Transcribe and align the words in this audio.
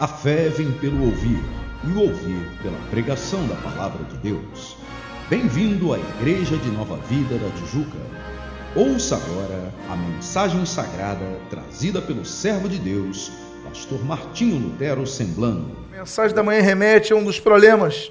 A 0.00 0.08
fé 0.08 0.48
vem 0.48 0.72
pelo 0.78 1.04
ouvir, 1.04 1.42
e 1.84 1.92
o 1.92 2.00
ouvir 2.00 2.62
pela 2.62 2.78
pregação 2.88 3.46
da 3.46 3.54
palavra 3.56 4.02
de 4.04 4.16
Deus. 4.16 4.74
Bem-vindo 5.28 5.92
à 5.92 5.98
Igreja 5.98 6.56
de 6.56 6.70
Nova 6.70 6.96
Vida 7.04 7.36
da 7.36 7.50
Tijuca. 7.50 7.98
Ouça 8.74 9.16
agora 9.16 9.70
a 9.90 9.96
mensagem 9.96 10.64
sagrada 10.64 11.20
trazida 11.50 12.00
pelo 12.00 12.24
servo 12.24 12.66
de 12.66 12.78
Deus, 12.78 13.28
pastor 13.62 14.02
Martinho 14.02 14.70
Lutero 14.70 15.06
Semblano. 15.06 15.76
A 15.92 15.98
mensagem 15.98 16.34
da 16.34 16.42
manhã 16.42 16.62
remete 16.62 17.12
a 17.12 17.16
um 17.16 17.22
dos 17.22 17.38
problemas 17.38 18.10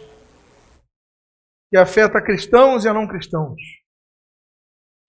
que 1.71 1.77
afeta 1.77 2.21
cristãos 2.21 2.85
e 2.85 2.87
a 2.87 2.93
não 2.93 3.07
cristãos. 3.07 3.59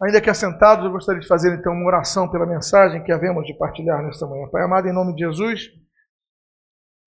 Ainda 0.02 0.18
que 0.18 0.30
assentados, 0.30 0.86
eu 0.86 0.92
gostaria 0.92 1.20
de 1.20 1.28
fazer 1.28 1.52
então 1.58 1.74
uma 1.74 1.88
oração 1.88 2.26
pela 2.30 2.46
mensagem 2.46 3.04
que 3.04 3.12
havemos 3.12 3.44
de 3.44 3.52
partilhar 3.58 4.02
nesta 4.02 4.26
manhã. 4.26 4.48
Pai 4.48 4.64
amado, 4.64 4.88
em 4.88 4.94
nome 4.94 5.14
de 5.14 5.26
Jesus, 5.26 5.78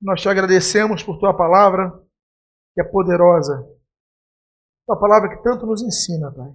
nós 0.03 0.21
te 0.21 0.27
agradecemos 0.27 1.01
por 1.01 1.17
tua 1.17 1.35
palavra, 1.35 1.89
que 2.73 2.81
é 2.81 2.83
poderosa. 2.83 3.65
Tua 4.85 4.99
palavra 4.99 5.29
que 5.29 5.41
tanto 5.41 5.65
nos 5.65 5.81
ensina, 5.81 6.29
Pai. 6.29 6.51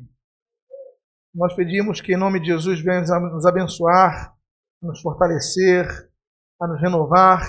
Nós 1.35 1.55
pedimos 1.55 2.01
que, 2.01 2.13
em 2.13 2.19
nome 2.19 2.41
de 2.41 2.49
Jesus, 2.49 2.83
venha 2.83 3.01
nos 3.01 3.47
abençoar, 3.47 4.37
nos 4.83 5.01
fortalecer, 5.01 5.87
a 6.61 6.67
nos 6.67 6.81
renovar 6.81 7.41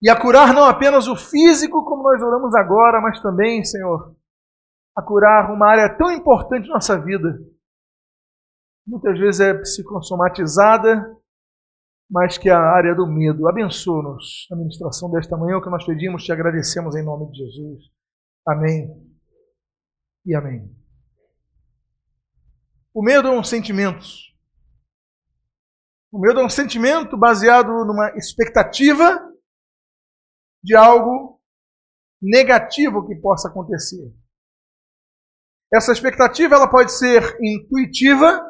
e 0.00 0.08
a 0.08 0.20
curar 0.20 0.54
não 0.54 0.64
apenas 0.64 1.08
o 1.08 1.16
físico, 1.16 1.84
como 1.84 2.04
nós 2.04 2.22
oramos 2.22 2.54
agora, 2.54 3.00
mas 3.00 3.20
também, 3.20 3.64
Senhor, 3.64 4.14
a 4.96 5.02
curar 5.02 5.50
uma 5.50 5.66
área 5.68 5.96
tão 5.96 6.12
importante 6.12 6.64
de 6.64 6.70
nossa 6.70 6.96
vida. 7.00 7.40
Muitas 8.86 9.18
vezes 9.18 9.40
é 9.40 9.54
psicossomatizada, 9.54 11.17
mas 12.10 12.38
que 12.38 12.48
a 12.48 12.58
área 12.58 12.94
do 12.94 13.06
medo. 13.06 13.48
Abençoa-nos 13.48 14.46
na 14.50 14.56
ministração 14.56 15.10
desta 15.10 15.36
manhã, 15.36 15.58
o 15.58 15.62
que 15.62 15.70
nós 15.70 15.84
pedimos, 15.84 16.24
te 16.24 16.32
agradecemos 16.32 16.96
em 16.96 17.04
nome 17.04 17.30
de 17.30 17.38
Jesus. 17.38 17.84
Amém 18.46 18.88
e 20.24 20.34
amém. 20.34 20.74
O 22.94 23.02
medo 23.02 23.28
é 23.28 23.30
um 23.30 23.44
sentimento. 23.44 24.06
O 26.10 26.18
medo 26.18 26.40
é 26.40 26.44
um 26.44 26.50
sentimento 26.50 27.16
baseado 27.16 27.68
numa 27.84 28.10
expectativa 28.16 29.28
de 30.62 30.74
algo 30.74 31.40
negativo 32.20 33.06
que 33.06 33.14
possa 33.14 33.48
acontecer. 33.48 34.12
Essa 35.72 35.92
expectativa 35.92 36.54
ela 36.54 36.68
pode 36.68 36.92
ser 36.92 37.36
intuitiva 37.42 38.42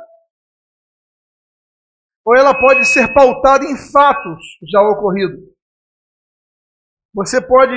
ou 2.25 2.37
ela 2.37 2.59
pode 2.59 2.85
ser 2.87 3.13
pautada 3.13 3.65
em 3.65 3.77
fatos 3.91 4.45
já 4.71 4.81
ocorridos. 4.83 5.41
Você 7.15 7.41
pode 7.41 7.75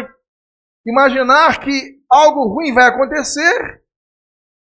imaginar 0.85 1.59
que 1.59 2.01
algo 2.09 2.53
ruim 2.53 2.73
vai 2.73 2.85
acontecer 2.85 3.81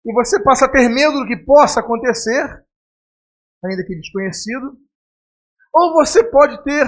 e 0.06 0.14
você 0.14 0.42
passa 0.44 0.66
a 0.66 0.72
ter 0.72 0.90
medo 0.90 1.20
do 1.20 1.28
que 1.28 1.38
possa 1.38 1.80
acontecer, 1.80 2.44
ainda 3.64 3.86
que 3.86 3.96
desconhecido. 3.96 4.78
Ou 5.74 5.94
você 5.94 6.24
pode 6.30 6.64
ter 6.64 6.88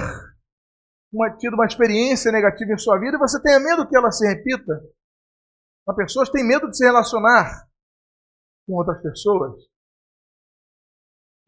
uma, 1.12 1.36
tido 1.36 1.54
uma 1.54 1.66
experiência 1.66 2.32
negativa 2.32 2.72
em 2.72 2.78
sua 2.78 2.98
vida 2.98 3.16
e 3.16 3.20
você 3.20 3.40
tenha 3.42 3.60
medo 3.60 3.86
que 3.88 3.96
ela 3.96 4.10
se 4.10 4.26
repita. 4.26 4.80
As 5.88 5.96
pessoas 5.96 6.30
têm 6.30 6.46
medo 6.46 6.68
de 6.68 6.76
se 6.76 6.84
relacionar 6.84 7.66
com 8.66 8.74
outras 8.74 9.02
pessoas. 9.02 9.69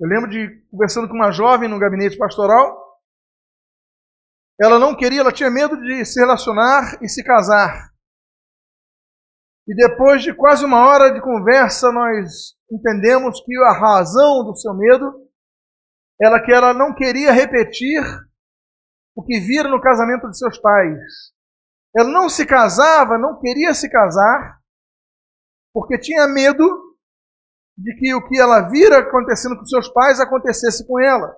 Eu 0.03 0.09
lembro 0.09 0.29
de 0.29 0.61
conversando 0.69 1.07
com 1.07 1.15
uma 1.15 1.31
jovem 1.31 1.69
no 1.69 1.79
gabinete 1.79 2.19
pastoral. 2.19 2.99
Ela 4.61 4.77
não 4.77 4.97
queria, 4.97 5.21
ela 5.21 5.33
tinha 5.33 5.49
medo 5.49 5.81
de 5.81 6.05
se 6.05 6.19
relacionar 6.19 6.99
e 7.01 7.09
se 7.09 7.23
casar. 7.23 7.93
E 9.69 9.77
depois 9.77 10.25
de 10.25 10.35
quase 10.35 10.65
uma 10.65 10.89
hora 10.89 11.15
de 11.15 11.21
conversa, 11.21 11.93
nós 11.93 12.57
entendemos 12.69 13.41
que 13.45 13.57
a 13.59 13.79
razão 13.79 14.45
do 14.45 14.57
seu 14.57 14.75
medo 14.75 15.31
era 16.21 16.45
que 16.45 16.53
ela 16.53 16.75
não 16.75 16.93
queria 16.93 17.31
repetir 17.31 18.03
o 19.15 19.23
que 19.23 19.39
vira 19.39 19.69
no 19.69 19.81
casamento 19.81 20.29
de 20.29 20.37
seus 20.37 20.59
pais. 20.59 21.33
Ela 21.97 22.09
não 22.09 22.29
se 22.29 22.45
casava, 22.45 23.17
não 23.17 23.39
queria 23.39 23.73
se 23.73 23.89
casar, 23.89 24.59
porque 25.73 25.97
tinha 25.97 26.27
medo 26.27 26.82
de 27.77 27.95
que 27.97 28.15
o 28.15 28.27
que 28.29 28.39
ela 28.39 28.69
vira 28.69 28.99
acontecendo 28.99 29.57
com 29.57 29.65
seus 29.65 29.89
pais 29.89 30.21
acontecesse 30.21 30.87
com 30.87 31.01
ela. 31.01 31.35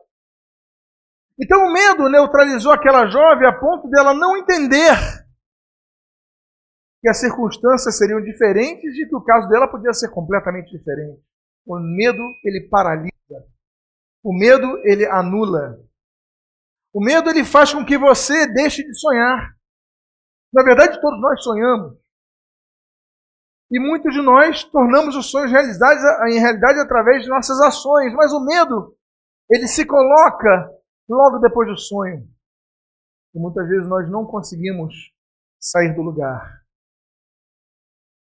Então 1.41 1.67
o 1.67 1.72
medo 1.72 2.09
neutralizou 2.09 2.72
aquela 2.72 3.06
jovem 3.06 3.47
a 3.47 3.59
ponto 3.59 3.89
dela 3.89 4.15
não 4.15 4.37
entender 4.37 4.97
que 7.00 7.09
as 7.09 7.19
circunstâncias 7.19 7.99
seriam 7.99 8.22
diferentes 8.22 8.97
e 8.97 9.09
que 9.09 9.15
o 9.15 9.22
caso 9.22 9.49
dela 9.49 9.69
podia 9.69 9.93
ser 9.93 10.11
completamente 10.11 10.71
diferente. 10.71 11.22
O 11.67 11.78
medo 11.78 12.22
ele 12.45 12.69
paralisa. 12.69 13.12
O 14.22 14.33
medo 14.33 14.78
ele 14.84 15.05
anula. 15.06 15.78
O 16.93 17.05
medo 17.05 17.28
ele 17.28 17.45
faz 17.45 17.75
com 17.75 17.84
que 17.84 17.99
você 17.99 18.47
deixe 18.47 18.83
de 18.83 18.95
sonhar. 18.99 19.55
Na 20.53 20.62
verdade, 20.62 21.01
todos 21.01 21.21
nós 21.21 21.43
sonhamos. 21.43 21.99
E 23.74 23.80
muitos 23.80 24.14
de 24.14 24.22
nós 24.22 24.62
tornamos 24.62 25.16
os 25.16 25.32
sonhos 25.32 25.50
realidade, 25.50 26.00
em 26.30 26.38
realidade 26.38 26.78
através 26.78 27.24
de 27.24 27.28
nossas 27.28 27.60
ações. 27.60 28.14
Mas 28.14 28.32
o 28.32 28.38
medo, 28.44 28.96
ele 29.50 29.66
se 29.66 29.84
coloca 29.84 30.70
logo 31.08 31.40
depois 31.40 31.68
do 31.68 31.76
sonho. 31.76 32.24
E 33.34 33.38
muitas 33.40 33.68
vezes 33.68 33.88
nós 33.88 34.08
não 34.08 34.24
conseguimos 34.24 34.94
sair 35.58 35.92
do 35.92 36.02
lugar. 36.02 36.62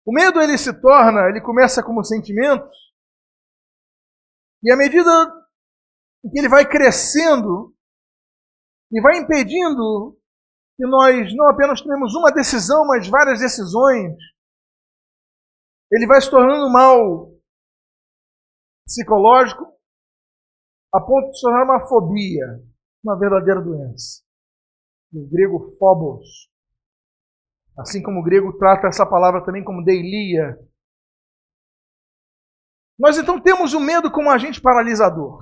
O 0.03 0.11
medo 0.11 0.41
ele 0.41 0.57
se 0.57 0.73
torna, 0.81 1.29
ele 1.29 1.39
começa 1.39 1.83
como 1.83 2.03
sentimento, 2.03 2.67
e 4.63 4.71
à 4.71 4.75
medida 4.75 5.11
que 6.23 6.39
ele 6.39 6.49
vai 6.49 6.67
crescendo 6.67 7.71
e 8.91 8.99
vai 8.99 9.17
impedindo 9.17 10.19
que 10.75 10.87
nós 10.87 11.35
não 11.35 11.47
apenas 11.49 11.81
tenhamos 11.81 12.15
uma 12.15 12.31
decisão, 12.31 12.83
mas 12.87 13.07
várias 13.07 13.39
decisões, 13.39 14.15
ele 15.91 16.07
vai 16.07 16.21
se 16.21 16.29
tornando 16.29 16.71
mal 16.71 17.31
psicológico 18.85 19.63
a 20.93 21.01
ponto 21.01 21.29
de 21.31 21.37
se 21.37 21.41
tornar 21.41 21.63
uma 21.63 21.87
fobia, 21.87 22.45
uma 23.03 23.19
verdadeira 23.19 23.61
doença. 23.61 24.23
O 25.13 25.27
grego 25.29 25.75
phobos. 25.77 26.49
Assim 27.77 28.01
como 28.01 28.21
o 28.21 28.23
grego 28.23 28.57
trata 28.57 28.87
essa 28.87 29.05
palavra 29.05 29.43
também 29.43 29.63
como 29.63 29.83
deilia. 29.83 30.57
Nós 32.97 33.17
então 33.17 33.41
temos 33.41 33.73
o 33.73 33.79
medo 33.79 34.09
como 34.09 34.29
agente 34.29 34.61
paralisador. 34.61 35.39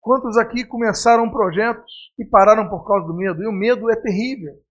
Quantos 0.00 0.36
aqui 0.36 0.64
começaram 0.64 1.30
projetos 1.30 2.12
e 2.18 2.24
pararam 2.24 2.68
por 2.68 2.86
causa 2.86 3.06
do 3.06 3.16
medo? 3.16 3.42
E 3.42 3.48
o 3.48 3.52
medo 3.52 3.90
é 3.90 3.96
terrível. 4.00 4.62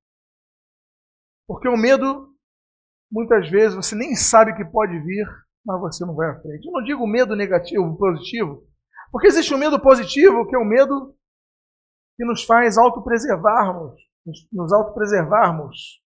Porque 1.48 1.68
o 1.68 1.76
medo 1.76 2.33
muitas 3.14 3.48
vezes 3.48 3.76
você 3.76 3.96
nem 3.96 4.16
sabe 4.16 4.56
que 4.56 4.66
pode 4.66 5.00
vir, 5.00 5.26
mas 5.64 5.80
você 5.80 6.04
não 6.04 6.16
vai 6.16 6.32
à 6.32 6.42
frente. 6.42 6.66
Eu 6.66 6.74
não 6.74 6.84
digo 6.84 7.08
medo 7.08 7.36
negativo, 7.36 7.96
positivo, 7.96 8.64
porque 9.12 9.28
existe 9.28 9.54
um 9.54 9.60
medo 9.60 9.80
positivo, 9.80 10.48
que 10.48 10.56
é 10.56 10.60
o 10.60 10.64
um 10.64 10.68
medo 10.68 11.16
que 12.18 12.26
nos 12.26 12.44
faz 12.44 12.78
autopreservarmos, 12.78 13.94
nos 14.52 14.74
autopreservarmos. 14.74 16.02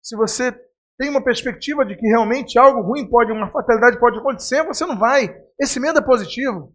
Se 0.00 0.16
você 0.16 0.52
tem 0.96 1.10
uma 1.10 1.22
perspectiva 1.22 1.84
de 1.84 1.96
que 1.96 2.06
realmente 2.06 2.58
algo 2.58 2.80
ruim 2.80 3.08
pode, 3.08 3.32
uma 3.32 3.50
fatalidade 3.50 3.98
pode 3.98 4.18
acontecer, 4.18 4.64
você 4.64 4.86
não 4.86 4.96
vai. 4.96 5.28
Esse 5.60 5.80
medo 5.80 5.98
é 5.98 6.02
positivo. 6.02 6.72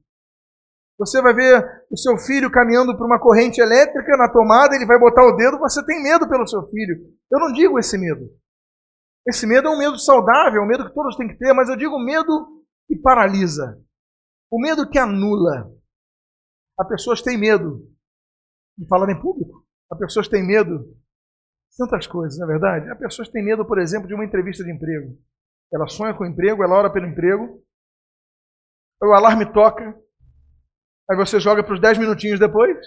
Você 1.00 1.22
vai 1.22 1.34
ver 1.34 1.66
o 1.90 1.98
seu 1.98 2.18
filho 2.18 2.52
caminhando 2.52 2.96
por 2.98 3.06
uma 3.06 3.20
corrente 3.20 3.60
elétrica 3.60 4.16
na 4.16 4.32
tomada, 4.32 4.76
ele 4.76 4.86
vai 4.86 5.00
botar 5.00 5.26
o 5.26 5.36
dedo, 5.36 5.58
você 5.58 5.84
tem 5.86 6.04
medo 6.04 6.30
pelo 6.30 6.48
seu 6.48 6.62
filho. 6.70 6.98
Eu 7.32 7.40
não 7.40 7.52
digo 7.52 7.80
esse 7.80 7.98
medo. 7.98 8.30
Esse 9.28 9.48
medo 9.48 9.68
é 9.68 9.72
um 9.72 9.78
medo 9.78 9.98
saudável, 9.98 10.62
é 10.62 10.64
um 10.64 10.68
medo 10.68 10.86
que 10.86 10.94
todos 10.94 11.16
têm 11.16 11.28
que 11.28 11.38
ter, 11.38 11.54
mas 11.54 11.70
eu 11.70 11.78
digo 11.78 11.98
medo 11.98 12.64
que 12.88 12.96
paralisa. 12.98 13.82
O 14.52 14.60
medo 14.60 14.90
que 14.90 15.00
anula. 15.00 15.72
As 16.78 16.88
pessoas 16.88 17.22
têm 17.22 17.38
medo 17.38 17.90
de 18.78 18.88
falar 18.88 19.10
em 19.10 19.22
público. 19.22 19.66
As 19.92 19.98
pessoas 19.98 20.28
têm 20.28 20.46
medo 20.46 20.80
de 20.80 21.78
tantas 21.78 22.06
coisas, 22.08 22.38
não 22.38 22.46
é 22.48 22.52
verdade? 22.52 22.92
As 22.92 23.00
pessoas 23.00 23.30
têm 23.30 23.44
medo, 23.44 23.66
por 23.66 23.80
exemplo, 23.80 24.08
de 24.08 24.14
uma 24.14 24.26
entrevista 24.26 24.64
de 24.64 24.72
emprego. 24.72 25.18
Ela 25.72 25.88
sonha 25.88 26.14
com 26.14 26.24
o 26.24 26.28
emprego, 26.28 26.64
ela 26.64 26.76
ora 26.76 26.92
pelo 26.92 27.08
emprego, 27.08 27.64
o 29.02 29.14
alarme 29.14 29.52
toca, 29.52 29.96
aí 31.10 31.18
você 31.18 31.40
joga 31.40 31.64
para 31.64 31.74
os 31.74 31.82
10 31.82 31.98
minutinhos 31.98 32.40
depois, 32.40 32.78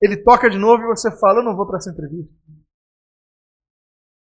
ele 0.00 0.22
toca 0.22 0.50
de 0.50 0.58
novo 0.58 0.82
e 0.82 0.86
você 0.86 1.10
fala: 1.18 1.40
Eu 1.40 1.44
não 1.44 1.56
vou 1.56 1.66
para 1.66 1.78
essa 1.78 1.90
entrevista. 1.90 2.34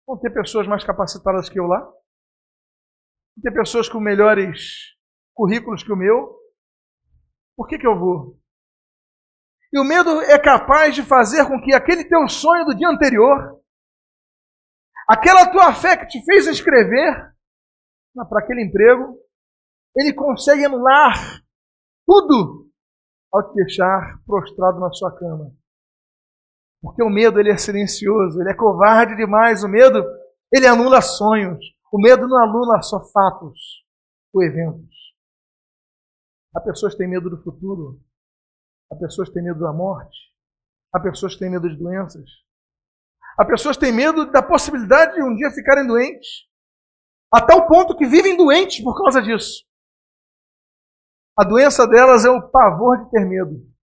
Vão 0.06 0.18
ter 0.18 0.30
pessoas 0.30 0.66
mais 0.66 0.84
capacitadas 0.84 1.48
que 1.48 1.58
eu 1.58 1.66
lá. 1.66 1.80
Vão 1.80 3.42
ter 3.42 3.52
pessoas 3.52 3.88
com 3.88 3.98
melhores 3.98 4.94
currículos 5.34 5.82
que 5.82 5.92
o 5.92 5.96
meu. 5.96 6.36
Por 7.56 7.66
que, 7.66 7.78
que 7.78 7.86
eu 7.86 7.98
vou? 7.98 8.38
E 9.72 9.78
o 9.80 9.84
medo 9.84 10.20
é 10.22 10.38
capaz 10.38 10.94
de 10.94 11.02
fazer 11.02 11.46
com 11.46 11.60
que 11.60 11.74
aquele 11.74 12.04
teu 12.04 12.28
sonho 12.28 12.64
do 12.64 12.74
dia 12.74 12.88
anterior, 12.88 13.60
aquela 15.08 15.50
tua 15.50 15.74
fé 15.74 15.96
que 15.96 16.06
te 16.06 16.24
fez 16.24 16.46
escrever 16.46 17.34
para 18.14 18.40
aquele 18.40 18.64
emprego, 18.64 19.18
ele 19.96 20.14
consegue 20.14 20.64
anular 20.64 21.14
tudo 22.06 22.70
ao 23.32 23.50
te 23.50 23.54
deixar 23.54 24.18
prostrado 24.24 24.78
na 24.78 24.90
sua 24.92 25.14
cama. 25.18 25.52
Porque 26.82 27.02
o 27.02 27.10
medo 27.10 27.40
ele 27.40 27.50
é 27.50 27.56
silencioso, 27.56 28.40
ele 28.40 28.50
é 28.50 28.54
covarde 28.54 29.16
demais. 29.16 29.64
O 29.64 29.68
medo 29.68 30.04
ele 30.52 30.66
anula 30.66 31.00
sonhos. 31.00 31.64
O 31.92 32.00
medo 32.00 32.26
não 32.28 32.42
anula 32.42 32.82
só 32.82 33.00
fatos 33.12 33.84
ou 34.32 34.42
eventos. 34.42 34.94
Há 36.54 36.60
pessoas 36.60 36.92
que 36.92 36.98
têm 36.98 37.08
medo 37.08 37.28
do 37.28 37.42
futuro. 37.42 38.00
Há 38.90 38.96
pessoas 38.96 39.28
que 39.28 39.34
têm 39.34 39.44
medo 39.44 39.60
da 39.60 39.72
morte. 39.72 40.16
Há 40.92 41.00
pessoas 41.00 41.34
que 41.34 41.40
têm 41.40 41.50
medo 41.50 41.68
de 41.68 41.76
doenças. 41.76 42.30
Há 43.38 43.44
pessoas 43.44 43.76
que 43.76 43.84
têm 43.84 43.92
medo 43.92 44.30
da 44.30 44.42
possibilidade 44.42 45.14
de 45.14 45.22
um 45.22 45.34
dia 45.34 45.50
ficarem 45.50 45.86
doentes. 45.86 46.46
A 47.32 47.44
tal 47.44 47.66
ponto 47.66 47.96
que 47.96 48.06
vivem 48.06 48.36
doentes 48.36 48.82
por 48.82 48.96
causa 48.96 49.20
disso. 49.20 49.64
A 51.38 51.44
doença 51.44 51.86
delas 51.86 52.24
é 52.24 52.30
o 52.30 52.48
pavor 52.48 53.04
de 53.04 53.10
ter 53.10 53.26
medo. 53.26 53.75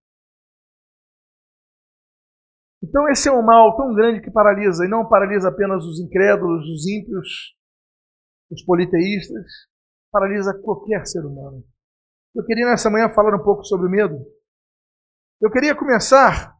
Então, 2.84 3.08
esse 3.08 3.30
é 3.30 3.32
um 3.32 3.42
mal 3.42 3.74
tão 3.78 3.94
grande 3.94 4.20
que 4.20 4.30
paralisa, 4.30 4.84
e 4.84 4.88
não 4.88 5.08
paralisa 5.08 5.48
apenas 5.48 5.82
os 5.86 5.98
incrédulos, 6.00 6.68
os 6.68 6.86
ímpios, 6.86 7.56
os 8.50 8.62
politeístas, 8.62 9.46
paralisa 10.12 10.52
qualquer 10.62 11.06
ser 11.06 11.24
humano. 11.24 11.64
Eu 12.34 12.44
queria 12.44 12.66
nessa 12.66 12.90
manhã 12.90 13.08
falar 13.14 13.34
um 13.34 13.42
pouco 13.42 13.64
sobre 13.64 13.86
o 13.86 13.90
medo. 13.90 14.14
Eu 15.40 15.50
queria 15.50 15.74
começar, 15.74 16.54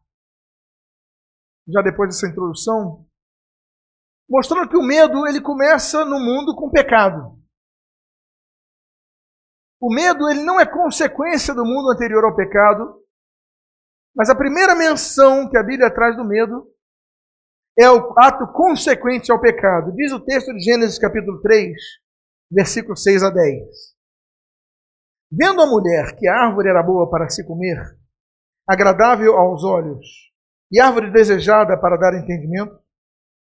já 1.67 1.81
depois 1.83 2.09
dessa 2.09 2.27
introdução, 2.27 3.05
mostrando 4.27 4.67
que 4.67 4.77
o 4.77 4.83
medo 4.83 5.27
ele 5.27 5.39
começa 5.39 6.03
no 6.05 6.19
mundo 6.19 6.55
com 6.55 6.71
pecado. 6.71 7.39
O 9.79 9.93
medo 9.93 10.27
ele 10.27 10.43
não 10.43 10.59
é 10.59 10.65
consequência 10.65 11.53
do 11.53 11.63
mundo 11.63 11.91
anterior 11.91 12.25
ao 12.25 12.35
pecado, 12.35 13.04
mas 14.15 14.29
a 14.29 14.35
primeira 14.35 14.73
menção 14.73 15.49
que 15.49 15.57
a 15.57 15.63
Bíblia 15.63 15.93
traz 15.93 16.15
do 16.15 16.23
medo 16.23 16.65
é 17.77 17.89
o 17.89 18.13
ato 18.17 18.47
consequente 18.53 19.31
ao 19.31 19.41
pecado. 19.41 19.91
Diz 19.93 20.13
o 20.13 20.23
texto 20.23 20.53
de 20.53 20.63
Gênesis 20.63 20.97
capítulo 20.97 21.41
3, 21.41 21.75
versículos 22.49 23.03
6 23.03 23.23
a 23.23 23.29
10. 23.29 23.95
Vendo 25.31 25.61
a 25.61 25.65
mulher 25.65 26.15
que 26.15 26.27
a 26.27 26.45
árvore 26.45 26.69
era 26.69 26.81
boa 26.81 27.09
para 27.09 27.27
se 27.27 27.45
comer, 27.45 27.77
agradável 28.65 29.35
aos 29.35 29.65
olhos, 29.65 30.05
e 30.71 30.79
árvore 30.79 31.11
desejada 31.11 31.77
para 31.77 31.97
dar 31.97 32.17
entendimento, 32.17 32.79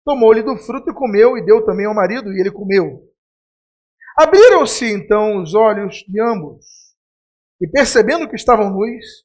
tomou-lhe 0.04 0.42
do 0.42 0.56
fruto 0.58 0.90
e 0.90 0.94
comeu, 0.94 1.38
e 1.38 1.44
deu 1.44 1.64
também 1.64 1.86
ao 1.86 1.94
marido, 1.94 2.30
e 2.32 2.40
ele 2.40 2.50
comeu. 2.50 3.08
Abriram-se 4.18 4.92
então 4.92 5.42
os 5.42 5.54
olhos 5.54 6.04
de 6.06 6.20
ambos, 6.20 6.66
e 7.60 7.66
percebendo 7.66 8.28
que 8.28 8.36
estavam 8.36 8.68
nus, 8.70 9.24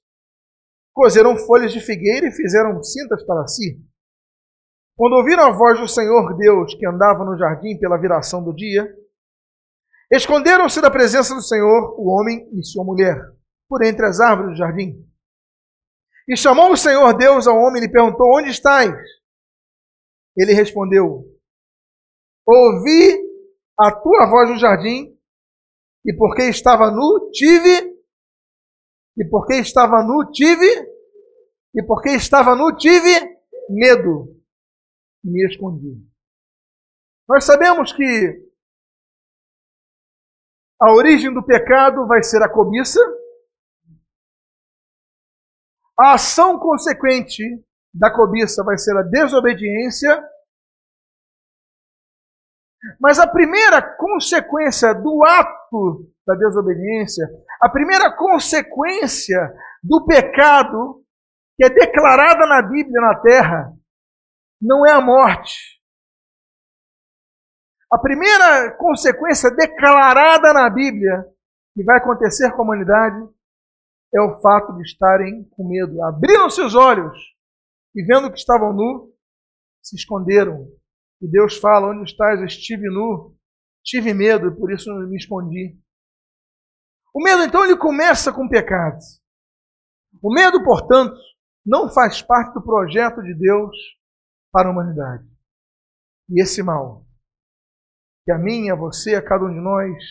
cozeram 0.95 1.38
folhas 1.38 1.74
de 1.74 1.81
figueira 1.81 2.27
e 2.27 2.31
fizeram 2.31 2.81
cintas 2.81 3.24
para 3.25 3.45
si. 3.47 3.77
Quando 4.97 5.18
ouviram 5.18 5.44
a 5.44 5.51
voz 5.51 5.77
do 5.77 5.89
Senhor 5.89 6.38
Deus 6.38 6.74
que 6.74 6.88
andava 6.88 7.25
no 7.25 7.38
jardim 7.38 7.77
pela 7.77 8.00
viração 8.00 8.42
do 8.42 8.56
dia, 8.56 8.88
esconderam-se 10.09 10.80
da 10.80 10.89
presença 10.89 11.36
do 11.36 11.42
Senhor 11.42 12.00
o 12.00 12.07
homem 12.07 12.50
e 12.57 12.63
sua 12.63 12.86
mulher, 12.86 13.18
por 13.68 13.83
entre 13.83 14.06
as 14.06 14.21
árvores 14.21 14.51
do 14.51 14.57
jardim. 14.57 15.06
E 16.30 16.38
chamou 16.38 16.71
o 16.71 16.77
Senhor 16.77 17.13
Deus 17.18 17.45
ao 17.45 17.57
homem 17.57 17.83
e 17.83 17.86
lhe 17.86 17.91
perguntou: 17.91 18.38
Onde 18.38 18.50
estás? 18.50 18.95
Ele 20.38 20.53
respondeu: 20.53 21.25
Ouvi 22.48 23.21
a 23.77 23.91
tua 23.91 24.30
voz 24.30 24.50
no 24.50 24.57
jardim, 24.57 25.13
e 26.06 26.15
porque 26.15 26.44
estava 26.44 26.89
nu, 26.89 27.30
tive 27.31 27.94
e 29.17 29.23
porque 29.25 29.56
estava 29.56 30.03
nu, 30.03 30.31
tive. 30.31 30.67
E 31.73 31.83
porque 31.83 32.09
estava 32.09 32.56
nu, 32.56 32.75
tive 32.75 33.38
medo. 33.69 34.35
Me 35.23 35.45
escondi. 35.45 36.06
Nós 37.27 37.45
sabemos 37.45 37.91
que 37.91 38.45
a 40.81 40.91
origem 40.94 41.33
do 41.33 41.44
pecado 41.44 42.06
vai 42.07 42.21
ser 42.21 42.44
a 42.44 42.50
cobiça. 42.50 43.00
A 45.97 46.13
ação 46.13 46.59
consequente 46.59 47.41
da 47.94 48.13
cobiça 48.13 48.63
vai 48.63 48.77
ser 48.77 48.95
a 48.97 49.01
desobediência. 49.01 50.21
Mas 53.00 53.17
a 53.17 53.25
primeira 53.25 53.81
consequência 53.81 54.94
do 54.94 55.23
ato 55.23 56.13
da 56.27 56.35
desobediência, 56.35 57.25
a 57.61 57.69
primeira 57.69 58.15
consequência 58.15 59.39
do 59.83 60.05
pecado 60.05 61.03
que 61.57 61.65
é 61.65 61.69
declarada 61.69 62.45
na 62.45 62.61
Bíblia 62.61 62.99
na 63.01 63.19
terra, 63.21 63.73
não 64.61 64.85
é 64.85 64.91
a 64.91 65.01
morte. 65.01 65.81
A 67.91 67.97
primeira 67.97 68.75
consequência 68.77 69.49
declarada 69.51 70.51
na 70.51 70.69
Bíblia 70.69 71.25
que 71.73 71.83
vai 71.83 71.97
acontecer 71.97 72.51
com 72.51 72.61
a 72.61 72.65
humanidade 72.65 73.17
é 74.13 74.21
o 74.21 74.39
fato 74.41 74.75
de 74.75 74.83
estarem 74.83 75.43
com 75.51 75.67
medo. 75.67 76.01
Abriram 76.03 76.49
seus 76.49 76.73
olhos 76.73 77.17
e, 77.95 78.03
vendo 78.03 78.31
que 78.31 78.37
estavam 78.37 78.73
nu, 78.73 79.13
se 79.81 79.95
esconderam. 79.95 80.67
E 81.21 81.27
Deus 81.27 81.57
fala: 81.57 81.87
Onde 81.87 82.09
estás? 82.09 82.41
Estive 82.41 82.87
nu, 82.89 83.35
tive 83.83 84.13
medo 84.13 84.47
e 84.47 84.55
por 84.55 84.71
isso 84.71 84.93
me 84.93 85.17
escondi. 85.17 85.77
O 87.15 87.23
medo, 87.23 87.44
então, 87.44 87.63
ele 87.63 87.77
começa 87.77 88.33
com 88.33 88.50
pecados. 88.50 89.21
O 90.21 90.33
medo, 90.33 90.62
portanto, 90.65 91.15
não 91.65 91.89
faz 91.89 92.21
parte 92.21 92.53
do 92.53 92.62
projeto 92.62 93.21
de 93.23 93.33
Deus 93.33 93.73
para 94.51 94.67
a 94.67 94.71
humanidade. 94.73 95.25
E 96.29 96.44
esse 96.44 96.62
mal, 96.62 97.06
que 98.25 98.33
a 98.33 98.38
mim, 98.38 98.69
a 98.69 98.75
você, 98.75 99.15
a 99.15 99.23
cada 99.23 99.45
um 99.45 99.50
de 99.50 99.62
nós, 99.62 100.03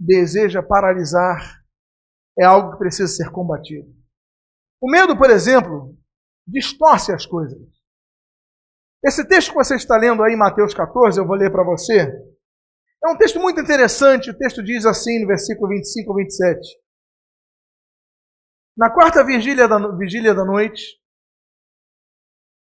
deseja 0.00 0.62
paralisar, 0.62 1.62
é 2.38 2.44
algo 2.44 2.72
que 2.72 2.78
precisa 2.78 3.12
ser 3.12 3.30
combatido. 3.30 3.94
O 4.80 4.90
medo, 4.90 5.14
por 5.14 5.28
exemplo, 5.28 5.94
distorce 6.46 7.12
as 7.12 7.26
coisas. 7.26 7.60
Esse 9.04 9.28
texto 9.28 9.50
que 9.50 9.56
você 9.56 9.76
está 9.76 9.98
lendo 9.98 10.22
aí, 10.22 10.34
Mateus 10.36 10.72
14, 10.72 11.20
eu 11.20 11.26
vou 11.26 11.36
ler 11.36 11.52
para 11.52 11.64
você. 11.64 12.33
É 13.04 13.10
um 13.10 13.18
texto 13.18 13.38
muito 13.38 13.60
interessante. 13.60 14.30
O 14.30 14.38
texto 14.38 14.62
diz 14.62 14.86
assim 14.86 15.20
no 15.20 15.26
versículo 15.26 15.68
25 15.68 16.10
ao 16.10 16.16
27. 16.16 16.60
Na 18.76 18.90
quarta 18.92 19.22
vigília 19.22 19.68
da, 19.68 19.78
vigília 19.96 20.34
da 20.34 20.44
noite, 20.44 20.98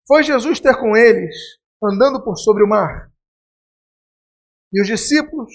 foi 0.08 0.24
Jesus 0.24 0.60
ter 0.60 0.76
com 0.80 0.96
eles, 0.98 1.36
andando 1.82 2.24
por 2.24 2.38
sobre 2.38 2.64
o 2.64 2.68
mar. 2.68 3.12
E 4.74 4.82
os 4.82 4.88
discípulos, 4.88 5.52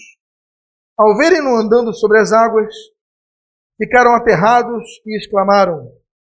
ao 0.97 1.17
verem-no 1.17 1.57
andando 1.57 1.93
sobre 1.93 2.21
as 2.21 2.33
águas, 2.33 2.73
ficaram 3.77 4.15
aterrados 4.15 4.85
e 5.05 5.19
exclamaram: 5.19 5.93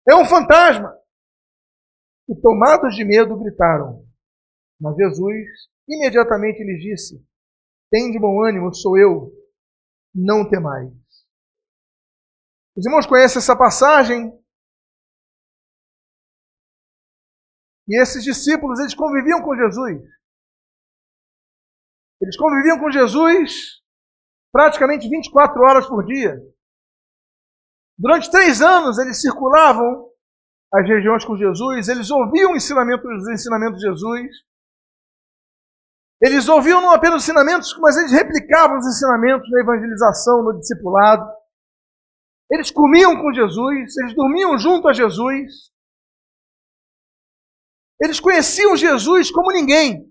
É 0.09 0.15
um 0.17 0.27
fantasma! 0.27 0.93
E 2.29 2.35
tomados 2.41 2.97
de 2.97 3.05
medo, 3.05 3.39
gritaram. 3.39 4.05
Mas 4.81 4.97
Jesus 4.97 5.69
imediatamente 5.89 6.63
lhes 6.65 6.83
disse: 6.83 7.34
tem 7.95 8.11
de 8.11 8.19
bom 8.19 8.43
ânimo, 8.43 8.75
sou 8.75 8.99
eu, 8.99 9.31
não 10.13 10.51
temais. 10.51 10.91
Os 12.77 12.85
irmãos 12.85 13.07
conhecem 13.07 13.39
essa 13.39 13.57
passagem? 13.57 14.37
E 17.87 18.03
esses 18.03 18.25
discípulos, 18.25 18.81
eles 18.81 18.97
conviviam 18.97 19.41
com 19.43 19.55
Jesus. 19.55 20.03
Eles 22.21 22.37
conviviam 22.37 22.81
com 22.81 22.91
Jesus 22.91 23.81
praticamente 24.51 25.09
24 25.09 25.63
horas 25.63 25.87
por 25.87 26.05
dia. 26.05 26.35
Durante 27.97 28.29
três 28.29 28.61
anos, 28.61 28.99
eles 28.99 29.21
circulavam 29.21 30.11
as 30.73 30.89
regiões 30.89 31.25
com 31.25 31.37
Jesus, 31.37 31.87
eles 31.87 32.11
ouviam 32.11 32.55
os 32.55 32.65
ensinamentos 33.29 33.79
de 33.79 33.87
Jesus, 33.87 34.29
eles 36.21 36.49
ouviam 36.49 36.81
não 36.81 36.91
apenas 36.91 37.17
os 37.17 37.23
ensinamentos, 37.25 37.77
mas 37.79 37.97
eles 37.97 38.13
replicavam 38.13 38.79
os 38.79 38.87
ensinamentos 38.87 39.51
na 39.51 39.61
evangelização, 39.61 40.43
no 40.43 40.59
discipulado. 40.59 41.29
Eles 42.51 42.71
comiam 42.71 43.17
com 43.17 43.33
Jesus, 43.33 43.97
eles 43.97 44.15
dormiam 44.15 44.59
junto 44.59 44.89
a 44.89 44.93
Jesus. 44.93 45.73
Eles 48.01 48.21
conheciam 48.21 48.77
Jesus 48.77 49.31
como 49.31 49.53
ninguém. 49.53 50.11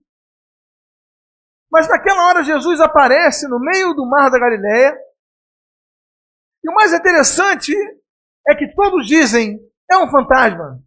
Mas 1.72 1.88
naquela 1.88 2.28
hora 2.28 2.44
Jesus 2.44 2.80
aparece 2.80 3.48
no 3.48 3.60
meio 3.60 3.94
do 3.94 4.08
mar 4.08 4.30
da 4.30 4.40
Galiléia. 4.40 4.96
E 6.64 6.70
o 6.70 6.74
mais 6.74 6.94
interessante 6.94 7.74
é 8.48 8.56
que 8.56 8.74
todos 8.76 9.08
dizem: 9.08 9.60
é 9.90 9.98
um 9.98 10.10
fantasma. 10.10 10.80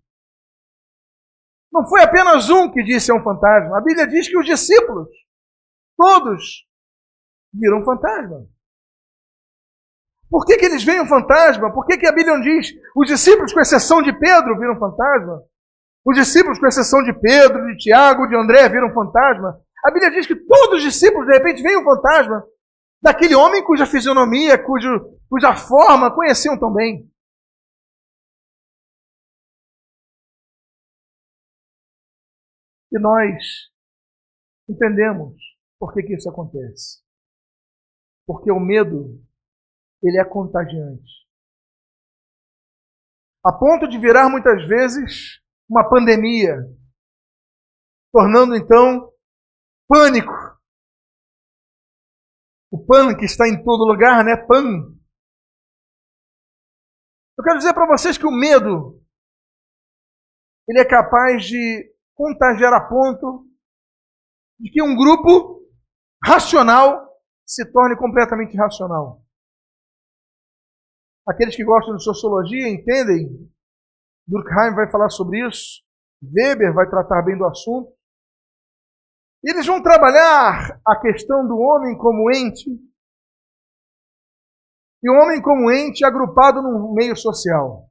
Não 1.76 1.85
foi 1.85 2.00
apenas 2.00 2.49
um 2.49 2.73
que 2.73 2.83
disse 2.83 3.11
é 3.11 3.14
um 3.14 3.23
fantasma. 3.23 3.76
A 3.76 3.83
Bíblia 3.83 4.06
diz 4.06 4.26
que 4.26 4.38
os 4.38 4.47
discípulos, 4.47 5.09
todos, 5.95 6.66
viram 7.52 7.80
um 7.80 7.85
fantasma. 7.85 8.47
Por 10.30 10.47
que, 10.47 10.56
que 10.56 10.64
eles 10.64 10.83
veem 10.83 11.02
um 11.02 11.06
fantasma? 11.06 11.71
Por 11.71 11.85
que, 11.85 11.99
que 11.99 12.06
a 12.06 12.12
Bíblia 12.12 12.35
não 12.35 12.40
diz 12.40 12.73
os 12.97 13.06
discípulos, 13.06 13.52
com 13.52 13.61
exceção 13.61 14.00
de 14.00 14.11
Pedro, 14.18 14.59
viram 14.59 14.73
um 14.73 14.78
fantasma? 14.78 15.42
Os 16.02 16.16
discípulos, 16.16 16.59
com 16.59 16.66
exceção 16.66 17.02
de 17.02 17.12
Pedro, 17.12 17.66
de 17.66 17.76
Tiago, 17.76 18.26
de 18.26 18.35
André, 18.35 18.71
viram 18.71 18.88
um 18.88 18.95
fantasma? 18.95 19.61
A 19.85 19.90
Bíblia 19.90 20.11
diz 20.12 20.26
que 20.26 20.35
todos 20.35 20.78
os 20.78 20.83
discípulos, 20.83 21.26
de 21.26 21.35
repente, 21.35 21.62
veem 21.62 21.76
um 21.76 21.85
fantasma 21.85 22.42
daquele 23.02 23.35
homem 23.35 23.62
cuja 23.62 23.85
fisionomia, 23.85 24.56
cujo, 24.56 25.11
cuja 25.28 25.54
forma 25.54 26.11
conheciam 26.11 26.59
tão 26.59 26.73
bem. 26.73 27.06
E 32.97 32.99
nós 32.99 33.71
entendemos 34.67 35.37
por 35.79 35.93
que, 35.93 36.03
que 36.03 36.15
isso 36.15 36.31
acontece. 36.31 37.05
Porque 38.26 38.50
o 38.50 38.59
medo, 38.59 39.23
ele 40.03 40.19
é 40.19 40.25
contagiante. 40.25 41.26
A 43.45 43.53
ponto 43.53 43.87
de 43.87 43.99
virar 43.99 44.31
muitas 44.31 44.67
vezes 44.67 45.43
uma 45.69 45.87
pandemia, 45.88 46.57
tornando 48.11 48.57
então 48.57 49.12
pânico. 49.87 50.33
O 52.71 52.83
que 53.19 53.26
está 53.26 53.47
em 53.47 53.62
todo 53.62 53.87
lugar, 53.87 54.25
né? 54.25 54.37
Pan. 54.37 54.97
Eu 57.38 57.45
quero 57.45 57.59
dizer 57.59 57.75
para 57.75 57.87
vocês 57.87 58.17
que 58.17 58.26
o 58.26 58.31
medo 58.31 59.05
ele 60.69 60.81
é 60.81 60.85
capaz 60.85 61.45
de 61.45 61.96
contagiar 62.16 62.73
a 62.73 62.88
ponto 62.88 63.46
de 64.58 64.70
que 64.70 64.82
um 64.82 64.96
grupo 64.96 65.62
racional 66.25 67.06
se 67.46 67.70
torne 67.70 67.96
completamente 67.96 68.54
irracional. 68.54 69.23
Aqueles 71.28 71.54
que 71.54 71.64
gostam 71.64 71.96
de 71.96 72.02
sociologia 72.02 72.68
entendem. 72.68 73.28
Durkheim 74.26 74.75
vai 74.75 74.90
falar 74.90 75.11
sobre 75.11 75.46
isso. 75.46 75.85
Weber 76.23 76.75
vai 76.75 76.88
tratar 76.88 77.23
bem 77.23 77.37
do 77.37 77.44
assunto. 77.44 77.92
Eles 79.44 79.66
vão 79.66 79.82
trabalhar 79.82 80.80
a 80.85 81.00
questão 81.00 81.46
do 81.46 81.58
homem 81.58 81.96
como 81.99 82.30
ente. 82.35 82.70
E 85.02 85.11
o 85.11 85.14
homem 85.14 85.40
como 85.42 85.70
ente 85.70 86.04
agrupado 86.04 86.62
num 86.62 86.94
meio 86.94 87.16
social. 87.16 87.88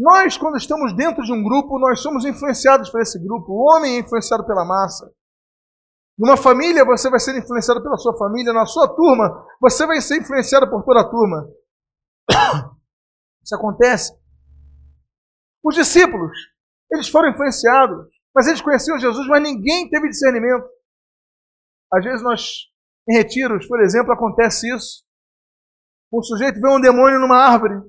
Nós, 0.00 0.38
quando 0.38 0.56
estamos 0.56 0.96
dentro 0.96 1.22
de 1.22 1.30
um 1.30 1.42
grupo, 1.44 1.78
nós 1.78 2.00
somos 2.00 2.24
influenciados 2.24 2.88
por 2.88 3.02
esse 3.02 3.18
grupo. 3.22 3.52
O 3.52 3.68
homem 3.68 3.96
é 3.96 3.98
influenciado 3.98 4.46
pela 4.46 4.64
massa. 4.64 5.12
Numa 6.18 6.38
família, 6.38 6.86
você 6.86 7.10
vai 7.10 7.20
ser 7.20 7.36
influenciado 7.38 7.82
pela 7.82 7.98
sua 7.98 8.16
família. 8.16 8.50
Na 8.50 8.64
sua 8.64 8.88
turma, 8.88 9.46
você 9.60 9.86
vai 9.86 10.00
ser 10.00 10.22
influenciado 10.22 10.70
por 10.70 10.82
toda 10.84 11.02
a 11.02 11.10
turma. 11.10 11.46
Isso 13.44 13.54
acontece. 13.54 14.18
Os 15.62 15.74
discípulos, 15.74 16.32
eles 16.90 17.10
foram 17.10 17.28
influenciados, 17.28 18.06
mas 18.34 18.46
eles 18.46 18.62
conheciam 18.62 18.98
Jesus, 18.98 19.26
mas 19.28 19.42
ninguém 19.42 19.90
teve 19.90 20.08
discernimento. 20.08 20.66
Às 21.92 22.04
vezes 22.04 22.22
nós, 22.22 22.54
em 23.06 23.18
retiros, 23.18 23.66
por 23.66 23.82
exemplo, 23.82 24.14
acontece 24.14 24.74
isso. 24.74 25.04
Um 26.10 26.22
sujeito 26.22 26.58
vê 26.58 26.70
um 26.70 26.80
demônio 26.80 27.20
numa 27.20 27.36
árvore. 27.36 27.82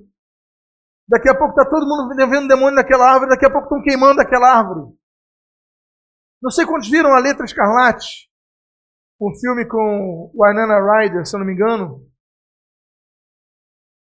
Daqui 1.12 1.28
a 1.28 1.36
pouco 1.36 1.50
está 1.50 1.68
todo 1.68 1.86
mundo 1.86 2.08
vendo 2.16 2.48
demônio 2.48 2.74
naquela 2.74 3.12
árvore, 3.12 3.32
daqui 3.32 3.44
a 3.44 3.50
pouco 3.50 3.66
estão 3.66 3.82
queimando 3.82 4.22
aquela 4.22 4.48
árvore. 4.48 4.96
Não 6.42 6.50
sei 6.50 6.64
quantos 6.64 6.88
viram 6.88 7.12
a 7.12 7.18
Letra 7.18 7.44
Escarlate, 7.44 8.30
um 9.20 9.30
filme 9.38 9.68
com 9.68 10.32
o 10.34 10.42
Arnana 10.42 10.80
Ryder, 10.80 11.26
se 11.26 11.36
eu 11.36 11.40
não 11.40 11.46
me 11.46 11.52
engano. 11.52 12.00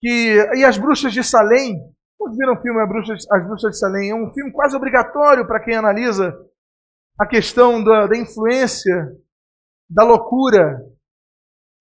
Que, 0.01 0.49
e 0.55 0.65
as 0.65 0.79
Bruxas 0.79 1.13
de 1.13 1.25
Salem. 1.25 1.75
Quantos 2.17 2.39
viram 2.39 2.55
o 2.55 2.63
filme 2.63 2.81
As 2.81 2.89
Bruxas, 2.89 3.27
as 3.33 3.47
Bruxas 3.49 3.73
de 3.73 3.79
Salem? 3.81 4.11
É 4.11 4.15
um 4.15 4.33
filme 4.33 4.53
quase 4.53 4.77
obrigatório 4.77 5.45
para 5.45 5.59
quem 5.59 5.75
analisa 5.75 6.33
a 7.19 7.27
questão 7.27 7.83
da, 7.83 8.07
da 8.07 8.17
influência, 8.17 8.95
da 9.91 10.05
loucura, 10.05 10.81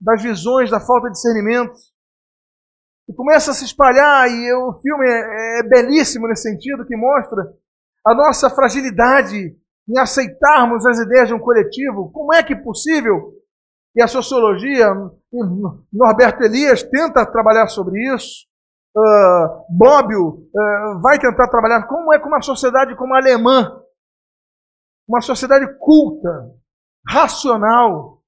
das 0.02 0.24
visões, 0.24 0.72
da 0.72 0.80
falta 0.80 1.10
de 1.10 1.14
discernimento 1.14 1.91
e 3.12 3.14
começa 3.14 3.52
a 3.52 3.54
se 3.54 3.66
espalhar, 3.66 4.30
e 4.30 4.54
o 4.54 4.80
filme 4.82 5.06
é, 5.06 5.60
é 5.60 5.64
belíssimo 5.64 6.28
nesse 6.28 6.44
sentido, 6.44 6.86
que 6.86 6.96
mostra 6.96 7.54
a 8.08 8.16
nossa 8.16 8.50
fragilidade 8.50 9.54
em 9.88 10.00
aceitarmos 10.00 10.86
as 10.86 10.98
ideias 11.00 11.28
de 11.28 11.34
um 11.34 11.40
coletivo. 11.40 12.10
Como 12.12 12.34
é 12.34 12.42
que 12.42 12.54
é 12.54 12.64
possível? 12.64 13.34
E 13.94 14.02
a 14.02 14.08
sociologia, 14.08 14.88
Norberto 15.92 16.44
Elias 16.44 16.82
tenta 16.84 17.30
trabalhar 17.30 17.68
sobre 17.68 18.00
isso. 18.14 18.48
Uh, 18.96 19.66
Bobbio 19.70 20.50
uh, 20.54 21.02
vai 21.02 21.20
tentar 21.20 21.50
trabalhar 21.50 21.88
como 21.88 22.14
é 22.14 22.20
com 22.20 22.28
uma 22.28 22.42
sociedade 22.42 22.96
como 22.96 23.14
a 23.14 23.18
alemã, 23.18 23.82
uma 25.08 25.22
sociedade 25.22 25.66
culta, 25.80 26.50
racional. 27.08 28.22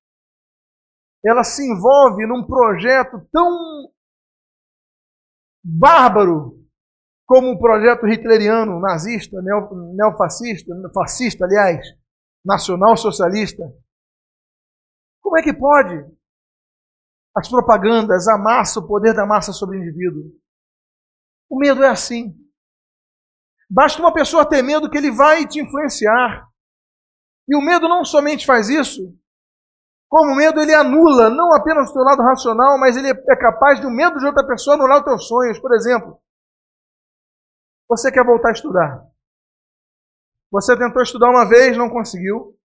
Ela 1.26 1.44
se 1.44 1.64
envolve 1.66 2.28
num 2.28 2.46
projeto 2.46 3.26
tão 3.32 3.90
bárbaro 5.64 6.60
como 7.26 7.52
o 7.52 7.60
projeto 7.60 8.08
hitleriano, 8.08 8.80
nazista, 8.80 9.42
neofascista, 9.42 10.74
fascista, 10.94 11.46
aliás, 11.46 11.86
nacional 12.46 12.98
socialista. 12.98 13.64
Como 15.22 15.38
é 15.38 15.42
que 15.42 15.54
pode? 15.54 15.96
As 17.36 17.50
propagandas, 17.50 18.28
a 18.28 18.38
massa, 18.38 18.80
o 18.80 18.88
poder 18.88 19.14
da 19.14 19.26
massa 19.26 19.54
sobre 19.54 19.78
o 19.78 19.82
indivíduo. 19.82 20.32
O 21.50 21.58
medo 21.58 21.82
é 21.84 21.88
assim. 21.88 22.36
Basta 23.70 24.00
uma 24.00 24.14
pessoa 24.14 24.48
ter 24.48 24.62
medo 24.62 24.90
que 24.90 24.98
ele 24.98 25.10
vai 25.10 25.48
te 25.48 25.62
influenciar. 25.62 26.48
E 27.48 27.56
o 27.56 27.62
medo 27.62 27.88
não 27.88 28.06
somente 28.06 28.46
faz 28.46 28.70
isso, 28.70 29.18
como 30.14 30.34
o 30.34 30.36
medo 30.36 30.62
ele 30.62 30.76
anula 30.76 31.32
não 31.32 31.52
apenas 31.56 31.90
o 31.90 31.94
teu 31.94 32.04
lado 32.04 32.22
racional, 32.22 32.78
mas 32.78 32.96
ele 32.96 33.10
é 33.10 33.36
capaz 33.36 33.80
de 33.80 33.88
o 33.88 33.90
medo 33.90 34.20
de 34.20 34.28
outra 34.28 34.46
pessoa 34.46 34.76
anular 34.76 35.00
os 35.00 35.06
teus 35.06 35.28
sonhos. 35.28 35.58
Por 35.58 35.74
exemplo, 35.74 36.22
você 37.90 38.12
quer 38.12 38.24
voltar 38.24 38.50
a 38.50 38.52
estudar. 38.52 39.08
Você 40.52 40.78
tentou 40.78 41.02
estudar 41.02 41.32
uma 41.32 41.50
vez, 41.50 41.76
não 41.76 41.90
conseguiu. 41.90 42.56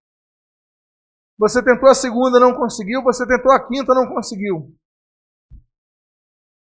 Você 1.39 1.65
tentou 1.65 1.89
a 1.89 1.95
segunda, 1.95 2.39
não 2.39 2.53
conseguiu. 2.53 3.03
Você 3.03 3.27
tentou 3.27 3.51
a 3.51 3.67
quinta, 3.67 3.95
não 3.95 4.07
conseguiu. 4.13 4.77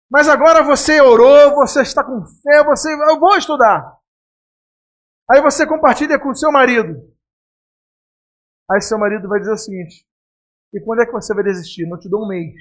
Mas 0.08 0.28
agora 0.28 0.62
você 0.62 1.00
orou, 1.00 1.52
você 1.56 1.82
está 1.82 2.04
com 2.04 2.24
fé, 2.24 2.62
você, 2.62 2.94
eu 2.94 3.18
vou 3.18 3.36
estudar. 3.36 3.98
Aí 5.28 5.42
você 5.42 5.66
compartilha 5.66 6.16
com 6.16 6.32
seu 6.32 6.52
marido. 6.52 7.12
Aí 8.70 8.80
seu 8.80 8.96
marido 9.00 9.28
vai 9.28 9.40
dizer 9.40 9.52
o 9.52 9.58
seguinte: 9.58 10.08
e 10.72 10.80
quando 10.80 11.02
é 11.02 11.06
que 11.06 11.12
você 11.12 11.34
vai 11.34 11.44
desistir? 11.44 11.86
Não 11.86 11.98
te 11.98 12.08
dou 12.08 12.24
um 12.24 12.28
mês. 12.28 12.54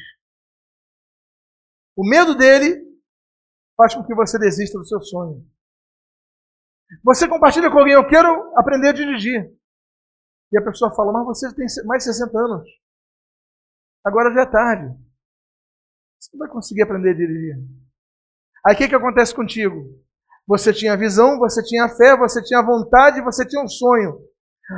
O 1.96 2.08
medo 2.08 2.36
dele 2.36 2.82
faz 3.76 3.94
com 3.94 4.04
que 4.04 4.16
você 4.16 4.40
desista 4.40 4.78
do 4.78 4.86
seu 4.86 5.02
sonho. 5.02 5.46
Você 7.04 7.28
compartilha 7.28 7.70
com 7.70 7.78
alguém, 7.78 7.94
eu 7.94 8.08
quero 8.08 8.28
aprender 8.58 8.90
a 8.90 8.94
dirigir. 8.94 9.54
E 10.52 10.58
a 10.58 10.64
pessoa 10.64 10.94
fala, 10.96 11.14
mas 11.14 11.26
você 11.26 11.54
tem 11.54 11.66
mais 11.86 12.04
de 12.04 12.14
60 12.14 12.38
anos. 12.38 12.68
Agora 14.04 14.34
já 14.34 14.42
é 14.42 14.46
tarde. 14.46 14.98
Você 16.20 16.30
não 16.34 16.40
vai 16.40 16.50
conseguir 16.50 16.82
aprender 16.82 17.12
a 17.12 17.16
dirigir. 17.16 17.56
Aí 18.66 18.74
o 18.74 18.78
que, 18.78 18.90
que 18.90 18.96
acontece 18.96 19.34
contigo? 19.34 19.76
Você 20.48 20.74
tinha 20.74 20.98
visão, 20.98 21.38
você 21.38 21.64
tinha 21.64 21.88
fé, 21.90 22.18
você 22.18 22.42
tinha 22.44 22.66
vontade, 22.66 23.22
você 23.22 23.48
tinha 23.48 23.64
um 23.64 23.68
sonho. 23.68 24.20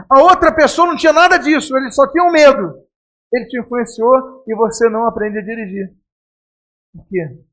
A 0.10 0.22
outra 0.22 0.54
pessoa 0.54 0.88
não 0.88 0.98
tinha 0.98 1.14
nada 1.14 1.38
disso, 1.38 1.76
ele 1.78 1.92
só 1.92 2.10
tinha 2.12 2.24
um 2.26 2.32
medo. 2.32 2.91
Ele 3.32 3.46
te 3.48 3.60
influenciou 3.60 4.44
e 4.48 4.56
você 4.56 4.90
não 4.90 5.06
aprende 5.06 5.40
a 5.40 5.42
dirigir. 5.42 5.96
Por 6.94 7.08
quê? 7.08 7.46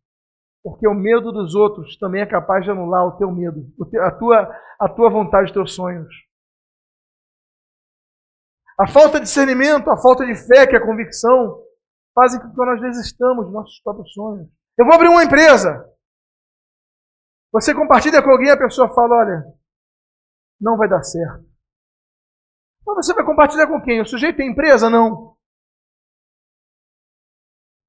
Porque 0.63 0.89
o 0.89 0.95
medo 0.95 1.31
dos 1.31 1.55
outros 1.55 1.97
também 1.99 2.23
é 2.23 2.27
capaz 2.27 2.65
de 2.65 2.71
anular 2.71 3.07
o 3.07 3.17
teu 3.17 3.31
medo, 3.31 3.65
a 4.03 4.11
tua, 4.11 4.61
a 4.81 4.89
tua 4.89 5.09
vontade, 5.09 5.47
os 5.47 5.53
teus 5.53 5.75
sonhos. 5.75 6.09
A 8.79 8.87
falta 8.87 9.19
de 9.19 9.27
discernimento, 9.27 9.89
a 9.91 9.97
falta 9.97 10.27
de 10.27 10.35
fé, 10.35 10.67
que 10.67 10.75
é 10.75 10.79
a 10.79 10.87
convicção, 10.87 11.63
fazem 12.15 12.41
com 12.41 12.51
que 12.51 12.57
nós 12.57 12.81
desistamos 12.81 13.47
dos 13.47 13.55
nossos 13.55 13.81
próprios 13.83 14.13
sonhos. 14.13 14.49
Eu 14.77 14.85
vou 14.85 14.95
abrir 14.95 15.09
uma 15.09 15.25
empresa. 15.25 15.85
Você 17.53 17.75
compartilha 17.75 18.23
com 18.23 18.31
alguém, 18.31 18.51
a 18.51 18.59
pessoa 18.59 18.93
fala: 18.95 19.17
olha, 19.17 19.45
não 20.61 20.77
vai 20.77 20.89
dar 20.89 21.03
certo. 21.03 21.45
Mas 22.87 23.07
você 23.07 23.15
vai 23.15 23.25
compartilhar 23.25 23.67
com 23.67 23.81
quem? 23.83 24.01
O 24.01 24.07
sujeito 24.07 24.37
tem 24.37 24.51
empresa? 24.51 24.89
Não. 24.89 25.37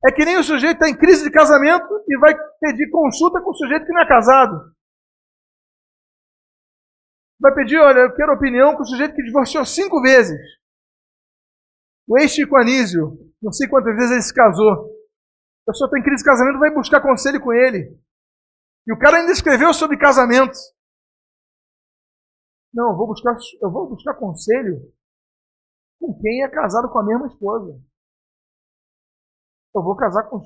É 0.05 0.11
que 0.11 0.23
nem 0.23 0.37
o 0.37 0.43
sujeito 0.43 0.75
está 0.75 0.89
em 0.89 0.97
crise 0.97 1.23
de 1.23 1.31
casamento 1.31 1.87
e 2.07 2.17
vai 2.17 2.33
pedir 2.61 2.89
consulta 2.89 3.41
com 3.41 3.49
o 3.49 3.55
sujeito 3.55 3.85
que 3.85 3.91
não 3.91 4.01
é 4.01 4.07
casado. 4.07 4.73
Vai 7.39 7.53
pedir, 7.53 7.77
olha, 7.79 7.99
eu 7.99 8.15
quero 8.15 8.33
opinião 8.33 8.75
com 8.75 8.83
o 8.83 8.85
sujeito 8.85 9.13
que 9.13 9.23
divorciou 9.23 9.65
cinco 9.65 10.01
vezes. 10.01 10.39
O 12.07 12.17
ex-Chico 12.17 12.55
Anísio, 12.55 13.17
não 13.41 13.51
sei 13.51 13.67
quantas 13.67 13.95
vezes 13.95 14.11
ele 14.11 14.21
se 14.21 14.33
casou. 14.33 14.71
A 15.67 15.71
pessoa 15.71 15.87
está 15.87 15.99
em 15.99 16.03
crise 16.03 16.23
de 16.23 16.29
casamento, 16.29 16.59
vai 16.59 16.73
buscar 16.73 17.01
conselho 17.01 17.41
com 17.41 17.53
ele. 17.53 17.97
E 18.87 18.93
o 18.93 18.97
cara 18.97 19.17
ainda 19.17 19.31
escreveu 19.31 19.73
sobre 19.73 19.97
casamento. 19.97 20.57
Não, 22.73 22.91
eu 22.91 22.97
vou 22.97 23.07
buscar, 23.07 23.35
eu 23.61 23.71
vou 23.71 23.89
buscar 23.89 24.15
conselho 24.15 24.93
com 25.99 26.17
quem 26.19 26.43
é 26.43 26.49
casado 26.49 26.89
com 26.89 26.99
a 26.99 27.05
mesma 27.05 27.27
esposa. 27.27 27.79
Eu 29.75 29.83
vou 29.83 29.95
casar 29.95 30.23
com, 30.23 30.39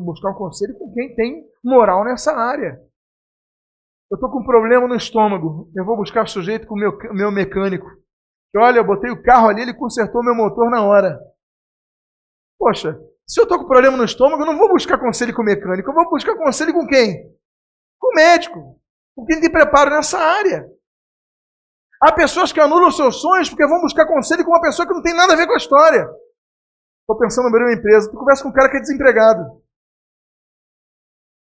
buscar 0.00 0.30
um 0.30 0.34
conselho 0.34 0.78
com 0.78 0.92
quem 0.92 1.14
tem 1.14 1.44
moral 1.64 2.04
nessa 2.04 2.32
área. 2.32 2.80
Eu 4.10 4.14
estou 4.14 4.30
com 4.30 4.40
um 4.40 4.44
problema 4.44 4.86
no 4.86 4.94
estômago. 4.94 5.70
Eu 5.76 5.84
vou 5.84 5.96
buscar 5.96 6.26
sujeito 6.26 6.66
com 6.66 6.74
o 6.74 6.78
meu, 6.78 6.96
meu 7.12 7.30
mecânico. 7.30 7.86
Olha, 8.56 8.78
eu 8.78 8.86
botei 8.86 9.10
o 9.10 9.22
carro 9.22 9.48
ali, 9.48 9.62
ele 9.62 9.74
consertou 9.74 10.24
meu 10.24 10.34
motor 10.34 10.70
na 10.70 10.82
hora. 10.82 11.18
Poxa, 12.58 12.98
se 13.26 13.40
eu 13.40 13.44
estou 13.44 13.58
com 13.58 13.66
problema 13.66 13.96
no 13.96 14.04
estômago, 14.04 14.42
eu 14.42 14.46
não 14.46 14.56
vou 14.56 14.70
buscar 14.70 14.98
conselho 14.98 15.34
com 15.34 15.42
o 15.42 15.44
mecânico. 15.44 15.90
Eu 15.90 15.94
vou 15.94 16.08
buscar 16.08 16.34
conselho 16.36 16.72
com 16.72 16.86
quem? 16.86 17.36
Com 18.00 18.12
o 18.12 18.14
médico. 18.14 18.80
Com 19.14 19.26
quem 19.26 19.40
tem 19.40 19.52
preparo 19.52 19.90
nessa 19.90 20.18
área. 20.18 20.66
Há 22.00 22.12
pessoas 22.12 22.52
que 22.52 22.60
anulam 22.60 22.90
seus 22.90 23.20
sonhos 23.20 23.50
porque 23.50 23.66
vão 23.66 23.80
buscar 23.80 24.06
conselho 24.06 24.44
com 24.44 24.52
uma 24.52 24.62
pessoa 24.62 24.86
que 24.86 24.94
não 24.94 25.02
tem 25.02 25.14
nada 25.14 25.34
a 25.34 25.36
ver 25.36 25.46
com 25.46 25.52
a 25.52 25.58
história. 25.58 26.08
Estou 27.08 27.18
pensando 27.18 27.46
em 27.46 27.48
abrir 27.48 27.64
uma 27.64 27.72
empresa. 27.72 28.10
Tu 28.10 28.18
conversa 28.18 28.42
com 28.42 28.50
um 28.50 28.52
cara 28.52 28.70
que 28.70 28.76
é 28.76 28.80
desempregado. 28.80 29.64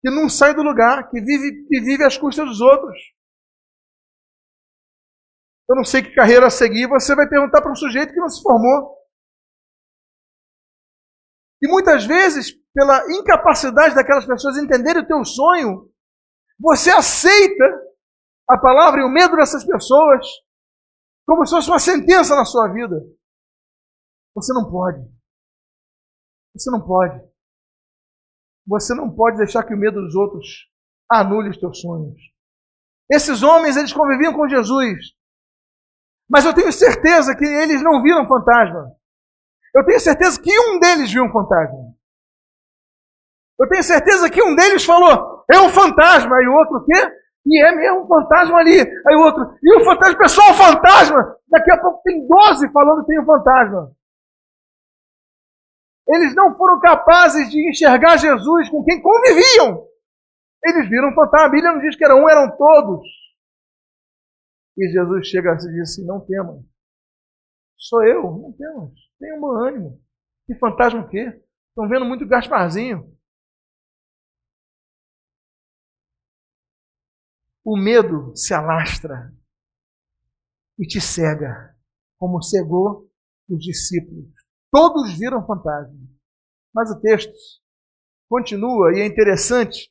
Que 0.00 0.08
não 0.08 0.28
sai 0.28 0.54
do 0.54 0.62
lugar, 0.62 1.10
que 1.10 1.20
vive, 1.20 1.66
que 1.66 1.80
vive 1.80 2.04
às 2.04 2.16
custas 2.16 2.46
dos 2.46 2.60
outros. 2.60 2.96
Eu 5.68 5.74
não 5.74 5.84
sei 5.84 6.00
que 6.00 6.14
carreira 6.14 6.48
seguir, 6.48 6.86
você 6.86 7.14
vai 7.14 7.28
perguntar 7.28 7.60
para 7.60 7.72
um 7.72 7.74
sujeito 7.74 8.14
que 8.14 8.20
não 8.20 8.28
se 8.28 8.40
formou. 8.40 8.96
E 11.60 11.66
muitas 11.66 12.06
vezes, 12.06 12.52
pela 12.72 13.02
incapacidade 13.10 13.96
daquelas 13.96 14.24
pessoas 14.24 14.56
entenderem 14.56 15.02
o 15.02 15.06
teu 15.06 15.24
sonho, 15.24 15.92
você 16.56 16.90
aceita 16.90 17.64
a 18.48 18.56
palavra 18.56 19.00
e 19.00 19.04
o 19.04 19.10
medo 19.10 19.34
dessas 19.34 19.66
pessoas 19.66 20.24
como 21.26 21.44
se 21.44 21.54
fosse 21.54 21.68
uma 21.68 21.80
sentença 21.80 22.36
na 22.36 22.44
sua 22.44 22.72
vida. 22.72 22.96
Você 24.34 24.52
não 24.54 24.70
pode. 24.70 25.17
Você 26.54 26.70
não 26.70 26.80
pode. 26.80 27.20
Você 28.66 28.94
não 28.94 29.10
pode 29.10 29.38
deixar 29.38 29.64
que 29.64 29.74
o 29.74 29.78
medo 29.78 30.00
dos 30.00 30.14
outros 30.14 30.68
anule 31.10 31.50
os 31.50 31.58
teus 31.58 31.80
sonhos. 31.80 32.20
Esses 33.10 33.42
homens, 33.42 33.76
eles 33.76 33.92
conviviam 33.92 34.34
com 34.34 34.48
Jesus. 34.48 34.98
Mas 36.28 36.44
eu 36.44 36.54
tenho 36.54 36.70
certeza 36.72 37.34
que 37.34 37.44
eles 37.44 37.82
não 37.82 38.02
viram 38.02 38.28
fantasma. 38.28 38.92
Eu 39.74 39.84
tenho 39.84 40.00
certeza 40.00 40.40
que 40.40 40.60
um 40.60 40.78
deles 40.78 41.10
viu 41.10 41.24
um 41.24 41.32
fantasma. 41.32 41.94
Eu 43.58 43.68
tenho 43.68 43.82
certeza 43.82 44.30
que 44.30 44.42
um 44.42 44.54
deles 44.54 44.84
falou, 44.84 45.44
é 45.50 45.58
um 45.60 45.68
fantasma, 45.70 46.40
e 46.42 46.46
o 46.46 46.54
outro 46.54 46.76
o 46.76 46.84
quê? 46.84 47.12
E 47.44 47.64
é 47.64 47.74
mesmo 47.74 48.02
um 48.02 48.06
fantasma 48.06 48.58
ali. 48.58 48.80
Aí 48.80 49.16
o 49.16 49.20
outro, 49.20 49.52
e 49.62 49.80
o 49.80 49.84
fantasma, 49.84 50.18
pessoal, 50.18 50.54
fantasma! 50.54 51.36
Daqui 51.48 51.72
a 51.72 51.80
pouco 51.80 52.00
tem 52.04 52.26
12 52.26 52.70
falando 52.70 53.00
que 53.00 53.06
tem 53.06 53.20
um 53.20 53.26
fantasma. 53.26 53.90
Eles 56.08 56.34
não 56.34 56.56
foram 56.56 56.80
capazes 56.80 57.50
de 57.50 57.68
enxergar 57.68 58.16
Jesus 58.16 58.70
com 58.70 58.82
quem 58.82 59.00
conviviam. 59.02 59.86
Eles 60.64 60.88
viram 60.88 61.14
fantasma. 61.14 61.46
A 61.46 61.50
Bíblia 61.50 61.72
não 61.72 61.80
diz 61.80 61.94
que 61.94 62.04
era 62.04 62.16
um, 62.16 62.28
eram 62.28 62.56
todos. 62.56 63.06
E 64.76 64.88
Jesus 64.90 65.26
chega 65.28 65.52
e 65.52 65.56
diz 65.56 65.90
assim: 65.90 66.06
Não 66.06 66.24
temas. 66.24 66.64
Sou 67.76 68.02
eu, 68.02 68.22
não 68.22 68.52
temas. 68.52 68.92
Tenha 69.18 69.36
um 69.36 69.40
bom 69.40 69.52
ânimo. 69.52 70.02
Que 70.46 70.54
fantasma 70.54 71.00
o 71.00 71.08
quê? 71.08 71.42
Estão 71.68 71.88
vendo 71.88 72.06
muito 72.06 72.26
Gasparzinho. 72.26 73.14
O 77.64 77.76
medo 77.76 78.34
se 78.34 78.54
alastra 78.54 79.30
e 80.78 80.86
te 80.86 81.00
cega, 81.00 81.76
como 82.18 82.42
cegou 82.42 83.10
os 83.48 83.58
discípulos. 83.62 84.37
Todos 84.70 85.18
viram 85.18 85.46
fantasma. 85.46 85.98
Mas 86.74 86.90
o 86.90 87.00
texto 87.00 87.32
continua 88.28 88.92
e 88.94 89.00
é 89.00 89.06
interessante. 89.06 89.90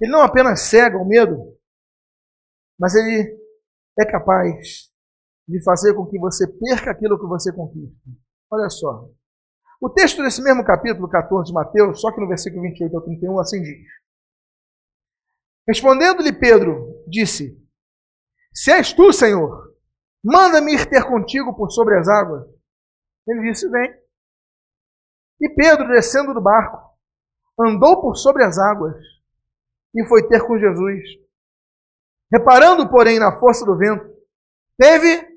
Ele 0.00 0.12
não 0.12 0.22
apenas 0.22 0.62
cega 0.62 0.98
o 0.98 1.06
medo, 1.06 1.56
mas 2.78 2.94
ele 2.94 3.38
é 3.98 4.04
capaz 4.04 4.90
de 5.48 5.62
fazer 5.62 5.94
com 5.94 6.06
que 6.06 6.18
você 6.18 6.46
perca 6.46 6.90
aquilo 6.90 7.18
que 7.18 7.26
você 7.26 7.52
conquista. 7.52 8.10
Olha 8.50 8.68
só. 8.68 9.08
O 9.80 9.90
texto 9.90 10.22
desse 10.22 10.42
mesmo 10.42 10.64
capítulo 10.64 11.08
14 11.08 11.48
de 11.48 11.52
Mateus, 11.52 12.00
só 12.00 12.10
que 12.12 12.20
no 12.20 12.28
versículo 12.28 12.62
28 12.62 12.96
ao 12.96 13.02
31, 13.02 13.38
assim 13.38 13.62
diz: 13.62 13.86
Respondendo-lhe 15.68 16.32
Pedro, 16.32 17.02
disse: 17.06 17.58
Se 18.52 18.70
és 18.70 18.92
tu, 18.92 19.12
Senhor, 19.12 19.74
manda-me 20.22 20.74
ir 20.74 20.88
ter 20.88 21.04
contigo 21.06 21.54
por 21.54 21.70
sobre 21.70 21.98
as 21.98 22.08
águas. 22.08 22.46
Ele 23.26 23.50
disse: 23.50 23.68
Vem. 23.68 23.94
E 25.40 25.48
Pedro, 25.54 25.88
descendo 25.88 26.32
do 26.32 26.40
barco, 26.40 26.78
andou 27.58 28.00
por 28.00 28.16
sobre 28.16 28.44
as 28.44 28.58
águas 28.58 28.96
e 29.94 30.06
foi 30.06 30.26
ter 30.28 30.46
com 30.46 30.58
Jesus. 30.58 31.02
Reparando, 32.32 32.88
porém, 32.90 33.18
na 33.18 33.38
força 33.38 33.64
do 33.64 33.76
vento, 33.76 34.04
teve. 34.78 35.34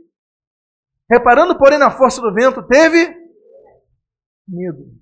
Reparando, 1.09 1.57
porém, 1.57 1.77
na 1.77 1.91
força 1.91 2.21
do 2.21 2.33
vento, 2.33 2.65
teve 2.67 3.07
medo. 4.47 4.97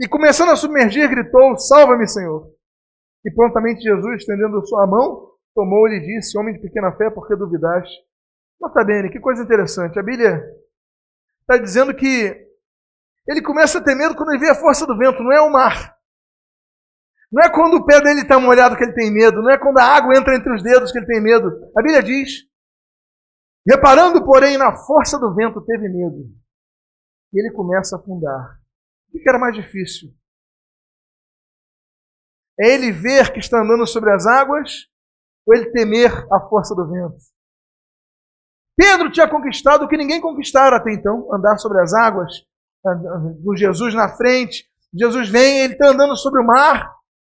E 0.00 0.08
começando 0.08 0.50
a 0.50 0.56
submergir, 0.56 1.08
gritou: 1.08 1.56
Salva-me, 1.58 2.08
Senhor. 2.08 2.52
E 3.24 3.30
prontamente 3.32 3.82
Jesus, 3.82 4.20
estendendo 4.20 4.66
sua 4.66 4.86
mão, 4.86 5.30
tomou-lhe 5.54 5.96
e 5.96 6.06
disse: 6.06 6.38
Homem 6.38 6.54
de 6.54 6.60
pequena 6.60 6.92
fé, 6.96 7.10
por 7.10 7.28
que 7.28 7.36
duvidaste? 7.36 7.94
Nota 8.60 8.84
bene, 8.84 9.10
que 9.10 9.20
coisa 9.20 9.42
interessante. 9.42 9.98
A 9.98 10.02
Bíblia 10.02 10.42
está 11.50 11.58
dizendo 11.58 11.94
que 11.94 12.48
ele 13.26 13.42
começa 13.42 13.78
a 13.78 13.84
ter 13.84 13.94
medo 13.96 14.14
quando 14.14 14.30
ele 14.30 14.40
vê 14.40 14.50
a 14.50 14.54
força 14.54 14.86
do 14.86 14.96
vento, 14.96 15.22
não 15.22 15.32
é 15.32 15.40
o 15.40 15.50
mar. 15.50 15.96
Não 17.30 17.42
é 17.42 17.50
quando 17.50 17.74
o 17.74 17.84
pé 17.84 18.00
dele 18.00 18.22
está 18.22 18.38
molhado 18.38 18.76
que 18.76 18.82
ele 18.82 18.94
tem 18.94 19.12
medo, 19.12 19.42
não 19.42 19.50
é 19.50 19.58
quando 19.58 19.78
a 19.78 19.84
água 19.84 20.16
entra 20.16 20.36
entre 20.36 20.52
os 20.52 20.62
dedos 20.62 20.90
que 20.90 20.98
ele 20.98 21.06
tem 21.06 21.20
medo. 21.20 21.48
A 21.76 21.82
Bíblia 21.82 22.02
diz: 22.02 22.48
Reparando, 23.68 24.24
porém, 24.24 24.56
na 24.56 24.74
força 24.76 25.18
do 25.18 25.34
vento, 25.34 25.60
teve 25.64 25.88
medo. 25.88 26.28
E 27.32 27.40
ele 27.40 27.54
começa 27.54 27.96
a 27.96 28.00
afundar. 28.00 28.58
O 29.12 29.18
que 29.18 29.28
era 29.28 29.38
mais 29.38 29.54
difícil? 29.54 30.12
É 32.58 32.74
ele 32.74 32.90
ver 32.92 33.32
que 33.32 33.38
está 33.38 33.60
andando 33.60 33.86
sobre 33.86 34.12
as 34.12 34.26
águas 34.26 34.88
ou 35.46 35.54
ele 35.54 35.70
temer 35.70 36.10
a 36.32 36.40
força 36.48 36.74
do 36.74 36.88
vento? 36.88 37.16
Pedro 38.80 39.12
tinha 39.12 39.28
conquistado 39.28 39.84
o 39.84 39.88
que 39.88 39.96
ninguém 39.98 40.22
conquistara 40.22 40.76
até 40.76 40.90
então, 40.90 41.28
andar 41.34 41.58
sobre 41.58 41.82
as 41.82 41.92
águas, 41.92 42.32
com 43.44 43.54
Jesus 43.54 43.94
na 43.94 44.08
frente. 44.16 44.66
Jesus 44.94 45.28
vem, 45.28 45.60
ele 45.60 45.74
está 45.74 45.88
andando 45.88 46.16
sobre 46.16 46.40
o 46.40 46.46
mar, 46.46 46.90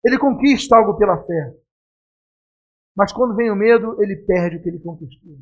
ele 0.04 0.20
conquista 0.20 0.76
algo 0.76 0.96
pela 0.96 1.20
fé. 1.20 1.56
Mas 2.96 3.12
quando 3.12 3.34
vem 3.34 3.50
o 3.50 3.56
medo, 3.56 4.00
ele 4.00 4.14
perde 4.24 4.56
o 4.56 4.62
que 4.62 4.68
ele 4.68 4.78
conquistou. 4.78 5.32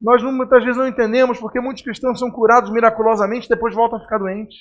Nós 0.00 0.22
muitas 0.22 0.62
vezes 0.62 0.78
não 0.78 0.86
entendemos 0.86 1.40
porque 1.40 1.60
muitos 1.60 1.82
cristãos 1.82 2.20
são 2.20 2.30
curados 2.30 2.70
miraculosamente 2.70 3.46
e 3.46 3.48
depois 3.48 3.74
voltam 3.74 3.98
a 3.98 4.02
ficar 4.02 4.18
doentes. 4.18 4.58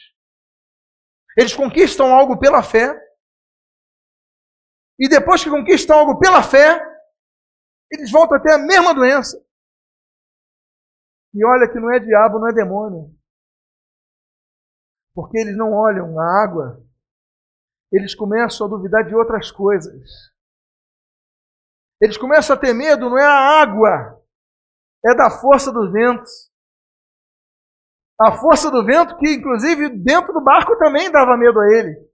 Eles 1.37 1.55
conquistam 1.55 2.11
algo 2.11 2.39
pela 2.39 2.63
fé. 2.63 2.99
E 4.97 5.07
depois 5.07 5.43
que 5.43 5.49
conquistam 5.51 5.99
algo 5.99 6.17
pela 6.17 6.41
fé, 6.41 6.88
eles 7.91 8.11
voltam 8.11 8.37
a 8.37 8.41
ter 8.41 8.53
a 8.53 8.57
mesma 8.57 8.93
doença. 8.93 9.43
E 11.33 11.45
olha 11.45 11.69
que 11.71 11.79
não 11.79 11.91
é 11.91 11.99
diabo, 11.99 12.39
não 12.39 12.49
é 12.49 12.53
demônio. 12.53 13.15
Porque 15.13 15.37
eles 15.37 15.55
não 15.57 15.73
olham 15.73 16.19
a 16.19 16.43
água, 16.43 16.83
eles 17.91 18.15
começam 18.15 18.67
a 18.67 18.69
duvidar 18.69 19.05
de 19.05 19.15
outras 19.15 19.51
coisas. 19.51 20.09
Eles 22.01 22.17
começam 22.17 22.55
a 22.55 22.59
ter 22.59 22.73
medo, 22.73 23.09
não 23.09 23.17
é 23.17 23.25
a 23.25 23.61
água, 23.61 24.23
é 25.05 25.15
da 25.15 25.29
força 25.29 25.71
dos 25.71 25.91
ventos. 25.91 26.49
A 28.19 28.37
força 28.37 28.69
do 28.69 28.85
vento, 28.85 29.17
que 29.17 29.33
inclusive 29.35 29.89
dentro 29.89 30.33
do 30.33 30.41
barco 30.41 30.77
também 30.77 31.11
dava 31.11 31.37
medo 31.37 31.59
a 31.59 31.67
ele. 31.73 32.08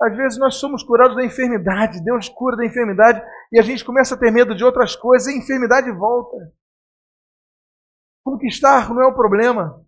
Às 0.00 0.14
vezes 0.16 0.38
nós 0.38 0.56
somos 0.56 0.82
curados 0.82 1.16
da 1.16 1.24
enfermidade, 1.24 2.04
Deus 2.04 2.28
cura 2.28 2.56
da 2.56 2.66
enfermidade 2.66 3.20
e 3.50 3.58
a 3.58 3.62
gente 3.62 3.84
começa 3.84 4.14
a 4.14 4.18
ter 4.18 4.30
medo 4.30 4.54
de 4.54 4.62
outras 4.62 4.94
coisas 4.94 5.28
e 5.28 5.36
a 5.36 5.42
enfermidade 5.42 5.90
volta. 5.90 6.36
Conquistar 8.24 8.90
não 8.90 9.02
é 9.02 9.06
o 9.06 9.14
problema. 9.14 9.82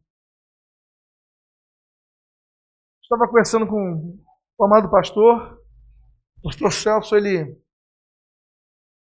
Estava 3.02 3.26
conversando 3.26 3.66
com 3.66 4.18
o 4.58 4.64
amado 4.64 4.90
pastor, 4.90 5.62
o 6.38 6.42
pastor 6.42 6.72
Celso, 6.72 7.16
ele, 7.16 7.58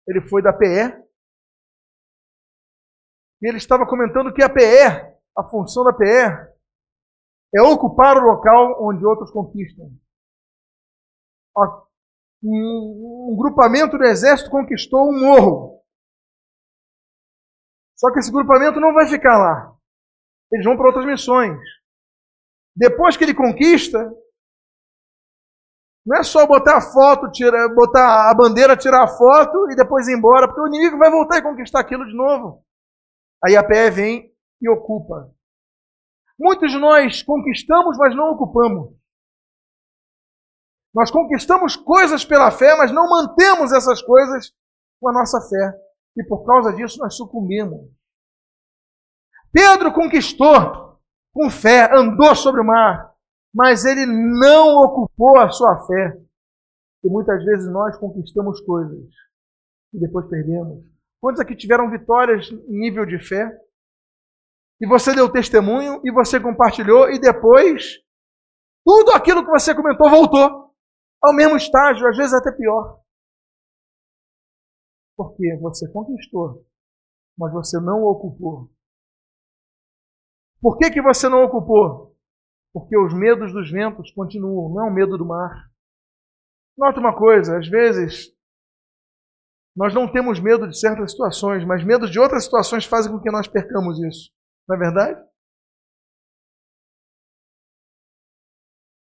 ele 0.07 0.29
foi 0.29 0.43
da 0.43 0.53
PE, 0.53 1.01
e 3.43 3.49
ele 3.49 3.57
estava 3.57 3.87
comentando 3.87 4.33
que 4.33 4.43
a 4.43 4.49
PE, 4.49 4.87
a 5.37 5.45
função 5.49 5.83
da 5.85 5.93
PE, 5.93 6.51
é 7.55 7.63
ocupar 7.63 8.17
o 8.17 8.27
local 8.27 8.77
onde 8.87 9.05
outros 9.05 9.31
conquistam. 9.31 9.91
Um, 12.43 13.33
um 13.33 13.37
grupamento 13.37 13.99
do 13.99 14.05
exército 14.05 14.51
conquistou 14.51 15.09
um 15.11 15.21
morro. 15.21 15.81
Só 17.97 18.11
que 18.13 18.19
esse 18.19 18.33
grupamento 18.33 18.81
não 18.81 18.95
vai 18.95 19.07
ficar 19.07 19.37
lá. 19.37 19.77
Eles 20.51 20.65
vão 20.65 20.77
para 20.77 20.87
outras 20.87 21.05
missões. 21.05 21.59
Depois 22.75 23.17
que 23.17 23.25
ele 23.25 23.35
conquista, 23.35 24.11
não 26.05 26.17
é 26.17 26.23
só 26.23 26.47
botar 26.47 26.79
a 26.79 26.81
foto, 26.81 27.31
tirar, 27.31 27.69
botar 27.75 28.31
a 28.31 28.35
bandeira, 28.35 28.77
tirar 28.77 29.05
a 29.05 29.09
foto 29.09 29.71
e 29.71 29.77
depois 29.77 30.09
ir 30.09 30.17
embora, 30.17 30.47
porque 30.47 30.63
o 30.63 30.67
inimigo 30.67 30.97
vai 30.97 31.11
voltar 31.11 31.39
e 31.39 31.43
conquistar 31.43 31.81
aquilo 31.81 32.07
de 32.07 32.17
novo. 32.17 32.65
Aí 33.45 33.55
a 33.55 33.63
PE 33.63 33.91
vem 33.91 34.33
e 34.61 34.69
ocupa. 34.69 35.31
Muitos 36.39 36.71
de 36.73 36.79
nós 36.79 37.23
conquistamos, 37.23 37.99
mas 37.99 38.17
não 38.17 38.31
ocupamos. 38.31 38.95
Nós 40.95 41.11
conquistamos 41.11 41.77
coisas 41.77 42.25
pela 42.25 42.51
fé, 42.51 42.77
mas 42.77 42.91
não 42.91 43.09
mantemos 43.09 43.73
essas 43.73 44.03
coisas 44.03 44.53
com 45.01 45.09
a 45.09 45.13
nossa 45.13 45.41
fé. 45.49 45.73
E 46.17 46.25
por 46.25 46.45
causa 46.45 46.73
disso 46.73 46.99
nós 46.99 47.15
sucumbimos. 47.17 47.89
Pedro 49.53 49.93
conquistou 49.93 50.99
com 51.33 51.49
fé, 51.51 51.89
andou 51.93 52.35
sobre 52.35 52.61
o 52.61 52.65
mar, 52.65 53.15
mas 53.55 53.85
ele 53.85 54.05
não 54.07 54.77
ocupou 54.85 55.39
a 55.39 55.51
sua 55.51 55.79
fé. 55.87 56.21
E 57.05 57.09
muitas 57.09 57.45
vezes 57.45 57.71
nós 57.71 57.97
conquistamos 57.97 58.61
coisas 58.61 59.07
e 59.93 59.99
depois 59.99 60.27
perdemos. 60.29 60.85
Quantos 61.21 61.41
aqui 61.41 61.55
tiveram 61.55 61.91
vitórias 61.91 62.51
em 62.51 62.79
nível 62.79 63.07
de 63.07 63.19
fé? 63.19 63.51
E 64.81 64.87
você 64.87 65.15
deu 65.15 65.31
testemunho 65.31 66.01
e 66.05 66.11
você 66.11 66.41
compartilhou 66.41 67.11
e 67.11 67.19
depois 67.19 67.99
tudo 68.85 69.13
aquilo 69.13 69.45
que 69.45 69.51
você 69.51 69.75
comentou 69.75 70.09
voltou 70.09 70.70
ao 71.23 71.35
mesmo 71.35 71.57
estágio, 71.57 72.07
às 72.09 72.17
vezes 72.17 72.33
até 72.33 72.51
pior. 72.53 73.01
Porque 75.17 75.57
você 75.59 75.91
conquistou, 75.93 76.67
mas 77.39 77.53
você 77.53 77.79
não 77.79 78.03
ocupou. 78.05 78.71
Por 80.61 80.79
que, 80.79 80.91
que 80.91 81.03
você 81.03 81.29
não 81.29 81.45
ocupou? 81.45 82.17
Porque 82.73 82.97
os 82.97 83.13
medos 83.13 83.53
dos 83.53 83.71
ventos 83.71 84.13
continuam, 84.13 84.75
não 84.75 84.87
é 84.87 84.91
o 84.91 84.95
medo 84.95 85.19
do 85.19 85.27
mar. 85.27 85.71
Nota 86.77 87.01
uma 87.01 87.17
coisa, 87.17 87.59
às 87.59 87.69
vezes 87.69 88.35
nós 89.77 89.95
não 89.95 90.11
temos 90.11 90.41
medo 90.41 90.69
de 90.69 90.79
certas 90.79 91.13
situações, 91.13 91.65
mas 91.65 91.85
medo 91.85 92.11
de 92.11 92.19
outras 92.19 92.45
situações 92.45 92.85
fazem 92.85 93.13
com 93.13 93.21
que 93.21 93.31
nós 93.31 93.47
percamos 93.47 93.99
isso. 94.01 94.31
Não 94.69 94.77
é 94.77 94.79
verdade? 94.79 95.31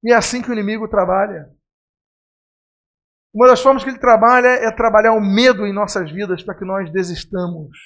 E 0.04 0.12
é 0.12 0.16
assim 0.16 0.42
que 0.42 0.50
o 0.50 0.54
inimigo 0.54 0.88
trabalha. 0.88 1.55
Uma 3.36 3.48
das 3.48 3.62
formas 3.62 3.84
que 3.84 3.90
ele 3.90 4.00
trabalha 4.00 4.48
é 4.48 4.72
trabalhar 4.72 5.12
o 5.12 5.20
medo 5.20 5.68
em 5.68 5.74
nossas 5.74 6.10
vidas 6.10 6.42
para 6.42 6.56
que 6.56 6.64
nós 6.64 6.90
desistamos. 6.90 7.78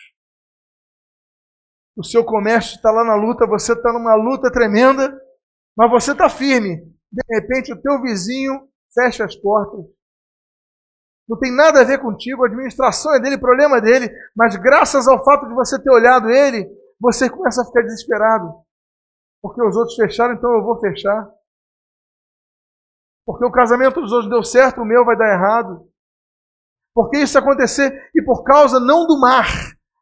O 1.97 2.03
seu 2.03 2.23
comércio 2.23 2.75
está 2.75 2.91
lá 2.91 3.03
na 3.03 3.15
luta, 3.15 3.47
você 3.47 3.73
está 3.73 3.91
numa 3.91 4.13
luta 4.13 4.51
tremenda, 4.51 5.19
mas 5.75 5.89
você 5.89 6.11
está 6.11 6.29
firme. 6.29 6.77
De 7.11 7.23
repente, 7.27 7.73
o 7.73 7.81
teu 7.81 7.99
vizinho 7.99 8.69
fecha 8.93 9.25
as 9.25 9.35
portas. 9.35 9.85
Não 11.27 11.37
tem 11.39 11.51
nada 11.51 11.81
a 11.81 11.83
ver 11.83 11.99
contigo, 11.99 12.43
a 12.43 12.47
administração 12.47 13.15
é 13.15 13.19
dele, 13.19 13.35
o 13.35 13.41
problema 13.41 13.77
é 13.77 13.81
dele, 13.81 14.11
mas 14.35 14.55
graças 14.55 15.07
ao 15.07 15.23
fato 15.23 15.47
de 15.47 15.55
você 15.55 15.81
ter 15.81 15.91
olhado 15.91 16.29
ele, 16.29 16.69
você 17.01 17.27
começa 17.27 17.63
a 17.63 17.65
ficar 17.65 17.81
desesperado. 17.81 18.53
Porque 19.41 19.63
os 19.63 19.75
outros 19.75 19.95
fecharam, 19.95 20.35
então 20.35 20.53
eu 20.53 20.63
vou 20.63 20.79
fechar. 20.79 21.27
Porque 23.29 23.45
o 23.45 23.51
casamento 23.51 24.01
dos 24.01 24.11
outros 24.11 24.27
deu 24.27 24.43
certo, 24.43 24.81
o 24.81 24.85
meu 24.85 25.05
vai 25.05 25.15
dar 25.15 25.31
errado. 25.31 25.87
Porque 26.95 27.19
isso 27.19 27.37
acontecer, 27.37 28.09
e 28.15 28.23
por 28.23 28.43
causa 28.43 28.79
não 28.79 29.05
do 29.05 29.19
mar, 29.19 29.45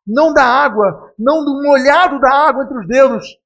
não 0.07 0.33
da 0.33 0.45
água, 0.45 1.13
não 1.19 1.43
do 1.43 1.61
molhado 1.61 2.21
da 2.21 2.31
água 2.47 2.63
entre 2.63 2.79
os 2.79 2.87
dedos, 2.87 3.37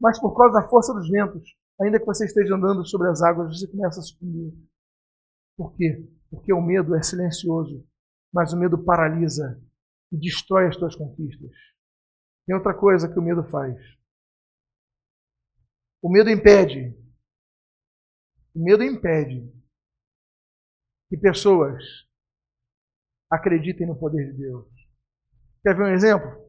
mas 0.00 0.20
por 0.20 0.36
causa 0.36 0.60
da 0.60 0.68
força 0.68 0.94
dos 0.94 1.10
ventos. 1.10 1.42
Ainda 1.80 1.98
que 1.98 2.06
você 2.06 2.24
esteja 2.24 2.54
andando 2.54 2.86
sobre 2.86 3.08
as 3.08 3.20
águas, 3.20 3.58
você 3.58 3.66
começa 3.66 3.98
a 3.98 4.02
sucumbir. 4.04 4.54
Por 5.56 5.74
quê? 5.74 6.08
Porque 6.30 6.52
o 6.52 6.62
medo 6.62 6.94
é 6.94 7.02
silencioso, 7.02 7.84
mas 8.32 8.52
o 8.52 8.56
medo 8.56 8.78
paralisa 8.78 9.60
e 10.12 10.16
destrói 10.16 10.68
as 10.68 10.76
tuas 10.76 10.94
conquistas. 10.94 11.50
Tem 12.46 12.54
outra 12.54 12.72
coisa 12.72 13.12
que 13.12 13.18
o 13.18 13.22
medo 13.22 13.42
faz. 13.42 13.76
O 16.00 16.08
medo 16.08 16.30
impede. 16.30 16.96
O 18.54 18.62
medo 18.62 18.84
impede 18.84 19.52
que 21.08 21.16
pessoas 21.16 21.82
acreditem 23.30 23.86
no 23.86 23.98
poder 23.98 24.32
de 24.32 24.38
Deus. 24.38 24.66
Quer 25.62 25.76
ver 25.76 25.84
um 25.84 25.94
exemplo? 25.94 26.44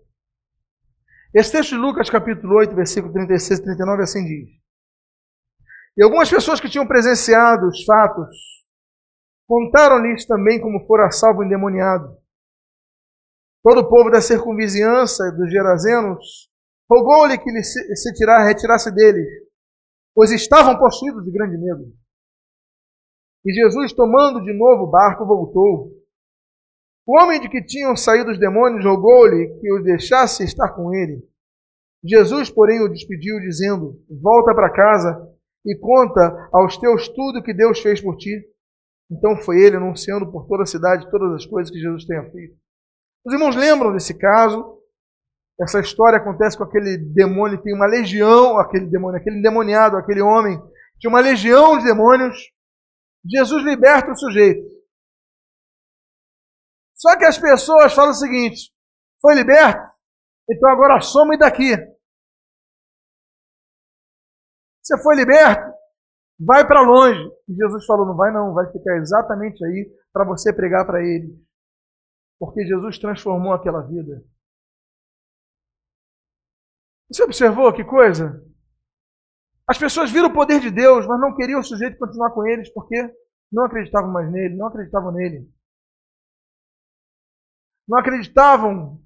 Esse 1.34 1.52
texto 1.52 1.72
de 1.72 1.78
Lucas, 1.78 2.10
capítulo 2.10 2.58
8, 2.58 2.76
versículo 2.76 3.12
36 3.12 3.60
e 3.60 3.64
39, 3.64 4.04
assim 4.04 4.24
diz. 4.24 4.50
E 5.98 6.04
algumas 6.04 6.30
pessoas 6.30 6.60
que 6.60 6.70
tinham 6.70 6.88
presenciado 6.88 7.68
os 7.68 7.84
fatos 7.84 8.36
contaram-lhes 9.48 10.26
também 10.26 10.62
como 10.62 10.86
fora 10.86 11.10
salvo 11.12 11.40
o 11.40 11.44
endemoniado. 11.44 12.18
Todo 13.64 13.80
o 13.80 13.90
povo 13.90 14.12
da 14.12 14.22
circunvizinhança 14.22 15.32
dos 15.32 15.52
Gerazenos 15.52 16.52
rogou-lhe 16.90 17.38
que 17.38 17.52
lhe 17.52 17.64
se 17.64 18.14
tirar, 18.14 18.46
retirasse 18.46 18.94
deles, 18.94 19.26
pois 20.16 20.32
estavam 20.32 20.80
possuídos 20.80 21.24
de 21.24 21.32
grande 21.32 21.58
medo. 21.58 21.94
E 23.46 23.54
Jesus, 23.54 23.94
tomando 23.94 24.42
de 24.42 24.54
novo 24.54 24.86
o 24.86 24.90
barco, 24.90 25.26
voltou 25.26 25.96
o 27.08 27.20
homem 27.20 27.40
de 27.40 27.48
que 27.48 27.64
tinham 27.64 27.96
saído 27.96 28.32
os 28.32 28.40
demônios 28.40 28.84
rogou-lhe 28.84 29.60
que 29.60 29.72
o 29.72 29.84
deixasse 29.84 30.44
estar 30.44 30.70
com 30.70 30.92
ele. 30.92 31.24
Jesus, 32.04 32.50
porém, 32.50 32.82
o 32.82 32.90
despediu, 32.90 33.40
dizendo: 33.40 34.04
Volta 34.10 34.56
para 34.56 34.74
casa 34.74 35.32
e 35.64 35.78
conta 35.78 36.50
aos 36.52 36.78
teus 36.78 37.08
tudo 37.08 37.44
que 37.44 37.54
Deus 37.54 37.80
fez 37.80 38.02
por 38.02 38.18
ti. 38.18 38.44
Então 39.12 39.38
foi 39.38 39.62
ele 39.62 39.76
anunciando 39.76 40.32
por 40.32 40.48
toda 40.48 40.64
a 40.64 40.68
cidade 40.68 41.10
todas 41.12 41.32
as 41.34 41.46
coisas 41.46 41.72
que 41.72 41.80
Jesus 41.80 42.06
tenha 42.06 42.24
feito. 42.32 42.56
Os 43.24 43.34
irmãos 43.34 43.56
lembram 43.56 43.94
desse 43.94 44.18
caso? 44.18 44.75
Essa 45.60 45.80
história 45.80 46.18
acontece 46.18 46.58
com 46.58 46.66
aquele 46.66 46.98
demônio, 46.98 47.62
tem 47.62 47.74
uma 47.74 47.86
legião, 47.86 48.60
aquele 48.60 48.88
demônio, 48.88 49.20
aquele 49.20 49.38
endemoniado, 49.38 49.96
aquele 49.96 50.22
homem, 50.22 50.60
tinha 51.00 51.10
uma 51.10 51.22
legião 51.22 51.78
de 51.78 51.86
demônios. 51.86 52.36
Jesus 53.26 53.64
liberta 53.64 54.12
o 54.12 54.18
sujeito. 54.18 54.64
Só 56.94 57.18
que 57.18 57.26
as 57.26 57.38
pessoas 57.38 57.94
falam 57.94 58.12
o 58.12 58.16
seguinte: 58.16 58.72
foi 59.22 59.36
liberto, 59.36 59.82
então 60.50 60.70
agora 60.70 61.02
some 61.02 61.38
daqui. 61.38 61.76
Você 64.82 65.02
foi 65.02 65.16
liberto, 65.16 65.74
vai 66.40 66.68
para 66.68 66.82
longe. 66.82 67.20
E 67.48 67.54
Jesus 67.54 67.86
falou: 67.86 68.06
não 68.06 68.16
vai 68.16 68.32
não, 68.32 68.54
vai 68.54 68.72
ficar 68.72 68.98
exatamente 68.98 69.64
aí 69.66 69.90
para 70.12 70.26
você 70.26 70.54
pregar 70.54 70.86
para 70.86 71.02
ele. 71.02 71.34
Porque 72.40 72.66
Jesus 72.66 73.00
transformou 73.00 73.54
aquela 73.54 73.82
vida. 73.82 74.24
Você 77.10 77.24
observou 77.24 77.74
que 77.74 77.84
coisa? 77.84 78.44
As 79.68 79.78
pessoas 79.78 80.12
viram 80.12 80.30
o 80.30 80.34
poder 80.34 80.60
de 80.60 80.70
Deus, 80.70 81.08
mas 81.08 81.20
não 81.20 81.36
queriam 81.36 81.60
o 81.60 81.64
sujeito 81.64 81.98
continuar 81.98 82.32
com 82.32 82.46
eles 82.46 82.72
porque 82.74 82.96
não 83.52 83.66
acreditavam 83.66 84.12
mais 84.12 84.32
nele, 84.32 84.56
não 84.56 84.68
acreditavam 84.68 85.12
nele 85.12 85.50
não 87.88 88.00
acreditavam 88.00 89.02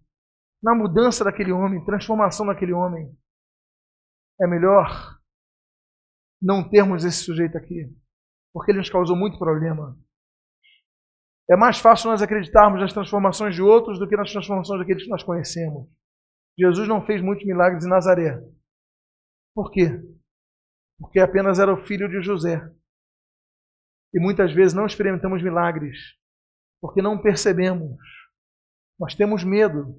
na 0.62 0.74
mudança 0.74 1.24
daquele 1.24 1.52
homem, 1.52 1.84
transformação 1.84 2.46
daquele 2.46 2.74
homem. 2.74 3.16
É 4.42 4.48
melhor 4.48 5.20
não 6.42 6.68
termos 6.70 7.04
esse 7.04 7.24
sujeito 7.24 7.58
aqui, 7.58 7.94
porque 8.54 8.72
ele 8.72 8.80
nos 8.80 8.90
causou 8.90 9.16
muito 9.16 9.38
problema. 9.38 9.98
É 11.50 11.58
mais 11.58 11.80
fácil 11.80 12.10
nós 12.10 12.22
acreditarmos 12.22 12.80
nas 12.80 12.94
transformações 12.94 13.56
de 13.56 13.62
outros 13.62 14.00
do 14.00 14.08
que 14.08 14.16
nas 14.16 14.32
transformações 14.32 14.80
daqueles 14.80 15.04
que 15.04 15.10
nós 15.10 15.24
conhecemos. 15.24 15.90
Jesus 16.60 16.88
não 16.88 17.06
fez 17.06 17.22
muitos 17.22 17.45
milagres 17.45 17.86
em 17.86 17.89
Nazaré. 17.89 18.41
Por 19.56 19.72
quê? 19.72 20.02
Porque 21.00 21.19
apenas 21.19 21.60
era 21.60 21.74
o 21.74 21.86
filho 21.86 22.10
de 22.10 22.22
José. 22.22 22.62
E 24.13 24.19
muitas 24.19 24.54
vezes 24.54 24.74
não 24.74 24.86
experimentamos 24.86 25.41
milagres 25.41 25.98
porque 26.82 27.02
não 27.02 27.22
percebemos 27.22 28.00
nós 29.00 29.15
temos 29.15 29.43
medo 29.43 29.95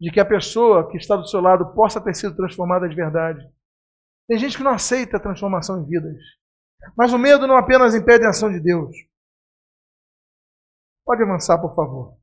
de 0.00 0.10
que 0.10 0.18
a 0.18 0.24
pessoa 0.24 0.90
que 0.90 0.96
está 0.96 1.16
do 1.16 1.28
seu 1.28 1.40
lado 1.40 1.74
possa 1.74 2.02
ter 2.02 2.14
sido 2.14 2.34
transformada 2.34 2.88
de 2.88 2.94
verdade. 2.94 3.46
Tem 4.26 4.38
gente 4.38 4.56
que 4.56 4.62
não 4.62 4.72
aceita 4.72 5.18
a 5.18 5.20
transformação 5.20 5.82
em 5.82 5.86
vidas. 5.86 6.16
Mas 6.96 7.12
o 7.12 7.18
medo 7.18 7.46
não 7.46 7.56
apenas 7.56 7.94
impede 7.94 8.24
a 8.24 8.30
ação 8.30 8.50
de 8.50 8.60
Deus. 8.60 8.96
Pode 11.04 11.22
avançar, 11.22 11.60
por 11.60 11.74
favor. 11.74 12.18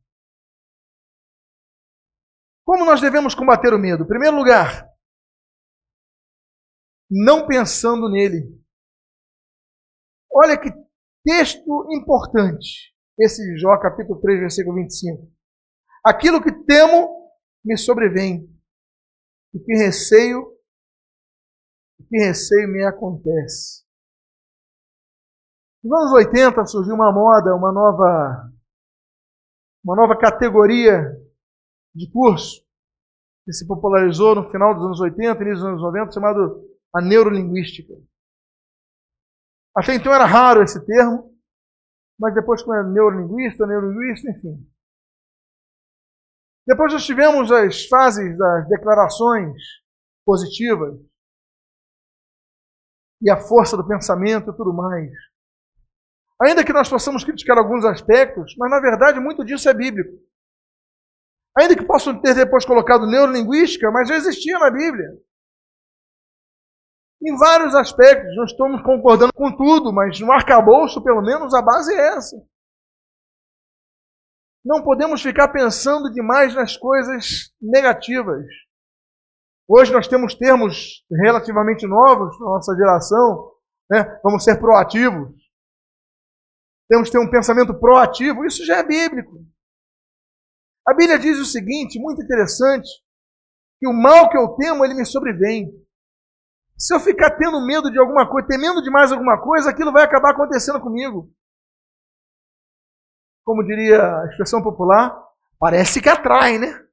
Como 2.66 2.86
nós 2.86 3.02
devemos 3.02 3.36
combater 3.36 3.74
o 3.74 3.80
medo? 3.80 4.04
Em 4.04 4.08
primeiro 4.08 4.38
lugar, 4.38 4.90
não 7.10 7.46
pensando 7.46 8.10
nele. 8.10 8.60
Olha 10.32 10.60
que 10.60 10.70
texto 11.24 11.88
importante, 11.92 12.94
esse 13.20 13.42
de 13.44 13.58
Jó, 13.60 13.78
capítulo 13.80 14.20
3, 14.20 14.40
versículo 14.40 14.76
25. 14.76 15.32
Aquilo 16.04 16.42
que 16.42 16.52
temo 16.66 17.32
me 17.64 17.78
sobrevém, 17.78 18.50
e 19.54 19.60
que 19.60 19.74
receio, 19.76 20.42
o 22.00 22.04
que 22.08 22.18
receio 22.18 22.68
me 22.68 22.84
acontece. 22.84 23.84
Nos 25.84 26.00
anos 26.00 26.14
80 26.14 26.66
surgiu 26.66 26.96
uma 26.96 27.12
moda, 27.12 27.56
uma 27.56 27.72
nova, 27.72 28.52
uma 29.84 29.96
nova 29.96 30.18
categoria 30.18 31.23
de 31.94 32.10
curso 32.12 32.64
que 33.46 33.54
se 33.54 33.68
popularizou 33.68 34.36
no 34.36 34.50
final 34.50 34.74
dos 34.74 34.86
anos 34.86 35.00
80, 35.02 35.42
início 35.42 35.56
dos 35.56 35.66
anos 35.66 35.82
90, 35.82 36.12
chamado 36.12 36.70
a 36.94 37.02
neurolinguística. 37.02 37.94
Até 39.76 39.96
então 39.96 40.14
era 40.14 40.26
raro 40.26 40.62
esse 40.62 40.84
termo, 40.86 41.36
mas 42.20 42.34
depois 42.34 42.62
com 42.64 42.72
a 42.72 42.84
neurolinguista, 42.84 43.66
neurolinguista, 43.66 44.30
enfim. 44.30 44.66
Depois 46.66 46.94
nós 46.94 47.06
tivemos 47.06 47.52
as 47.52 47.86
fases 47.88 48.38
das 48.38 48.68
declarações 48.70 49.62
positivas 50.26 50.98
e 53.22 53.30
a 53.30 53.38
força 53.38 53.76
do 53.76 53.86
pensamento 53.86 54.52
e 54.52 54.56
tudo 54.56 54.74
mais. 54.74 55.12
Ainda 56.42 56.64
que 56.64 56.74
nós 56.74 56.90
possamos 56.90 57.24
criticar 57.24 57.58
alguns 57.58 57.84
aspectos, 57.84 58.56
mas 58.58 58.72
na 58.72 58.80
verdade 58.80 59.20
muito 59.20 59.44
disso 59.44 59.68
é 59.68 59.74
bíblico. 59.74 60.18
Ainda 61.58 61.76
que 61.76 61.86
possam 61.86 62.20
ter 62.20 62.34
depois 62.34 62.66
colocado 62.66 63.06
neurolinguística, 63.06 63.92
mas 63.92 64.08
já 64.08 64.16
existia 64.16 64.58
na 64.58 64.72
Bíblia. 64.72 65.08
Em 67.26 67.38
vários 67.38 67.74
aspectos, 67.76 68.36
não 68.36 68.44
estamos 68.44 68.82
concordando 68.82 69.32
com 69.34 69.56
tudo, 69.56 69.94
mas 69.94 70.20
no 70.20 70.32
arcabouço, 70.32 71.02
pelo 71.04 71.22
menos, 71.22 71.54
a 71.54 71.62
base 71.62 71.94
é 71.94 72.18
essa. 72.18 72.36
Não 74.66 74.84
podemos 74.84 75.22
ficar 75.22 75.50
pensando 75.50 76.12
demais 76.12 76.56
nas 76.56 76.76
coisas 76.76 77.54
negativas. 77.62 78.46
Hoje 79.68 79.94
nós 79.94 80.08
temos 80.08 80.36
termos 80.36 81.06
relativamente 81.12 81.88
novos 81.88 82.38
na 82.40 82.46
nossa 82.46 82.76
geração. 82.76 83.54
Né? 83.90 84.04
Vamos 84.24 84.44
ser 84.44 84.60
proativos. 84.60 85.30
Temos 86.90 87.10
que 87.10 87.18
ter 87.18 87.24
um 87.24 87.32
pensamento 87.32 87.78
proativo. 87.80 88.46
Isso 88.46 88.66
já 88.66 88.78
é 88.78 88.84
bíblico. 88.84 89.46
A 90.86 90.94
Bíblia 90.94 91.18
diz 91.18 91.40
o 91.40 91.46
seguinte, 91.46 92.00
muito 92.00 92.22
interessante, 92.22 92.90
que 93.80 93.88
o 93.88 93.94
mal 93.94 94.30
que 94.30 94.38
eu 94.38 94.50
temo, 94.56 94.84
ele 94.84 94.94
me 94.94 95.06
sobrevém. 95.06 95.70
Se 96.78 96.94
eu 96.94 97.00
ficar 97.00 97.38
tendo 97.38 97.66
medo 97.66 97.92
de 97.92 98.00
alguma 98.00 98.30
coisa, 98.30 98.48
temendo 98.48 98.82
demais 98.82 99.12
alguma 99.12 99.42
coisa, 99.42 99.70
aquilo 99.70 99.92
vai 99.92 100.04
acabar 100.04 100.32
acontecendo 100.32 100.82
comigo. 100.82 101.32
Como 103.46 103.64
diria 103.64 104.02
a 104.02 104.26
expressão 104.28 104.62
popular, 104.62 105.16
parece 105.60 106.02
que 106.02 106.10
atrai, 106.10 106.58
né? 106.58 106.84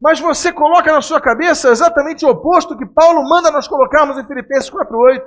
Mas 0.00 0.18
você 0.18 0.52
coloca 0.52 0.92
na 0.92 1.00
sua 1.00 1.20
cabeça 1.20 1.70
exatamente 1.70 2.24
o 2.24 2.30
oposto 2.30 2.76
que 2.76 2.86
Paulo 2.86 3.22
manda 3.28 3.50
nós 3.50 3.68
colocarmos 3.68 4.18
em 4.18 4.26
Filipenses 4.26 4.70
4:8. 4.70 5.24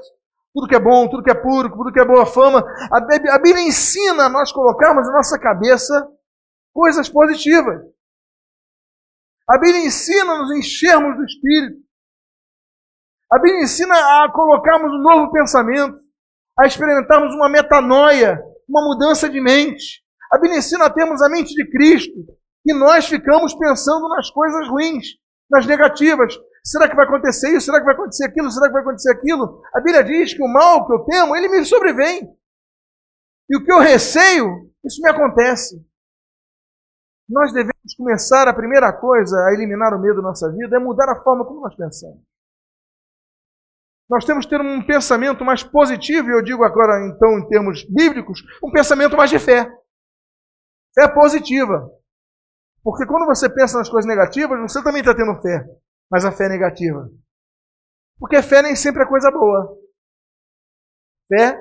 Tudo 0.53 0.67
que 0.67 0.75
é 0.75 0.79
bom, 0.79 1.07
tudo 1.09 1.23
que 1.23 1.31
é 1.31 1.35
puro, 1.35 1.69
tudo 1.69 1.91
que 1.91 1.99
é 1.99 2.05
boa 2.05 2.25
fama. 2.25 2.63
A 2.91 2.99
Bíblia 3.39 3.67
ensina 3.67 4.25
a 4.25 4.29
nós 4.29 4.51
colocarmos 4.51 5.07
na 5.07 5.13
nossa 5.13 5.39
cabeça 5.39 6.07
coisas 6.73 7.07
positivas. 7.07 7.81
A 9.49 9.57
Bíblia 9.57 9.85
ensina 9.85 10.33
a 10.33 10.37
nos 10.39 10.51
enchermos 10.51 11.15
do 11.15 11.25
Espírito. 11.25 11.81
A 13.31 13.39
Bíblia 13.39 13.63
ensina 13.63 13.93
a 13.93 14.31
colocarmos 14.31 14.91
um 14.91 15.01
novo 15.01 15.31
pensamento, 15.31 15.97
a 16.59 16.67
experimentarmos 16.67 17.33
uma 17.33 17.49
metanoia, 17.49 18.41
uma 18.67 18.81
mudança 18.83 19.29
de 19.29 19.39
mente. 19.39 20.03
A 20.31 20.37
Bíblia 20.37 20.59
ensina 20.59 20.85
a 20.85 20.89
termos 20.89 21.21
a 21.21 21.29
mente 21.29 21.53
de 21.53 21.69
Cristo 21.69 22.25
e 22.65 22.73
nós 22.73 23.07
ficamos 23.07 23.53
pensando 23.55 24.07
nas 24.09 24.29
coisas 24.29 24.67
ruins, 24.67 25.07
nas 25.49 25.65
negativas. 25.65 26.33
Será 26.63 26.87
que 26.87 26.95
vai 26.95 27.05
acontecer 27.05 27.49
isso? 27.55 27.65
Será 27.65 27.79
que 27.79 27.85
vai 27.85 27.95
acontecer 27.95 28.25
aquilo? 28.25 28.51
Será 28.51 28.67
que 28.67 28.73
vai 28.73 28.81
acontecer 28.81 29.11
aquilo? 29.11 29.61
A 29.73 29.79
Bíblia 29.79 30.03
diz 30.03 30.33
que 30.33 30.43
o 30.43 30.47
mal 30.47 30.85
que 30.85 30.93
eu 30.93 30.99
temo, 31.05 31.35
ele 31.35 31.49
me 31.49 31.65
sobrevém. 31.65 32.37
E 33.49 33.57
o 33.57 33.63
que 33.65 33.71
eu 33.71 33.79
receio, 33.79 34.71
isso 34.83 35.01
me 35.01 35.09
acontece. 35.09 35.83
Nós 37.27 37.51
devemos 37.51 37.95
começar, 37.97 38.47
a 38.47 38.53
primeira 38.53 38.91
coisa 38.93 39.35
a 39.45 39.53
eliminar 39.53 39.93
o 39.93 39.99
medo 39.99 40.17
da 40.17 40.29
nossa 40.29 40.51
vida 40.51 40.75
é 40.75 40.79
mudar 40.79 41.09
a 41.09 41.23
forma 41.23 41.45
como 41.45 41.61
nós 41.61 41.75
pensamos. 41.75 42.21
Nós 44.09 44.25
temos 44.25 44.45
que 44.45 44.49
ter 44.49 44.61
um 44.61 44.85
pensamento 44.85 45.45
mais 45.45 45.63
positivo, 45.63 46.29
e 46.29 46.33
eu 46.33 46.41
digo 46.41 46.65
agora, 46.65 47.07
então, 47.07 47.39
em 47.39 47.47
termos 47.47 47.85
bíblicos, 47.89 48.43
um 48.61 48.69
pensamento 48.69 49.15
mais 49.15 49.29
de 49.29 49.39
fé. 49.39 49.71
Fé 50.93 51.07
positiva. 51.07 51.89
Porque 52.83 53.05
quando 53.05 53.25
você 53.25 53.49
pensa 53.49 53.77
nas 53.77 53.89
coisas 53.89 54.07
negativas, 54.07 54.59
você 54.59 54.83
também 54.83 54.99
está 54.99 55.15
tendo 55.15 55.41
fé, 55.41 55.65
mas 56.11 56.25
a 56.25 56.31
fé 56.31 56.45
é 56.45 56.49
negativa. 56.49 57.09
Porque 58.19 58.41
fé 58.41 58.61
nem 58.61 58.75
sempre 58.75 59.03
é 59.03 59.07
coisa 59.07 59.31
boa. 59.31 59.77
Fé, 61.27 61.57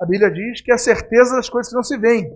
a 0.00 0.06
Bíblia 0.06 0.30
diz, 0.30 0.62
que 0.62 0.70
é 0.70 0.74
a 0.74 0.78
certeza 0.78 1.34
das 1.34 1.50
coisas 1.50 1.70
que 1.70 1.76
não 1.76 1.82
se 1.82 1.98
veem. 1.98 2.30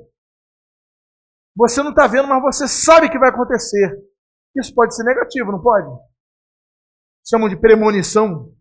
Você 1.56 1.82
não 1.82 1.90
está 1.90 2.06
vendo, 2.06 2.26
mas 2.26 2.42
você 2.42 2.66
sabe 2.66 3.08
que 3.08 3.18
vai 3.18 3.30
acontecer. 3.30 3.96
Isso 4.56 4.74
pode 4.74 4.94
ser 4.94 5.04
negativo, 5.04 5.52
não 5.52 5.62
pode? 5.62 5.88
Chamam 7.26 7.48
de 7.48 7.56
premonição. 7.56 8.52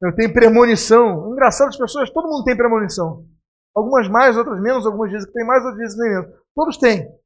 Eu 0.00 0.14
tenho 0.14 0.32
premonição. 0.32 1.32
Engraçado, 1.32 1.68
as 1.68 1.76
pessoas, 1.76 2.10
todo 2.10 2.28
mundo 2.28 2.44
tem 2.44 2.56
premonição. 2.56 3.26
Algumas 3.74 4.08
mais, 4.08 4.36
outras 4.36 4.60
menos, 4.60 4.86
algumas 4.86 5.10
dizem 5.10 5.26
que 5.26 5.32
tem 5.32 5.46
mais, 5.46 5.64
outras 5.64 5.82
dizem 5.82 5.98
que 5.98 6.02
tem 6.02 6.14
menos. 6.14 6.44
Todos 6.54 6.78
têm. 6.78 7.25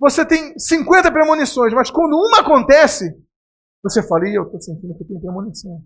Você 0.00 0.24
tem 0.24 0.56
50 0.58 1.10
premonições, 1.10 1.72
mas 1.74 1.90
quando 1.90 2.14
uma 2.14 2.40
acontece, 2.40 3.12
você 3.82 4.02
fala, 4.06 4.28
eu 4.28 4.44
estou 4.44 4.60
sentindo 4.60 4.96
que 4.96 5.04
tem 5.04 5.20
premonição. 5.20 5.82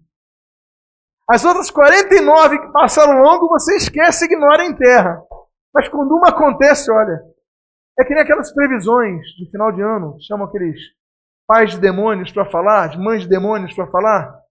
As 1.29 1.45
outras 1.45 1.71
49 1.71 2.59
que 2.59 2.73
passaram 2.73 3.23
longo, 3.23 3.49
você 3.49 3.77
esquece 3.77 4.25
e 4.25 4.27
ignora 4.27 4.65
em 4.65 4.77
terra. 4.77 5.23
Mas 5.75 5.89
quando 5.89 6.13
uma 6.13 6.29
acontece, 6.29 6.91
olha, 6.91 7.23
é 7.99 8.05
que 8.05 8.13
nem 8.13 8.23
aquelas 8.23 8.53
previsões 8.53 9.23
de 9.39 9.51
final 9.51 9.73
de 9.73 9.81
ano, 9.81 10.17
chamam 10.21 10.47
aqueles 10.47 10.79
pais 11.47 11.71
de 11.71 11.81
demônios 11.81 12.31
para 12.33 12.51
falar, 12.51 12.89
de 12.89 12.99
mães 12.99 13.23
de 13.23 13.29
demônios 13.29 13.75
para 13.75 13.91
falar. 13.91 14.43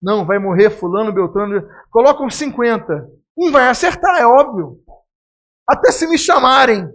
Não, 0.00 0.26
vai 0.26 0.38
morrer 0.38 0.70
fulano, 0.70 1.12
beltrano. 1.12 1.68
Colocam 1.90 2.28
50. 2.28 3.08
Um 3.36 3.50
vai 3.50 3.68
acertar, 3.68 4.20
é 4.20 4.26
óbvio. 4.26 4.78
Até 5.68 5.90
se 5.90 6.06
me 6.08 6.18
chamarem 6.18 6.88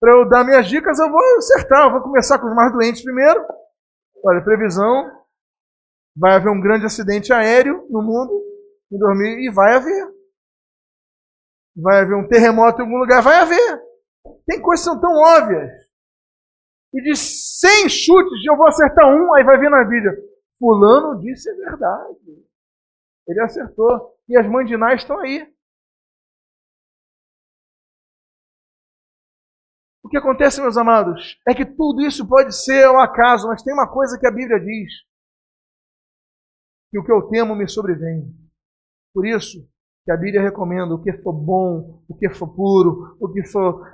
para 0.00 0.12
eu 0.12 0.28
dar 0.28 0.44
minhas 0.44 0.68
dicas, 0.68 0.98
eu 0.98 1.10
vou 1.10 1.20
acertar. 1.38 1.86
Eu 1.86 1.92
vou 1.92 2.02
começar 2.02 2.38
com 2.38 2.48
os 2.48 2.54
mais 2.54 2.72
doentes 2.72 3.02
primeiro. 3.02 3.44
Olha, 4.24 4.42
previsão. 4.42 5.10
Vai 6.16 6.34
haver 6.34 6.50
um 6.50 6.60
grande 6.60 6.86
acidente 6.86 7.32
aéreo 7.32 7.86
no 7.90 8.02
mundo 8.02 8.32
em 8.90 8.98
dormir 8.98 9.38
e 9.44 9.50
vai 9.50 9.74
haver. 9.74 10.14
Vai 11.76 12.00
haver 12.00 12.14
um 12.14 12.26
terremoto 12.26 12.80
em 12.80 12.84
algum 12.84 12.98
lugar? 12.98 13.22
Vai 13.22 13.36
haver. 13.36 13.82
Tem 14.46 14.60
coisas 14.60 14.84
que 14.84 14.90
são 14.90 15.00
tão 15.00 15.12
óbvias. 15.12 15.70
E 16.94 17.02
de 17.02 17.14
100 17.14 17.88
chutes 17.88 18.46
eu 18.46 18.56
vou 18.56 18.66
acertar 18.66 19.06
um, 19.06 19.34
aí 19.34 19.44
vai 19.44 19.58
vir 19.58 19.70
na 19.70 19.84
Bíblia. 19.84 20.16
Fulano 20.58 21.20
disse 21.20 21.50
a 21.50 21.54
verdade. 21.54 22.46
Ele 23.28 23.40
acertou. 23.40 24.16
E 24.28 24.36
as 24.38 24.46
mandinais 24.48 25.02
estão 25.02 25.18
aí. 25.20 25.46
O 30.06 30.08
que 30.08 30.16
acontece, 30.16 30.60
meus 30.60 30.76
amados, 30.76 31.36
é 31.48 31.52
que 31.52 31.66
tudo 31.66 32.00
isso 32.00 32.24
pode 32.28 32.54
ser 32.54 32.84
ao 32.84 33.00
acaso, 33.00 33.48
mas 33.48 33.60
tem 33.64 33.74
uma 33.74 33.90
coisa 33.92 34.16
que 34.16 34.24
a 34.24 34.30
Bíblia 34.30 34.60
diz: 34.60 34.92
que 36.92 36.98
o 37.00 37.04
que 37.04 37.10
eu 37.10 37.22
temo 37.28 37.56
me 37.56 37.66
sobrevém. 37.66 38.32
Por 39.12 39.26
isso, 39.26 39.68
que 40.04 40.12
a 40.12 40.16
Bíblia 40.16 40.40
recomenda, 40.40 40.94
o 40.94 41.02
que 41.02 41.12
for 41.14 41.32
bom, 41.32 42.04
o 42.08 42.16
que 42.16 42.30
for 42.30 42.46
puro, 42.54 43.16
o 43.20 43.32
que 43.32 43.44
for. 43.48 43.84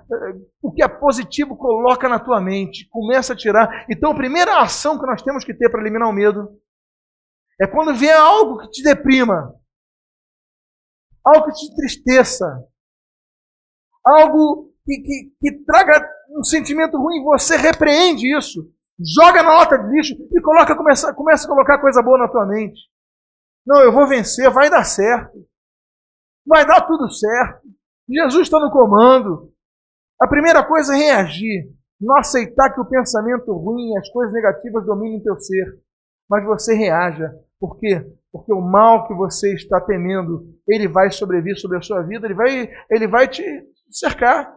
O 0.60 0.70
que 0.70 0.84
é 0.84 0.88
positivo, 0.88 1.56
coloca 1.56 2.06
na 2.10 2.20
tua 2.20 2.42
mente, 2.42 2.86
começa 2.90 3.32
a 3.32 3.36
tirar. 3.36 3.86
Então, 3.88 4.10
a 4.10 4.14
primeira 4.14 4.60
ação 4.60 5.00
que 5.00 5.06
nós 5.06 5.22
temos 5.22 5.46
que 5.46 5.54
ter 5.54 5.70
para 5.70 5.80
eliminar 5.80 6.10
o 6.10 6.12
medo 6.12 6.60
é 7.58 7.66
quando 7.66 7.96
vier 7.96 8.18
algo 8.18 8.58
que 8.58 8.68
te 8.68 8.82
deprima, 8.82 9.58
algo 11.24 11.46
que 11.46 11.54
te 11.54 11.74
tristeça, 11.74 12.68
algo 14.04 14.71
que, 14.84 15.02
que, 15.02 15.32
que 15.40 15.64
traga 15.64 16.08
um 16.30 16.44
sentimento 16.44 16.98
ruim, 16.98 17.22
você 17.22 17.56
repreende 17.56 18.36
isso. 18.36 18.70
Joga 19.16 19.42
na 19.42 19.54
lata 19.54 19.78
de 19.78 19.90
lixo 19.90 20.14
e 20.14 20.40
coloca, 20.40 20.76
começa, 20.76 21.12
começa 21.14 21.46
a 21.46 21.48
colocar 21.48 21.78
coisa 21.78 22.02
boa 22.02 22.18
na 22.18 22.28
tua 22.28 22.46
mente. 22.46 22.80
Não, 23.66 23.80
eu 23.80 23.92
vou 23.92 24.06
vencer, 24.06 24.50
vai 24.50 24.68
dar 24.68 24.84
certo. 24.84 25.38
Vai 26.46 26.66
dar 26.66 26.82
tudo 26.82 27.10
certo. 27.10 27.62
Jesus 28.08 28.42
está 28.42 28.58
no 28.58 28.70
comando. 28.70 29.52
A 30.20 30.26
primeira 30.26 30.64
coisa 30.64 30.94
é 30.94 30.98
reagir. 30.98 31.72
Não 32.00 32.16
aceitar 32.18 32.70
que 32.74 32.80
o 32.80 32.84
pensamento 32.84 33.52
ruim, 33.52 33.96
as 33.96 34.08
coisas 34.10 34.32
negativas 34.32 34.84
dominem 34.84 35.22
teu 35.22 35.38
ser. 35.38 35.80
Mas 36.28 36.44
você 36.44 36.74
reaja. 36.74 37.32
Por 37.60 37.78
quê? 37.78 38.04
Porque 38.32 38.52
o 38.52 38.60
mal 38.60 39.06
que 39.06 39.14
você 39.14 39.54
está 39.54 39.80
temendo, 39.80 40.48
ele 40.66 40.88
vai 40.88 41.10
sobreviver 41.10 41.56
sobre 41.56 41.78
a 41.78 41.82
sua 41.82 42.02
vida, 42.02 42.26
ele 42.26 42.34
vai, 42.34 42.70
ele 42.90 43.06
vai 43.06 43.28
te 43.28 43.44
cercar. 43.90 44.52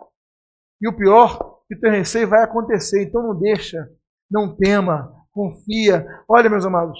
E 0.82 0.88
o 0.88 0.96
pior, 0.96 1.60
que 1.68 1.76
teu 1.76 1.92
receio 1.92 2.28
vai 2.28 2.44
acontecer. 2.44 3.04
Então 3.04 3.24
não 3.24 3.40
deixa, 3.40 3.90
não 4.30 4.56
tema, 4.56 5.12
confia. 5.32 6.06
Olha, 6.28 6.50
meus 6.50 6.66
amados, 6.66 7.00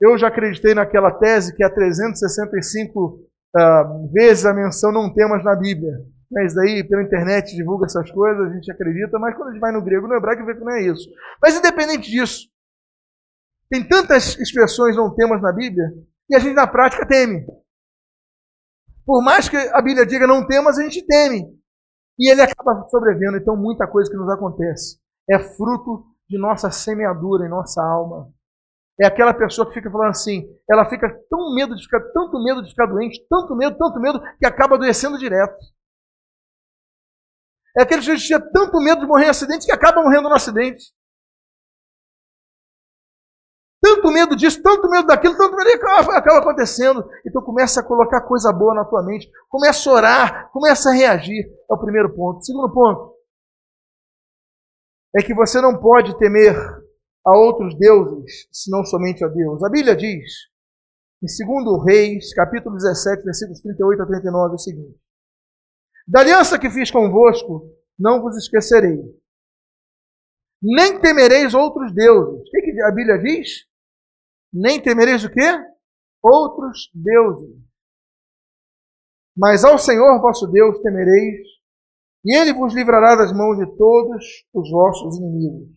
eu 0.00 0.18
já 0.18 0.28
acreditei 0.28 0.74
naquela 0.74 1.10
tese 1.10 1.54
que 1.54 1.64
há 1.64 1.70
365 1.70 3.00
uh, 3.00 4.12
vezes 4.12 4.44
a 4.44 4.52
menção 4.52 4.92
não 4.92 5.12
temas 5.12 5.44
na 5.44 5.54
Bíblia. 5.54 5.92
Mas 6.30 6.54
daí, 6.54 6.82
pela 6.82 7.02
internet, 7.02 7.54
divulga 7.54 7.86
essas 7.86 8.10
coisas, 8.10 8.50
a 8.50 8.54
gente 8.54 8.70
acredita, 8.70 9.18
mas 9.18 9.36
quando 9.36 9.50
a 9.50 9.52
gente 9.52 9.60
vai 9.60 9.72
no 9.72 9.82
grego, 9.82 10.08
no 10.08 10.14
hebraico, 10.14 10.44
vê 10.44 10.54
que 10.54 10.64
não 10.64 10.72
é 10.72 10.82
isso. 10.82 11.08
Mas 11.40 11.56
independente 11.56 12.10
disso, 12.10 12.48
tem 13.70 13.86
tantas 13.86 14.36
expressões 14.38 14.96
não 14.96 15.14
temas 15.14 15.40
na 15.40 15.52
Bíblia, 15.52 15.84
e 16.28 16.34
a 16.34 16.38
gente 16.38 16.54
na 16.54 16.66
prática 16.66 17.06
teme. 17.06 17.46
Por 19.06 19.22
mais 19.22 19.48
que 19.48 19.56
a 19.56 19.80
Bíblia 19.80 20.06
diga 20.06 20.26
não 20.26 20.46
temas, 20.46 20.78
a 20.78 20.82
gente 20.82 21.06
teme. 21.06 21.44
E 22.18 22.30
ele 22.30 22.42
acaba 22.42 22.86
sobrevivendo. 22.88 23.36
Então, 23.36 23.56
muita 23.56 23.86
coisa 23.86 24.10
que 24.10 24.16
nos 24.16 24.28
acontece 24.28 24.98
é 25.28 25.38
fruto 25.38 26.04
de 26.28 26.38
nossa 26.38 26.70
semeadura 26.70 27.46
em 27.46 27.50
nossa 27.50 27.82
alma. 27.82 28.32
É 29.00 29.06
aquela 29.06 29.34
pessoa 29.34 29.66
que 29.66 29.74
fica 29.74 29.90
falando 29.90 30.10
assim, 30.10 30.46
ela 30.70 30.88
fica 30.88 31.08
tão 31.28 31.52
medo 31.54 31.74
de 31.74 31.82
ficar, 31.82 32.00
tanto 32.12 32.42
medo 32.42 32.62
de 32.62 32.70
ficar 32.70 32.86
doente, 32.86 33.26
tanto 33.28 33.56
medo, 33.56 33.76
tanto 33.76 34.00
medo, 34.00 34.20
que 34.38 34.46
acaba 34.46 34.76
adoecendo 34.76 35.18
direto. 35.18 35.56
É 37.76 37.82
aquele 37.82 38.02
que 38.02 38.16
tinha 38.18 38.40
tanto 38.40 38.78
medo 38.78 39.00
de 39.00 39.06
morrer 39.06 39.26
em 39.26 39.30
acidente 39.30 39.66
que 39.66 39.72
acaba 39.72 40.00
morrendo 40.00 40.28
no 40.28 40.34
acidente. 40.34 40.92
Tanto 43.94 44.10
medo 44.10 44.34
disso, 44.34 44.60
tanto 44.60 44.90
medo 44.90 45.06
daquilo, 45.06 45.36
tanto 45.36 45.56
medo 45.56 45.70
que 45.70 45.86
acaba 46.12 46.38
acontecendo. 46.38 47.08
Então 47.24 47.40
começa 47.40 47.80
a 47.80 47.84
colocar 47.84 48.22
coisa 48.22 48.52
boa 48.52 48.74
na 48.74 48.84
tua 48.84 49.04
mente, 49.04 49.30
começa 49.48 49.88
a 49.88 49.92
orar, 49.92 50.50
começa 50.50 50.90
a 50.90 50.92
reagir. 50.92 51.44
É 51.70 51.74
o 51.74 51.78
primeiro 51.78 52.12
ponto. 52.12 52.44
Segundo 52.44 52.72
ponto 52.72 53.14
é 55.14 55.22
que 55.22 55.32
você 55.32 55.60
não 55.60 55.78
pode 55.78 56.18
temer 56.18 56.56
a 57.24 57.38
outros 57.38 57.78
deuses, 57.78 58.48
senão 58.50 58.84
somente 58.84 59.24
a 59.24 59.28
Deus. 59.28 59.62
A 59.62 59.70
Bíblia 59.70 59.94
diz, 59.94 60.32
em 61.22 61.62
2 61.62 61.84
Reis, 61.86 62.34
capítulo 62.34 62.74
17, 62.74 63.22
versículos 63.22 63.60
38 63.60 64.02
a 64.02 64.06
39, 64.06 64.54
o 64.56 64.58
seguinte: 64.58 64.98
Da 66.08 66.20
aliança 66.20 66.58
que 66.58 66.68
fiz 66.68 66.90
convosco, 66.90 67.70
não 67.96 68.20
vos 68.20 68.36
esquecerei, 68.36 68.98
nem 70.60 71.00
temereis 71.00 71.54
outros 71.54 71.94
deuses. 71.94 72.40
O 72.40 72.50
que 72.50 72.82
a 72.82 72.90
Bíblia 72.90 73.18
diz? 73.18 73.72
Nem 74.54 74.80
temereis 74.80 75.24
o 75.24 75.30
quê? 75.30 75.58
Outros 76.22 76.88
deuses. 76.94 77.60
Mas 79.36 79.64
ao 79.64 79.76
Senhor 79.76 80.20
vosso 80.20 80.46
Deus 80.46 80.78
temereis, 80.78 81.44
e 82.24 82.36
ele 82.36 82.52
vos 82.54 82.72
livrará 82.72 83.16
das 83.16 83.32
mãos 83.32 83.58
de 83.58 83.66
todos 83.76 84.24
os 84.54 84.70
vossos 84.70 85.18
inimigos. 85.18 85.74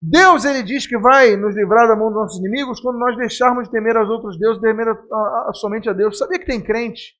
Deus, 0.00 0.44
ele 0.44 0.62
diz 0.62 0.86
que 0.86 0.96
vai 0.98 1.36
nos 1.36 1.56
livrar 1.56 1.88
da 1.88 1.96
mão 1.96 2.08
dos 2.08 2.16
nossos 2.16 2.38
inimigos 2.38 2.80
quando 2.80 2.98
nós 2.98 3.16
deixarmos 3.16 3.64
de 3.64 3.72
temer 3.72 3.96
aos 3.96 4.08
outros 4.08 4.38
deuses, 4.38 4.60
temer 4.60 4.86
a, 4.86 4.92
a, 4.92 5.50
a, 5.50 5.52
somente 5.54 5.88
a 5.88 5.92
Deus. 5.92 6.18
Sabia 6.18 6.38
que 6.38 6.46
tem 6.46 6.62
crente 6.62 7.18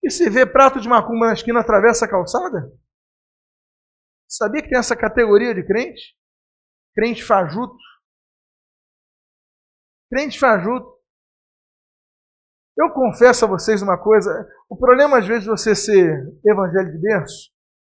que 0.00 0.08
se 0.08 0.30
vê 0.30 0.46
prato 0.46 0.80
de 0.80 0.88
macumba 0.88 1.26
na 1.26 1.32
esquina 1.34 1.60
atravessa 1.60 2.06
a 2.06 2.08
calçada? 2.08 2.72
Sabia 4.28 4.62
que 4.62 4.70
tem 4.70 4.78
essa 4.78 4.96
categoria 4.96 5.54
de 5.54 5.66
crente? 5.66 6.16
Crente 6.94 7.22
fajuto. 7.22 7.76
Crente 10.10 10.38
fajuto. 10.38 10.96
Eu 12.76 12.90
confesso 12.90 13.44
a 13.44 13.48
vocês 13.48 13.82
uma 13.82 13.98
coisa: 13.98 14.30
o 14.68 14.76
problema, 14.76 15.18
às 15.18 15.26
vezes, 15.26 15.44
de 15.44 15.50
você 15.50 15.74
ser 15.74 16.32
evangélico 16.44 16.92
de 16.92 17.02
berço, 17.02 17.50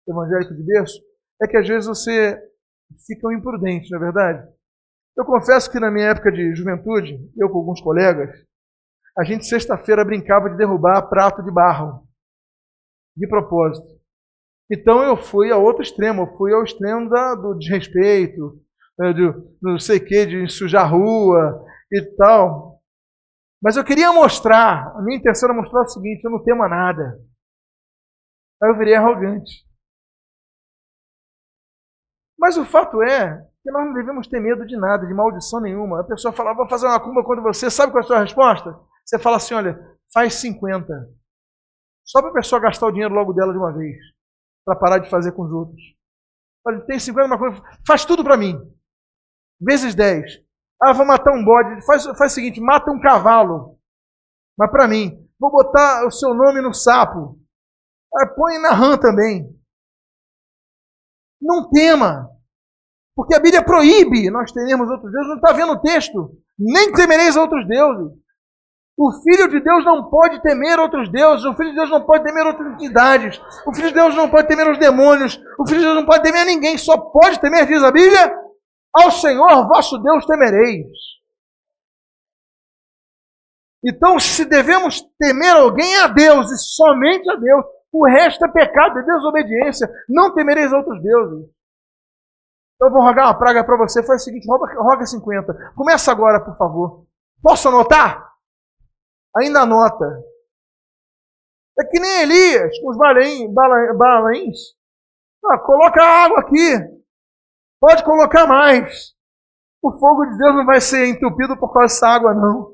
evangélico 0.09 0.55
de 0.55 0.63
berço, 0.63 1.01
é 1.43 1.49
que 1.49 1.57
às 1.57 1.67
vezes 1.67 1.87
você 1.89 2.39
ficam 3.07 3.33
imprudentes, 3.33 3.91
não 3.91 3.99
é 3.99 4.03
verdade? 4.03 4.49
Eu 5.17 5.25
confesso 5.25 5.71
que 5.71 5.81
na 5.81 5.91
minha 5.91 6.09
época 6.09 6.31
de 6.31 6.55
juventude, 6.55 7.19
eu 7.37 7.49
com 7.49 7.59
alguns 7.59 7.81
colegas, 7.81 8.31
a 9.17 9.25
gente 9.25 9.47
sexta-feira 9.47 10.05
brincava 10.05 10.51
de 10.51 10.57
derrubar 10.57 11.09
prato 11.09 11.43
de 11.43 11.51
barro, 11.51 12.07
de 13.17 13.27
propósito. 13.29 13.87
Então 14.71 15.03
eu 15.03 15.17
fui 15.17 15.53
ao 15.53 15.63
outro 15.63 15.83
extremo, 15.83 16.23
eu 16.23 16.37
fui 16.37 16.53
ao 16.53 16.65
extremo 16.65 17.09
da, 17.09 17.35
do 17.35 17.55
desrespeito, 17.55 18.61
né, 18.99 19.13
do 19.13 19.57
não 19.63 19.79
sei 19.79 19.99
o 19.99 20.05
que, 20.05 20.27
de 20.27 20.49
sujar 20.49 20.85
a 20.85 20.89
rua 20.89 21.65
e 21.95 22.17
tal. 22.17 22.81
Mas 23.63 23.77
eu 23.77 23.85
queria 23.85 24.13
mostrar, 24.13 24.95
a 24.97 25.03
minha 25.03 25.19
intenção 25.19 25.49
era 25.49 25.59
mostrar 25.59 25.83
o 25.83 25.89
seguinte: 25.89 26.25
eu 26.25 26.31
não 26.31 26.43
temo 26.43 26.67
nada. 26.69 27.19
Aí 28.63 28.71
eu 28.71 28.77
virei 28.77 28.95
arrogante. 28.95 29.65
Mas 32.39 32.57
o 32.57 32.65
fato 32.65 33.03
é 33.03 33.43
que 33.63 33.71
nós 33.71 33.87
não 33.87 33.95
devemos 33.95 34.27
ter 34.27 34.41
medo 34.41 34.67
de 34.67 34.77
nada, 34.77 35.07
de 35.07 35.15
maldição 35.15 35.61
nenhuma. 35.61 36.01
A 36.01 36.05
pessoa 36.05 36.35
fala, 36.35 36.55
vou 36.55 36.69
fazer 36.69 36.87
uma 36.87 37.01
cumba 37.01 37.25
quando 37.25 37.43
você. 37.43 37.71
Sabe 37.71 37.93
qual 37.93 38.03
é 38.03 38.05
a 38.05 38.07
sua 38.07 38.21
resposta? 38.21 38.79
Você 39.05 39.19
fala 39.19 39.37
assim: 39.37 39.55
olha, 39.55 39.79
faz 40.13 40.35
50. 40.35 40.87
Só 42.05 42.21
para 42.21 42.31
a 42.31 42.35
pessoa 42.35 42.61
gastar 42.61 42.87
o 42.87 42.93
dinheiro 42.93 43.15
logo 43.15 43.33
dela 43.33 43.53
de 43.53 43.59
uma 43.59 43.73
vez. 43.73 43.97
Para 44.65 44.79
parar 44.79 44.99
de 44.99 45.09
fazer 45.09 45.33
com 45.33 45.43
os 45.43 45.53
outros. 45.53 45.81
Olha, 46.67 46.81
tem 46.87 46.99
50 46.99 47.27
uma 47.27 47.39
coisa, 47.39 47.63
faz 47.87 48.05
tudo 48.05 48.25
para 48.25 48.37
mim. 48.37 48.59
Vezes 49.61 49.95
10. 49.95 50.44
Ah, 50.85 50.93
vou 50.93 51.07
matar 51.07 51.33
um 51.33 51.45
bode. 51.45 51.85
Faz, 51.87 52.05
faz 52.19 52.33
o 52.33 52.35
seguinte: 52.35 52.61
mata 52.61 52.91
um 52.91 53.01
cavalo. 53.01 53.79
Mas 54.59 54.71
para 54.71 54.87
mim. 54.87 55.25
Vou 55.39 55.51
botar 55.51 56.07
o 56.07 56.11
seu 56.11 56.33
nome 56.33 56.61
no 56.61 56.73
sapo. 56.73 57.39
Ah, 58.17 58.27
põe 58.27 58.59
na 58.59 58.71
rã 58.71 58.97
também. 58.97 59.47
Não 61.41 61.69
tema. 61.69 62.31
Porque 63.17 63.35
a 63.35 63.41
Bíblia 63.41 63.65
proíbe 63.65 64.31
nós 64.31 64.53
teremos 64.53 64.89
outros 64.89 65.13
deuses. 65.13 65.29
Não 65.29 65.37
está 65.37 65.53
vendo 65.53 65.73
o 65.73 65.81
texto? 65.81 66.37
Nem 66.59 66.93
temereis 66.93 67.37
outros 67.37 67.67
deuses. 67.67 68.13
O 68.97 69.13
Filho 69.23 69.49
de 69.49 69.61
Deus 69.61 69.85
não 69.85 70.09
pode 70.09 70.41
temer 70.41 70.79
outros 70.79 71.11
deuses. 71.11 71.45
O 71.45 71.55
Filho 71.55 71.71
de 71.71 71.77
Deus 71.77 71.91
não 71.91 72.07
pode 72.07 72.25
temer 72.25 72.47
outras 72.47 72.75
entidades. 72.75 73.41
O 73.67 73.75
Filho 73.75 73.89
de 73.89 73.95
Deus 73.95 74.15
não 74.15 74.31
pode 74.31 74.47
temer 74.47 74.71
os 74.71 74.79
demônios. 74.79 75.41
O 75.59 75.67
Filho 75.67 75.81
de 75.81 75.87
Deus 75.87 75.97
não 75.97 76.07
pode 76.07 76.23
temer 76.23 76.47
ninguém. 76.47 76.79
Só 76.79 76.97
pode 76.97 77.41
temer, 77.41 77.67
diz 77.67 77.83
a 77.83 77.91
Bíblia, 77.91 78.35
ao 78.95 79.11
Senhor 79.11 79.67
vosso 79.67 79.99
Deus 79.99 80.25
temereis. 80.25 80.87
Então, 83.85 84.19
se 84.19 84.47
devemos 84.47 85.03
temer 85.19 85.57
alguém, 85.57 85.95
é 85.97 86.05
a 86.05 86.07
Deus 86.07 86.51
e 86.51 86.57
somente 86.57 87.29
a 87.31 87.35
Deus. 87.35 87.65
O 87.93 88.07
resto 88.07 88.45
é 88.45 88.49
pecado, 88.51 88.99
é 88.99 89.03
desobediência. 89.03 89.89
Não 90.09 90.35
temereis 90.35 90.73
outros 90.73 91.03
deuses. 91.03 91.51
Então 92.75 92.89
eu 92.89 92.93
vou 92.93 93.03
rogar 93.03 93.27
uma 93.27 93.39
praga 93.39 93.63
para 93.63 93.77
você. 93.77 94.03
Faz 94.05 94.23
o 94.23 94.25
seguinte: 94.25 94.49
roga, 94.49 94.75
roga 94.83 95.07
50. 95.07 95.73
Começa 95.77 96.11
agora, 96.11 96.45
por 96.45 96.57
favor. 96.57 97.07
Posso 97.43 97.69
anotar? 97.69 98.33
Ainda 99.37 99.61
anota. 99.61 100.05
É 101.79 101.85
que 101.85 102.01
nem 102.01 102.23
Elias, 102.23 102.79
com 102.81 102.91
os 102.91 102.97
balaíns. 102.97 104.75
Ah, 105.45 105.59
coloca 105.59 106.03
água 106.03 106.41
aqui. 106.41 106.94
Pode 107.81 108.05
colocar 108.05 108.47
mais. 108.47 109.15
O 109.83 109.93
fogo 109.93 110.25
de 110.25 110.39
Deus 110.39 110.55
não 110.55 110.65
vai 110.65 110.81
ser 110.81 111.07
entupido 111.09 111.57
por 111.59 111.73
causa 111.73 111.95
dessa 111.95 112.09
água, 112.09 112.33
não. 112.33 112.73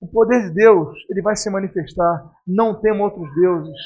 O 0.00 0.06
poder 0.06 0.42
de 0.44 0.54
Deus, 0.54 0.96
ele 1.10 1.20
vai 1.20 1.34
se 1.34 1.50
manifestar. 1.50 2.24
Não 2.46 2.80
temo 2.80 3.02
outros 3.02 3.34
deuses. 3.34 3.76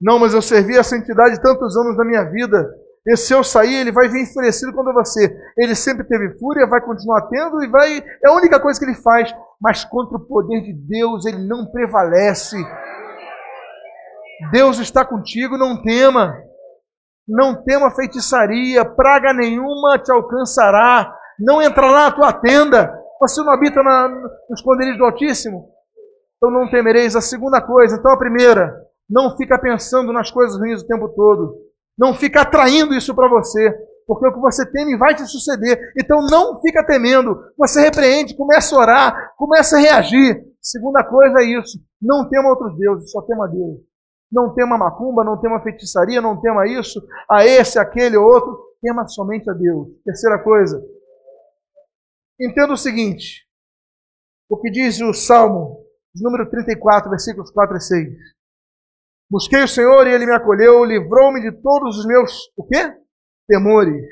Não, 0.00 0.18
mas 0.18 0.32
eu 0.32 0.40
servi 0.40 0.76
essa 0.76 0.96
entidade 0.96 1.40
tantos 1.42 1.76
anos 1.76 1.96
da 1.96 2.04
minha 2.04 2.24
vida. 2.24 2.66
E 3.06 3.16
se 3.16 3.34
eu 3.34 3.44
sair, 3.44 3.74
ele 3.74 3.92
vai 3.92 4.08
vir 4.08 4.22
enfurecido 4.22 4.72
contra 4.72 4.92
você. 4.94 5.38
Ele 5.58 5.74
sempre 5.74 6.04
teve 6.04 6.38
fúria, 6.38 6.66
vai 6.66 6.80
continuar 6.80 7.28
tendo 7.28 7.62
e 7.62 7.68
vai. 7.68 7.98
É 8.24 8.28
a 8.28 8.34
única 8.34 8.58
coisa 8.58 8.80
que 8.80 8.86
ele 8.86 8.94
faz. 8.94 9.34
Mas 9.60 9.84
contra 9.84 10.16
o 10.16 10.26
poder 10.26 10.62
de 10.62 10.72
Deus, 10.72 11.26
ele 11.26 11.46
não 11.46 11.66
prevalece. 11.66 12.56
Deus 14.50 14.78
está 14.78 15.04
contigo, 15.04 15.58
não 15.58 15.82
tema. 15.82 16.34
Não 17.26 17.62
tema 17.64 17.90
feitiçaria, 17.90 18.84
praga 18.84 19.32
nenhuma 19.32 19.98
te 19.98 20.12
alcançará. 20.12 21.16
Não 21.38 21.62
entrará 21.62 22.04
na 22.04 22.12
tua 22.12 22.32
tenda. 22.32 22.92
Você 23.20 23.42
não 23.42 23.52
habita 23.52 23.82
na, 23.82 24.08
no 24.08 24.54
esconderijo 24.54 24.98
do 24.98 25.04
Altíssimo? 25.04 25.70
Então 26.36 26.50
não 26.50 26.70
temereis. 26.70 27.16
A 27.16 27.20
segunda 27.20 27.60
coisa, 27.62 27.96
então 27.96 28.12
a 28.12 28.18
primeira, 28.18 28.74
não 29.08 29.36
fica 29.36 29.58
pensando 29.58 30.12
nas 30.12 30.30
coisas 30.30 30.58
ruins 30.58 30.82
o 30.82 30.86
tempo 30.86 31.08
todo. 31.08 31.56
Não 31.98 32.12
fica 32.14 32.42
atraindo 32.42 32.94
isso 32.94 33.14
para 33.14 33.28
você. 33.28 33.74
porque 34.06 34.26
o 34.26 34.34
que 34.34 34.40
você 34.40 34.70
teme 34.70 34.96
vai 34.98 35.14
te 35.14 35.26
suceder. 35.26 35.78
Então 35.98 36.26
não 36.30 36.60
fica 36.60 36.84
temendo. 36.84 37.40
Você 37.56 37.80
repreende, 37.80 38.36
começa 38.36 38.74
a 38.74 38.78
orar, 38.78 39.34
começa 39.36 39.76
a 39.76 39.80
reagir. 39.80 40.44
Segunda 40.60 41.02
coisa 41.02 41.40
é 41.40 41.44
isso: 41.44 41.78
não 42.00 42.28
tema 42.28 42.50
outros 42.50 42.76
deuses, 42.76 43.10
só 43.10 43.22
tema 43.22 43.48
Deus. 43.48 43.78
Não 44.34 44.52
tema 44.52 44.76
macumba, 44.76 45.22
não 45.22 45.40
tema 45.40 45.62
feitiçaria, 45.62 46.20
não 46.20 46.40
tema 46.40 46.66
isso, 46.66 47.00
a 47.30 47.46
esse, 47.46 47.78
aquele 47.78 48.16
ou 48.16 48.26
outro. 48.26 48.74
Tema 48.82 49.06
somente 49.06 49.48
a 49.48 49.52
Deus. 49.52 49.88
Terceira 50.04 50.42
coisa, 50.42 50.84
entenda 52.40 52.72
o 52.72 52.76
seguinte: 52.76 53.46
o 54.50 54.58
que 54.60 54.72
diz 54.72 55.00
o 55.00 55.14
Salmo, 55.14 55.86
número 56.16 56.50
34, 56.50 57.08
versículos 57.08 57.52
4 57.52 57.76
e 57.76 57.80
6. 57.80 58.08
Busquei 59.30 59.62
o 59.62 59.68
Senhor 59.68 60.04
e 60.08 60.10
ele 60.10 60.26
me 60.26 60.34
acolheu, 60.34 60.84
livrou-me 60.84 61.40
de 61.40 61.52
todos 61.62 61.96
os 61.98 62.04
meus, 62.04 62.32
o 62.56 62.66
quê? 62.66 62.92
Temores. 63.48 64.04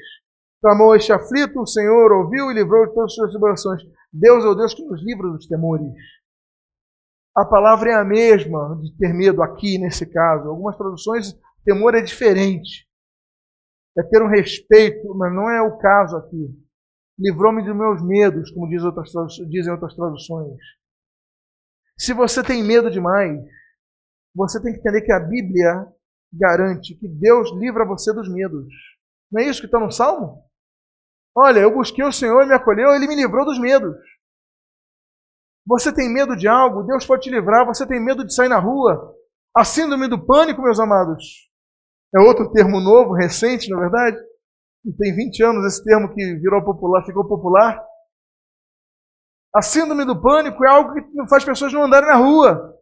Clamou 0.63 0.95
este 0.95 1.13
aflito, 1.13 1.61
o 1.61 1.67
Senhor 1.67 2.13
ouviu 2.13 2.49
e 2.51 2.55
livrou 2.55 2.87
de 2.87 2.95
todas 2.95 3.11
as 3.11 3.15
suas 3.15 3.31
tribulações. 3.31 3.83
Deus 4.13 4.45
é 4.45 4.49
o 4.49 4.55
Deus 4.55 4.73
que 4.73 4.85
nos 4.85 5.05
livra 5.05 5.29
dos 5.31 5.49
temores. 5.49 5.93
A 7.35 7.45
palavra 7.47 7.91
é 7.91 7.95
a 7.95 8.05
mesma 8.05 8.79
de 8.81 8.97
ter 8.99 9.15
medo 9.15 9.43
aqui, 9.43 9.79
nesse 9.79 10.07
caso. 10.07 10.49
Algumas 10.49 10.77
traduções, 10.77 11.35
temor 11.65 11.95
é 11.95 12.03
diferente. 12.03 12.87
É 13.97 14.03
ter 14.03 14.23
um 14.23 14.29
respeito, 14.29 15.15
mas 15.17 15.35
não 15.35 15.51
é 15.51 15.63
o 15.63 15.79
caso 15.79 16.17
aqui. 16.17 16.63
Livrou-me 17.19 17.65
dos 17.65 17.77
meus 17.77 18.03
medos, 18.03 18.51
como 18.51 18.69
diz 18.69 18.83
outras, 18.83 19.11
dizem 19.49 19.73
outras 19.73 19.95
traduções. 19.95 20.59
Se 21.99 22.13
você 22.13 22.43
tem 22.43 22.63
medo 22.63 22.91
demais, 22.91 23.39
você 24.35 24.61
tem 24.63 24.73
que 24.73 24.81
entender 24.81 25.03
que 25.03 25.13
a 25.13 25.21
Bíblia 25.21 25.87
garante 26.33 26.95
que 26.95 27.07
Deus 27.07 27.51
livra 27.53 27.87
você 27.87 28.13
dos 28.13 28.29
medos. 28.33 28.67
Não 29.31 29.43
é 29.43 29.45
isso 29.45 29.61
que 29.61 29.67
está 29.67 29.79
no 29.79 29.91
Salmo? 29.91 30.43
Olha, 31.35 31.61
eu 31.61 31.73
busquei 31.73 32.05
o 32.05 32.13
Senhor, 32.13 32.41
ele 32.41 32.51
me 32.51 32.57
acolheu, 32.57 32.95
ele 32.95 33.07
me 33.07 33.17
livrou 33.17 33.45
dos 33.45 33.59
medos. 33.59 33.95
Você 35.67 35.95
tem 35.95 36.13
medo 36.13 36.37
de 36.37 36.49
algo, 36.49 36.83
Deus 36.83 37.07
pode 37.07 37.23
te 37.23 37.31
livrar. 37.31 37.67
Você 37.67 37.87
tem 37.87 38.01
medo 38.03 38.25
de 38.25 38.35
sair 38.35 38.49
na 38.49 38.59
rua. 38.59 39.15
A 39.57 39.65
síndrome 39.65 40.09
do 40.09 40.25
pânico, 40.25 40.63
meus 40.63 40.81
amados, 40.81 41.51
é 42.15 42.19
outro 42.21 42.51
termo 42.51 42.81
novo, 42.81 43.15
recente, 43.15 43.71
na 43.71 43.79
verdade. 43.79 44.17
E 44.85 44.93
tem 44.93 45.15
20 45.15 45.43
anos 45.45 45.65
esse 45.67 45.85
termo 45.85 46.13
que 46.13 46.35
virou 46.37 46.65
popular, 46.65 47.05
ficou 47.05 47.27
popular. 47.27 47.83
A 49.55 49.63
síndrome 49.63 50.05
do 50.05 50.21
pânico 50.21 50.65
é 50.65 50.69
algo 50.69 50.95
que 50.95 51.29
faz 51.29 51.45
pessoas 51.45 51.73
não 51.73 51.85
andarem 51.85 52.09
na 52.09 52.17
rua. 52.17 52.73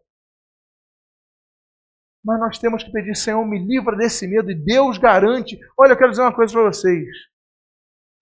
Mas 2.25 2.39
nós 2.39 2.59
temos 2.59 2.85
que 2.85 2.93
pedir, 2.93 3.15
Senhor, 3.17 3.45
me 3.45 3.59
livra 3.59 3.97
desse 3.97 4.27
medo, 4.27 4.51
e 4.51 4.55
Deus 4.55 4.99
garante. 4.99 5.59
Olha, 5.77 5.93
eu 5.93 5.97
quero 5.97 6.11
dizer 6.11 6.23
uma 6.23 6.35
coisa 6.35 6.53
para 6.53 6.65
vocês. 6.65 7.09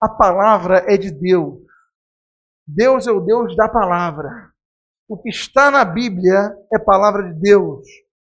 A 0.01 0.09
palavra 0.09 0.85
é 0.87 0.97
de 0.97 1.11
Deus. 1.11 1.59
Deus 2.65 3.07
é 3.07 3.11
o 3.11 3.19
Deus 3.19 3.55
da 3.55 3.67
palavra. 3.67 4.48
O 5.09 5.17
que 5.17 5.29
está 5.29 5.71
na 5.71 5.83
Bíblia 5.83 6.55
é 6.71 6.77
palavra 6.77 7.23
de 7.23 7.41
Deus. 7.41 7.83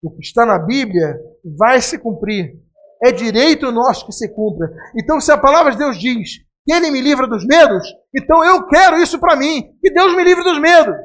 O 0.03 0.11
que 0.11 0.21
está 0.21 0.45
na 0.45 0.59
Bíblia 0.59 1.19
vai 1.57 1.81
se 1.81 1.97
cumprir. 1.97 2.53
É 3.03 3.11
direito 3.11 3.71
nosso 3.71 4.05
que 4.05 4.11
se 4.11 4.29
cumpra. 4.29 4.71
Então, 4.95 5.19
se 5.19 5.31
a 5.31 5.37
palavra 5.37 5.71
de 5.71 5.79
Deus 5.79 5.97
diz 5.97 6.37
que 6.63 6.71
Ele 6.71 6.91
me 6.91 7.01
livra 7.01 7.25
dos 7.25 7.43
medos, 7.43 7.83
então 8.15 8.45
eu 8.45 8.67
quero 8.67 9.01
isso 9.01 9.17
para 9.17 9.35
mim. 9.35 9.63
Que 9.81 9.91
Deus 9.91 10.15
me 10.15 10.23
livre 10.23 10.43
dos 10.43 10.59
medos. 10.59 10.95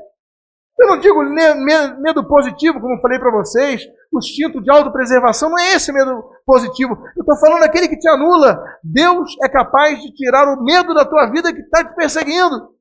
Eu 0.79 0.89
não 0.89 0.99
digo 0.99 1.23
medo 1.23 2.29
positivo, 2.29 2.79
como 2.79 3.01
falei 3.01 3.19
para 3.19 3.31
vocês, 3.31 3.83
o 4.13 4.19
instinto 4.19 4.61
de 4.61 4.71
autopreservação, 4.71 5.49
não 5.49 5.59
é 5.59 5.77
esse 5.77 5.91
medo 5.93 6.25
positivo. 6.45 6.95
Eu 7.17 7.23
estou 7.23 7.39
falando 7.39 7.61
daquele 7.61 7.89
que 7.89 7.99
te 7.99 8.09
anula. 8.09 8.63
Deus 8.83 9.35
é 9.43 9.49
capaz 9.49 9.99
de 10.03 10.13
tirar 10.13 10.47
o 10.47 10.63
medo 10.63 10.93
da 10.93 11.07
tua 11.07 11.31
vida 11.31 11.55
que 11.55 11.61
está 11.61 11.85
te 11.85 11.95
perseguindo. 11.95 12.74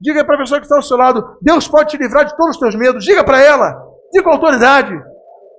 Diga 0.00 0.24
para 0.24 0.34
a 0.34 0.38
pessoa 0.38 0.60
que 0.60 0.66
está 0.66 0.76
ao 0.76 0.82
seu 0.82 0.96
lado: 0.96 1.38
Deus 1.40 1.68
pode 1.68 1.90
te 1.90 1.96
livrar 1.96 2.24
de 2.24 2.36
todos 2.36 2.56
os 2.56 2.60
teus 2.60 2.74
medos. 2.74 3.04
Diga 3.04 3.24
para 3.24 3.40
ela, 3.40 3.72
diga 4.12 4.24
com 4.24 4.30
autoridade: 4.30 4.92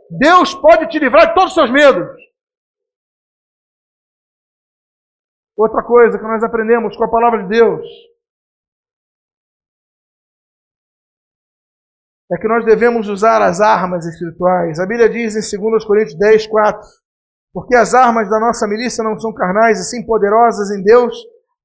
Deus 0.09 0.53
pode 0.53 0.87
te 0.89 0.99
livrar 0.99 1.27
de 1.27 1.33
todos 1.33 1.49
os 1.49 1.55
seus 1.55 1.71
medos. 1.71 2.07
Outra 5.57 5.81
coisa 5.83 6.17
que 6.17 6.23
nós 6.23 6.43
aprendemos 6.43 6.97
com 6.97 7.05
a 7.05 7.09
palavra 7.09 7.43
de 7.43 7.49
Deus 7.49 7.85
é 12.31 12.37
que 12.37 12.47
nós 12.47 12.65
devemos 12.65 13.07
usar 13.07 13.41
as 13.41 13.61
armas 13.61 14.05
espirituais. 14.05 14.79
A 14.79 14.85
Bíblia 14.85 15.09
diz 15.09 15.35
em 15.35 15.59
2 15.59 15.85
Coríntios 15.85 16.17
10, 16.17 16.47
4: 16.47 16.81
Porque 17.53 17.75
as 17.75 17.93
armas 17.93 18.29
da 18.29 18.39
nossa 18.39 18.67
milícia 18.67 19.03
não 19.03 19.17
são 19.17 19.33
carnais, 19.33 19.79
e 19.79 19.83
sim 19.83 20.05
poderosas 20.05 20.71
em 20.71 20.83
Deus 20.83 21.15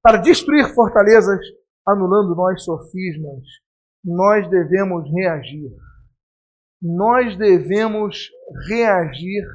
para 0.01 0.17
destruir 0.17 0.73
fortalezas, 0.73 1.39
anulando 1.87 2.35
nós 2.35 2.63
sofismas. 2.63 3.43
Nós 4.03 4.49
devemos 4.49 5.09
reagir. 5.11 5.71
Nós 6.81 7.37
devemos 7.37 8.29
reagir 8.67 9.45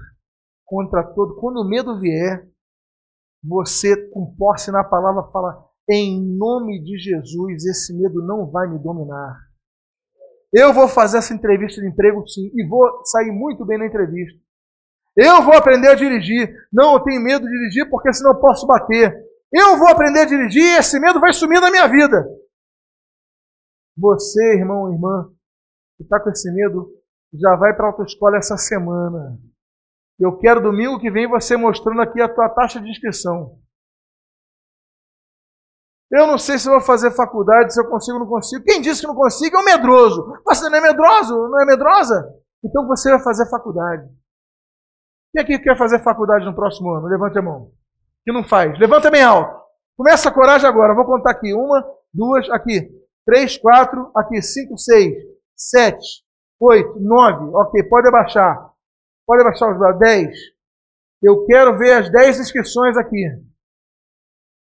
contra 0.65 1.03
todo. 1.03 1.37
Quando 1.37 1.61
o 1.61 1.69
medo 1.69 1.99
vier, 1.99 2.47
você, 3.43 3.97
com 4.11 4.35
posse 4.37 4.71
na 4.71 4.85
palavra, 4.85 5.31
fala: 5.33 5.65
em 5.89 6.21
nome 6.37 6.83
de 6.83 6.99
Jesus, 6.99 7.65
esse 7.65 7.97
medo 7.97 8.25
não 8.25 8.51
vai 8.51 8.69
me 8.69 8.79
dominar. 8.79 9.39
Eu 10.53 10.73
vou 10.73 10.89
fazer 10.89 11.19
essa 11.19 11.35
entrevista 11.35 11.81
de 11.81 11.89
emprego 11.89 12.27
sim, 12.27 12.51
e 12.55 12.67
vou 12.67 13.05
sair 13.05 13.31
muito 13.31 13.65
bem 13.65 13.79
na 13.79 13.87
entrevista. 13.87 14.39
Eu 15.17 15.43
vou 15.43 15.55
aprender 15.55 15.89
a 15.89 15.95
dirigir. 15.95 16.55
Não, 16.73 16.95
eu 16.95 17.01
tenho 17.01 17.23
medo 17.23 17.47
de 17.47 17.53
dirigir 17.53 17.89
porque 17.89 18.13
senão 18.13 18.33
eu 18.33 18.41
posso 18.41 18.67
bater. 18.67 19.15
Eu 19.59 19.79
vou 19.79 19.89
aprender 19.89 20.21
a 20.21 20.27
dirigir 20.27 20.63
e 20.63 20.77
esse 20.77 21.01
medo 21.01 21.19
vai 21.19 21.33
sumir 21.33 21.63
da 21.63 21.71
minha 21.71 21.89
vida. 21.89 22.29
Você, 23.97 24.53
irmão, 24.53 24.93
irmã, 24.93 25.31
que 25.97 26.03
está 26.03 26.21
com 26.21 26.29
esse 26.29 26.53
medo, 26.53 26.93
já 27.33 27.57
vai 27.57 27.75
para 27.75 27.87
a 27.87 27.89
autoescola 27.89 28.37
essa 28.37 28.59
semana. 28.59 29.41
Eu 30.21 30.37
quero 30.37 30.61
domingo 30.61 31.01
que 31.01 31.11
vem 31.11 31.27
você 31.27 31.57
mostrando 31.57 32.03
aqui 32.03 32.21
a 32.21 32.29
tua 32.29 32.51
taxa 32.51 32.81
de 32.83 32.91
inscrição. 32.91 33.59
Eu 36.11 36.27
não 36.27 36.37
sei 36.37 36.59
se 36.59 36.69
vou 36.69 36.81
fazer 36.83 37.11
faculdade, 37.13 37.73
se 37.73 37.81
eu 37.81 37.89
consigo 37.89 38.19
ou 38.19 38.25
não 38.25 38.31
consigo. 38.31 38.63
Quem 38.63 38.83
disse 38.83 39.01
que 39.01 39.07
não 39.07 39.15
consigo 39.15 39.57
é 39.57 39.61
o 39.61 39.65
medroso. 39.65 40.39
Você 40.45 40.69
não 40.69 40.77
é 40.77 40.81
medroso? 40.83 41.35
Não 41.49 41.63
é 41.63 41.65
medrosa? 41.65 42.31
Então 42.63 42.87
você 42.87 43.11
vai 43.11 43.23
fazer 43.23 43.49
faculdade. 43.49 44.07
Quem 45.33 45.43
aqui 45.43 45.59
quer 45.59 45.79
fazer 45.79 46.03
faculdade 46.03 46.45
no 46.45 46.55
próximo 46.55 46.91
ano? 46.91 47.09
Levante 47.09 47.39
a 47.39 47.43
mão. 47.43 47.73
Que 48.27 48.33
não 48.33 48.43
faz. 48.43 48.77
Levanta 48.77 49.09
bem 49.09 49.23
alto. 49.23 49.57
Começa 49.97 50.29
a 50.29 50.33
coragem 50.33 50.69
agora. 50.69 50.97
Vou 50.97 51.05
contar 51.05 51.31
aqui. 51.31 51.55
Uma, 51.55 51.87
duas, 52.13 52.51
aqui. 52.51 52.91
Três, 53.25 53.57
quatro, 53.57 54.11
aqui. 54.17 54.43
Cinco, 54.43 54.77
seis, 54.77 55.15
sete, 55.57 56.25
oito, 56.59 56.99
nove. 56.99 57.55
Ok, 57.55 57.85
pode 57.85 58.09
abaixar. 58.09 58.69
Pode 59.25 59.43
abaixar 59.43 59.71
os 59.71 59.79
braços. 59.79 60.01
Dez. 60.01 60.37
Eu 61.23 61.47
quero 61.47 61.79
ver 61.79 61.93
as 61.93 62.11
dez 62.11 62.41
inscrições 62.41 62.97
aqui. 62.97 63.25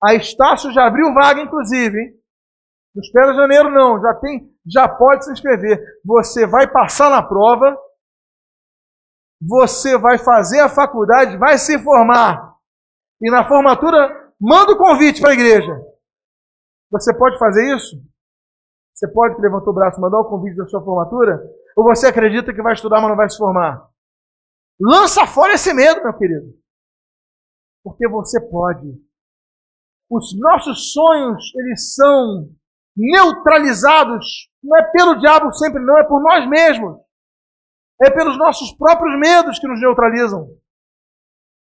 A 0.03 0.13
Estácio 0.13 0.71
já 0.73 0.85
abriu 0.85 1.13
vaga, 1.13 1.41
inclusive, 1.41 1.97
hein? 1.97 2.13
Não 2.93 3.01
espera 3.01 3.33
janeiro, 3.33 3.71
não. 3.71 4.01
Já 4.01 4.13
tem, 4.15 4.51
já 4.65 4.89
pode 4.89 5.23
se 5.23 5.31
inscrever. 5.31 5.81
Você 6.03 6.45
vai 6.45 6.67
passar 6.69 7.09
na 7.09 7.23
prova, 7.23 7.77
você 9.41 9.97
vai 9.97 10.17
fazer 10.17 10.59
a 10.59 10.69
faculdade, 10.69 11.37
vai 11.37 11.57
se 11.57 11.81
formar. 11.81 12.46
E 13.21 13.31
na 13.31 13.47
formatura, 13.47 14.33
manda 14.39 14.73
o 14.73 14.77
convite 14.77 15.21
para 15.21 15.31
a 15.31 15.33
igreja. 15.33 15.73
Você 16.91 17.15
pode 17.17 17.37
fazer 17.37 17.75
isso? 17.75 17.97
Você 18.93 19.07
pode 19.11 19.39
levantar 19.41 19.69
o 19.69 19.73
braço 19.73 19.99
e 19.99 20.01
mandar 20.01 20.19
o 20.19 20.29
convite 20.29 20.57
da 20.57 20.67
sua 20.67 20.83
formatura? 20.83 21.39
Ou 21.75 21.83
você 21.83 22.07
acredita 22.07 22.53
que 22.53 22.61
vai 22.61 22.73
estudar, 22.73 22.99
mas 22.99 23.09
não 23.09 23.15
vai 23.15 23.29
se 23.29 23.37
formar? 23.37 23.87
Lança 24.79 25.25
fora 25.27 25.53
esse 25.53 25.73
medo, 25.73 26.03
meu 26.03 26.17
querido. 26.17 26.53
Porque 27.83 28.07
você 28.07 28.39
pode. 28.49 28.87
Os 30.09 30.39
nossos 30.39 30.93
sonhos, 30.93 31.53
eles 31.55 31.93
são 31.93 32.49
neutralizados, 32.95 34.49
não 34.63 34.77
é 34.77 34.83
pelo 34.91 35.15
diabo 35.15 35.53
sempre, 35.53 35.83
não, 35.83 35.97
é 35.97 36.03
por 36.03 36.21
nós 36.21 36.47
mesmos. 36.49 36.97
É 38.01 38.09
pelos 38.11 38.37
nossos 38.37 38.71
próprios 38.73 39.17
medos 39.19 39.59
que 39.59 39.67
nos 39.67 39.81
neutralizam. 39.81 40.47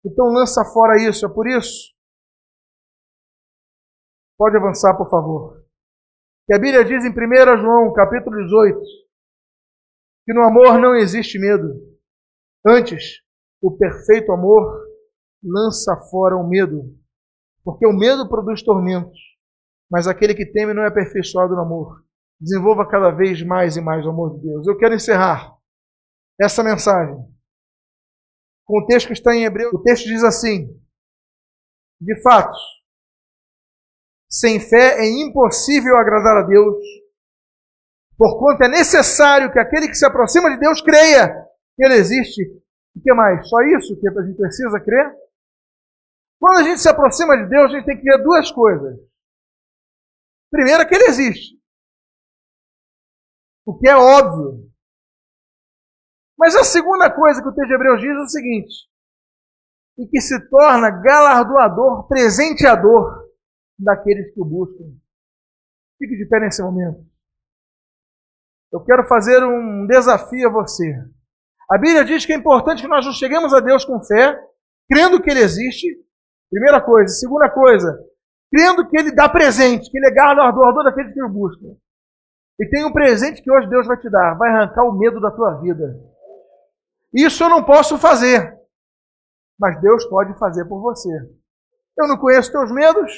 Então 0.04 0.26
lança 0.26 0.64
fora 0.64 1.00
isso, 1.00 1.24
é 1.24 1.28
por 1.28 1.46
isso. 1.46 1.92
Pode 4.36 4.56
avançar, 4.56 4.96
por 4.96 5.08
favor. 5.08 5.64
Que 6.46 6.54
a 6.54 6.58
Bíblia 6.58 6.84
diz 6.84 7.04
em 7.04 7.10
1 7.10 7.62
João, 7.62 7.92
capítulo 7.92 8.36
18, 8.36 8.80
que 10.24 10.34
no 10.34 10.42
amor 10.42 10.78
não 10.80 10.96
existe 10.96 11.38
medo. 11.38 11.68
Antes, 12.66 13.20
o 13.62 13.70
perfeito 13.76 14.32
amor 14.32 14.88
lança 15.42 15.96
fora 16.10 16.36
o 16.36 16.48
medo, 16.48 16.82
porque 17.64 17.86
o 17.86 17.92
medo 17.92 18.28
produz 18.28 18.62
tormentos, 18.62 19.18
mas 19.88 20.08
aquele 20.08 20.34
que 20.34 20.46
teme 20.46 20.74
não 20.74 20.82
é 20.82 20.88
aperfeiçoado 20.88 21.54
no 21.54 21.62
amor. 21.62 22.04
Desenvolva 22.40 22.88
cada 22.88 23.10
vez 23.10 23.40
mais 23.44 23.76
e 23.76 23.80
mais 23.80 24.04
o 24.04 24.10
amor 24.10 24.34
de 24.34 24.42
Deus. 24.48 24.66
Eu 24.66 24.76
quero 24.76 24.94
encerrar 24.94 25.56
essa 26.40 26.64
mensagem 26.64 27.31
com 28.64 28.78
o 28.78 28.86
texto 28.86 29.08
que 29.08 29.12
está 29.12 29.34
em 29.34 29.44
Hebreu. 29.44 29.70
O 29.72 29.82
texto 29.82 30.06
diz 30.06 30.22
assim: 30.22 30.68
De 32.00 32.20
fato, 32.22 32.56
sem 34.30 34.58
fé 34.58 34.98
é 34.98 35.10
impossível 35.10 35.96
agradar 35.96 36.38
a 36.38 36.46
Deus, 36.46 36.82
porquanto 38.16 38.64
é 38.64 38.68
necessário 38.68 39.52
que 39.52 39.58
aquele 39.58 39.88
que 39.88 39.94
se 39.94 40.06
aproxima 40.06 40.50
de 40.50 40.58
Deus 40.58 40.80
creia 40.80 41.28
que 41.76 41.84
Ele 41.84 41.94
existe. 41.94 42.42
O 42.94 43.00
que 43.00 43.12
mais? 43.14 43.48
Só 43.48 43.60
isso 43.62 43.98
que 44.00 44.08
a 44.08 44.22
gente 44.22 44.36
precisa 44.36 44.80
crer? 44.80 45.14
Quando 46.38 46.58
a 46.58 46.62
gente 46.64 46.80
se 46.80 46.88
aproxima 46.88 47.36
de 47.36 47.48
Deus, 47.48 47.70
a 47.70 47.76
gente 47.76 47.86
tem 47.86 47.96
que 47.96 48.02
ver 48.02 48.22
duas 48.22 48.50
coisas. 48.50 48.98
Primeiro, 50.50 50.86
que 50.88 50.94
Ele 50.94 51.04
existe. 51.04 51.56
O 53.64 53.78
que 53.78 53.88
é 53.88 53.96
óbvio. 53.96 54.71
Mas 56.38 56.56
a 56.56 56.64
segunda 56.64 57.10
coisa 57.10 57.42
que 57.42 57.48
o 57.48 57.52
texto 57.52 57.68
de 57.68 57.74
Hebreus 57.74 58.00
diz 58.00 58.10
é 58.10 58.20
o 58.20 58.28
seguinte: 58.28 58.74
e 59.98 60.06
que 60.06 60.20
se 60.20 60.38
torna 60.48 60.90
galardoador, 60.90 62.08
presenteador 62.08 63.28
daqueles 63.78 64.32
que 64.32 64.40
o 64.40 64.44
buscam. 64.44 64.84
Fique 65.98 66.16
de 66.16 66.26
pé 66.26 66.40
nesse 66.40 66.62
momento. 66.62 67.04
Eu 68.72 68.80
quero 68.80 69.06
fazer 69.06 69.44
um 69.44 69.86
desafio 69.86 70.48
a 70.48 70.52
você. 70.52 70.94
A 71.70 71.78
Bíblia 71.78 72.04
diz 72.04 72.24
que 72.24 72.32
é 72.32 72.36
importante 72.36 72.82
que 72.82 72.88
nós 72.88 73.04
nos 73.04 73.18
cheguemos 73.18 73.52
a 73.52 73.60
Deus 73.60 73.84
com 73.84 74.02
fé, 74.02 74.38
crendo 74.90 75.20
que 75.20 75.30
Ele 75.30 75.40
existe. 75.40 75.86
Primeira 76.50 76.80
coisa. 76.80 77.08
Segunda 77.14 77.48
coisa, 77.50 77.98
crendo 78.50 78.88
que 78.88 78.98
Ele 78.98 79.12
dá 79.12 79.28
presente, 79.28 79.90
que 79.90 79.98
Ele 79.98 80.06
é 80.06 80.14
galardoador 80.14 80.84
daqueles 80.84 81.12
que 81.12 81.22
o 81.22 81.28
buscam. 81.28 81.76
E 82.58 82.68
tem 82.68 82.84
um 82.84 82.92
presente 82.92 83.42
que 83.42 83.50
hoje 83.50 83.68
Deus 83.68 83.86
vai 83.86 83.98
te 83.98 84.08
dar, 84.10 84.34
vai 84.34 84.50
arrancar 84.50 84.84
o 84.84 84.92
medo 84.92 85.20
da 85.20 85.30
tua 85.30 85.60
vida. 85.60 86.11
Isso 87.12 87.44
eu 87.44 87.48
não 87.50 87.62
posso 87.62 87.98
fazer, 87.98 88.54
mas 89.58 89.80
Deus 89.80 90.04
pode 90.06 90.38
fazer 90.38 90.64
por 90.64 90.80
você. 90.80 91.10
Eu 91.98 92.08
não 92.08 92.16
conheço 92.16 92.50
teus 92.50 92.72
medos, 92.72 93.12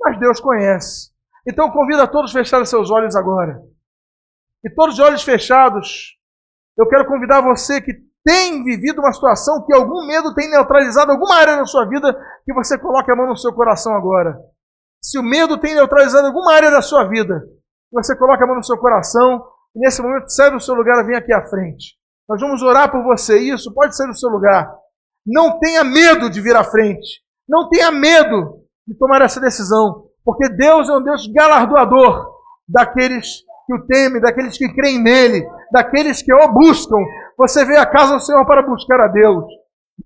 mas 0.00 0.18
Deus 0.18 0.40
conhece. 0.40 1.10
Então 1.46 1.70
convido 1.70 2.02
a 2.02 2.06
todos 2.06 2.30
a 2.30 2.38
fecharem 2.38 2.64
seus 2.64 2.90
olhos 2.90 3.16
agora. 3.16 3.60
E 4.64 4.70
todos 4.70 4.94
os 4.94 5.00
olhos 5.00 5.24
fechados, 5.24 6.16
eu 6.78 6.88
quero 6.88 7.06
convidar 7.06 7.40
você 7.40 7.80
que 7.80 7.92
tem 8.24 8.62
vivido 8.62 9.00
uma 9.00 9.12
situação 9.12 9.64
que 9.66 9.74
algum 9.74 10.06
medo 10.06 10.32
tem 10.34 10.48
neutralizado 10.48 11.10
alguma 11.10 11.34
área 11.34 11.56
da 11.56 11.66
sua 11.66 11.84
vida, 11.88 12.16
que 12.44 12.54
você 12.54 12.78
coloque 12.78 13.10
a 13.10 13.16
mão 13.16 13.26
no 13.26 13.36
seu 13.36 13.52
coração 13.52 13.94
agora. 13.96 14.38
Se 15.02 15.18
o 15.18 15.22
medo 15.22 15.58
tem 15.58 15.74
neutralizado 15.74 16.28
alguma 16.28 16.54
área 16.54 16.70
da 16.70 16.80
sua 16.80 17.08
vida, 17.08 17.42
você 17.90 18.16
coloque 18.16 18.44
a 18.44 18.46
mão 18.46 18.56
no 18.56 18.64
seu 18.64 18.78
coração 18.78 19.44
e 19.74 19.80
nesse 19.80 20.00
momento 20.00 20.28
sai 20.30 20.52
do 20.52 20.60
seu 20.60 20.74
lugar 20.74 21.02
e 21.02 21.06
vem 21.06 21.16
aqui 21.16 21.32
à 21.32 21.44
frente. 21.44 22.00
Nós 22.28 22.40
vamos 22.40 22.62
orar 22.62 22.90
por 22.90 23.02
você. 23.02 23.38
Isso 23.38 23.72
pode 23.72 23.96
ser 23.96 24.06
no 24.06 24.14
seu 24.14 24.30
lugar. 24.30 24.72
Não 25.26 25.58
tenha 25.58 25.84
medo 25.84 26.30
de 26.30 26.40
vir 26.40 26.56
à 26.56 26.64
frente. 26.64 27.20
Não 27.48 27.68
tenha 27.68 27.90
medo 27.90 28.60
de 28.86 28.94
tomar 28.96 29.22
essa 29.22 29.40
decisão. 29.40 30.04
Porque 30.24 30.48
Deus 30.48 30.88
é 30.88 30.92
um 30.92 31.02
Deus 31.02 31.26
galardoador 31.26 32.26
daqueles 32.68 33.42
que 33.66 33.74
o 33.74 33.86
temem, 33.86 34.20
daqueles 34.20 34.56
que 34.56 34.72
creem 34.72 35.00
nele, 35.02 35.46
daqueles 35.72 36.22
que 36.22 36.32
o 36.32 36.48
buscam. 36.52 36.98
Você 37.36 37.64
veio 37.64 37.80
à 37.80 37.86
casa 37.86 38.14
do 38.14 38.20
Senhor 38.20 38.44
para 38.46 38.62
buscar 38.62 39.00
a 39.00 39.08
Deus. 39.08 39.44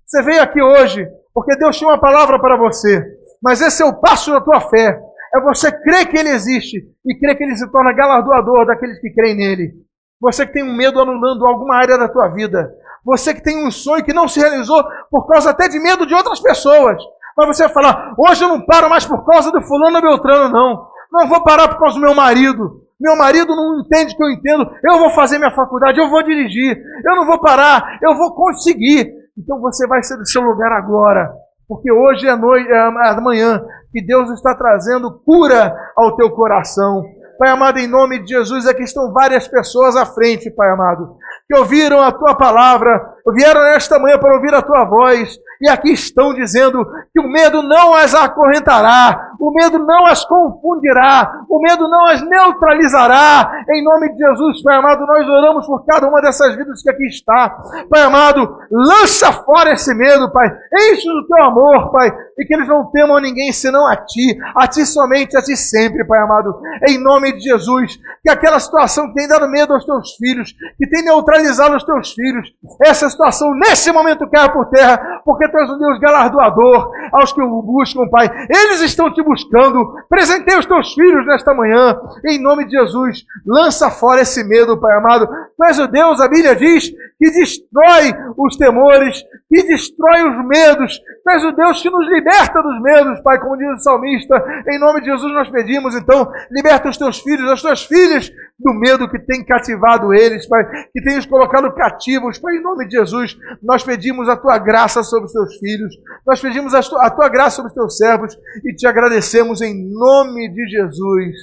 Você 0.05 0.21
veio 0.23 0.41
aqui 0.41 0.61
hoje 0.61 1.07
porque 1.33 1.55
Deus 1.55 1.77
tinha 1.77 1.89
uma 1.89 1.99
palavra 1.99 2.39
para 2.39 2.57
você. 2.57 3.03
Mas 3.41 3.61
esse 3.61 3.83
é 3.83 3.85
o 3.85 3.99
passo 3.99 4.31
da 4.31 4.41
tua 4.41 4.59
fé. 4.59 4.99
É 5.35 5.41
você 5.41 5.71
crer 5.71 6.07
que 6.07 6.17
Ele 6.17 6.29
existe 6.29 6.77
e 7.05 7.19
crer 7.19 7.37
que 7.37 7.43
Ele 7.43 7.55
se 7.55 7.69
torna 7.71 7.93
galardoador 7.93 8.65
daqueles 8.65 8.99
que 8.99 9.11
creem 9.11 9.35
nele. 9.35 9.73
Você 10.19 10.45
que 10.45 10.53
tem 10.53 10.63
um 10.63 10.75
medo 10.75 10.99
anulando 10.99 11.45
alguma 11.45 11.75
área 11.75 11.97
da 11.97 12.09
tua 12.09 12.27
vida. 12.29 12.71
Você 13.05 13.33
que 13.33 13.43
tem 13.43 13.65
um 13.65 13.71
sonho 13.71 14.03
que 14.03 14.13
não 14.13 14.27
se 14.27 14.39
realizou 14.39 14.83
por 15.09 15.27
causa 15.27 15.51
até 15.51 15.67
de 15.67 15.79
medo 15.79 16.05
de 16.05 16.13
outras 16.13 16.39
pessoas. 16.39 17.01
Mas 17.37 17.47
você 17.47 17.63
vai 17.65 17.73
falar, 17.73 18.15
hoje 18.17 18.43
eu 18.43 18.49
não 18.49 18.65
paro 18.65 18.89
mais 18.89 19.05
por 19.05 19.23
causa 19.25 19.51
do 19.51 19.61
fulano 19.61 20.01
Beltrano, 20.01 20.49
não. 20.49 20.87
Não 21.11 21.27
vou 21.27 21.43
parar 21.43 21.67
por 21.67 21.79
causa 21.79 21.95
do 21.95 22.01
meu 22.01 22.15
marido. 22.15 22.81
Meu 22.99 23.15
marido 23.15 23.55
não 23.55 23.79
entende 23.79 24.15
que 24.15 24.23
eu 24.23 24.29
entendo. 24.29 24.67
Eu 24.83 24.97
vou 24.97 25.11
fazer 25.11 25.37
minha 25.37 25.51
faculdade, 25.51 25.99
eu 25.99 26.09
vou 26.09 26.23
dirigir. 26.23 26.81
Eu 27.05 27.15
não 27.15 27.25
vou 27.25 27.39
parar, 27.39 27.99
eu 28.01 28.17
vou 28.17 28.33
conseguir. 28.33 29.13
Então 29.37 29.61
você 29.61 29.87
vai 29.87 30.01
ser 30.01 30.17
do 30.17 30.27
seu 30.27 30.41
lugar 30.41 30.71
agora. 30.71 31.31
Porque 31.67 31.91
hoje 31.91 32.27
é, 32.27 32.35
noite, 32.35 32.67
é 32.71 32.79
amanhã 32.79 33.63
que 33.91 34.03
Deus 34.03 34.31
está 34.31 34.55
trazendo 34.55 35.11
cura 35.23 35.75
ao 35.95 36.15
teu 36.15 36.31
coração. 36.31 37.03
Pai 37.37 37.49
amado, 37.49 37.77
em 37.77 37.87
nome 37.87 38.19
de 38.19 38.29
Jesus, 38.29 38.67
aqui 38.67 38.83
estão 38.83 39.13
várias 39.13 39.47
pessoas 39.47 39.95
à 39.95 40.05
frente, 40.05 40.49
Pai 40.49 40.69
amado, 40.71 41.15
que 41.47 41.55
ouviram 41.55 42.01
a 42.01 42.11
tua 42.11 42.35
palavra, 42.35 43.13
vieram 43.35 43.61
nesta 43.61 43.99
manhã 43.99 44.17
para 44.17 44.35
ouvir 44.35 44.53
a 44.53 44.61
tua 44.61 44.85
voz, 44.85 45.37
e 45.61 45.69
aqui 45.69 45.91
estão 45.91 46.33
dizendo 46.33 46.85
que 47.13 47.19
o 47.19 47.27
medo 47.27 47.61
não 47.63 47.93
as 47.93 48.13
acorrentará, 48.13 49.31
o 49.39 49.51
medo 49.51 49.79
não 49.79 50.05
as 50.05 50.25
confundirá, 50.25 51.41
o 51.49 51.59
medo 51.59 51.87
não 51.87 52.07
as 52.07 52.21
neutralizará. 52.21 53.63
Em 53.69 53.83
nome 53.83 54.13
de 54.13 54.17
Jesus, 54.17 54.63
Pai 54.63 54.75
amado, 54.75 55.05
nós 55.05 55.27
oramos 55.27 55.65
por 55.65 55.85
cada 55.85 56.07
uma 56.07 56.21
dessas 56.21 56.55
vidas 56.55 56.81
que 56.81 56.89
aqui 56.89 57.05
está. 57.05 57.55
Pai 57.89 58.01
amado, 58.01 58.57
lança 58.71 59.31
fora 59.31 59.73
esse 59.73 59.93
medo, 59.93 60.31
Pai. 60.31 60.47
Enche 60.91 61.07
do 61.07 61.27
teu 61.27 61.43
amor, 61.43 61.91
Pai, 61.91 62.11
e 62.37 62.45
que 62.45 62.53
eles 62.53 62.67
não 62.67 62.85
temam 62.91 63.19
ninguém 63.19 63.51
senão 63.51 63.87
a 63.87 63.95
ti, 63.95 64.37
a 64.55 64.67
ti 64.67 64.85
somente, 64.85 65.35
a 65.37 65.41
ti 65.41 65.55
sempre, 65.57 66.05
Pai 66.05 66.19
amado. 66.19 66.61
Em 66.87 67.01
nome 67.01 67.33
de 67.33 67.41
Jesus, 67.41 67.97
que 68.23 68.29
aquela 68.29 68.59
situação 68.59 69.07
que 69.07 69.15
tem 69.15 69.27
dado 69.27 69.49
medo 69.49 69.73
aos 69.73 69.85
teus 69.85 70.15
filhos, 70.15 70.53
que 70.77 70.87
tem 70.87 71.03
neutralizado 71.03 71.75
os 71.75 71.83
teus 71.83 72.13
filhos, 72.13 72.47
essa 72.85 73.09
situação 73.09 73.53
nesse 73.55 73.91
momento 73.91 74.29
caia 74.29 74.49
por 74.49 74.65
terra, 74.69 75.21
porque 75.25 75.49
tu 75.49 75.57
és 75.57 75.69
um 75.69 75.77
Deus 75.77 75.99
galardoador 75.99 76.91
aos 77.11 77.33
que 77.33 77.41
o 77.41 77.61
buscam, 77.61 78.07
Pai. 78.09 78.29
Eles 78.49 78.81
estão 78.81 79.11
te 79.13 79.23
buscando. 79.23 79.95
Presentei 80.09 80.57
os 80.57 80.65
teus 80.65 80.93
filhos 80.93 81.25
nesta 81.25 81.53
manhã, 81.53 81.99
em 82.25 82.41
nome 82.41 82.65
de 82.65 82.71
Jesus. 82.71 83.23
Lança 83.45 83.89
fora 83.89 84.21
esse 84.21 84.43
medo, 84.43 84.79
Pai 84.79 84.95
amado. 84.95 85.27
Tu 85.27 85.81
o 85.81 85.87
Deus, 85.87 86.21
a 86.21 86.27
Bíblia 86.27 86.55
diz, 86.55 86.89
que 87.19 87.31
destrói 87.31 88.13
os 88.37 88.55
temores, 88.57 89.23
que 89.49 89.63
destrói 89.63 90.29
os 90.29 90.47
medos. 90.47 90.97
Tu 90.97 91.47
o 91.47 91.51
Deus 91.51 91.81
que 91.81 91.89
nos 91.89 92.07
liberta 92.27 92.61
dos 92.61 92.81
medos, 92.81 93.21
Pai, 93.21 93.39
como 93.39 93.57
diz 93.57 93.79
o 93.79 93.83
salmista. 93.83 94.35
Em 94.69 94.77
nome 94.77 94.99
de 94.99 95.07
Jesus 95.07 95.33
nós 95.33 95.49
pedimos, 95.49 95.95
então, 95.95 96.29
liberta 96.51 96.89
os 96.89 96.97
teus 96.97 97.19
filhos, 97.19 97.49
as 97.49 97.61
tuas 97.61 97.85
filhas, 97.85 98.29
do 98.59 98.73
medo 98.73 99.09
que 99.09 99.19
tem 99.19 99.45
cativado 99.45 100.13
eles, 100.13 100.47
Pai, 100.47 100.65
que 100.91 101.01
tem 101.01 101.17
os 101.17 101.25
colocado 101.25 101.71
cativos, 101.73 102.37
Pai, 102.37 102.55
em 102.55 102.61
nome 102.61 102.87
de 102.87 102.97
Jesus, 102.97 103.37
nós 103.63 103.83
pedimos 103.83 104.27
a 104.27 104.35
tua 104.35 104.57
graça 104.57 105.03
sobre 105.03 105.27
os 105.27 105.31
teus 105.31 105.55
filhos, 105.57 105.93
nós 106.25 106.41
pedimos 106.41 106.73
a 106.73 106.81
tua, 106.81 107.05
a 107.05 107.09
tua 107.09 107.29
graça 107.29 107.57
sobre 107.57 107.69
os 107.69 107.75
teus 107.75 107.97
servos 107.97 108.37
e 108.65 108.75
te 108.75 108.85
agradecemos 108.85 109.61
em 109.61 109.89
nome 109.93 110.49
de 110.49 110.67
Jesus, 110.69 111.35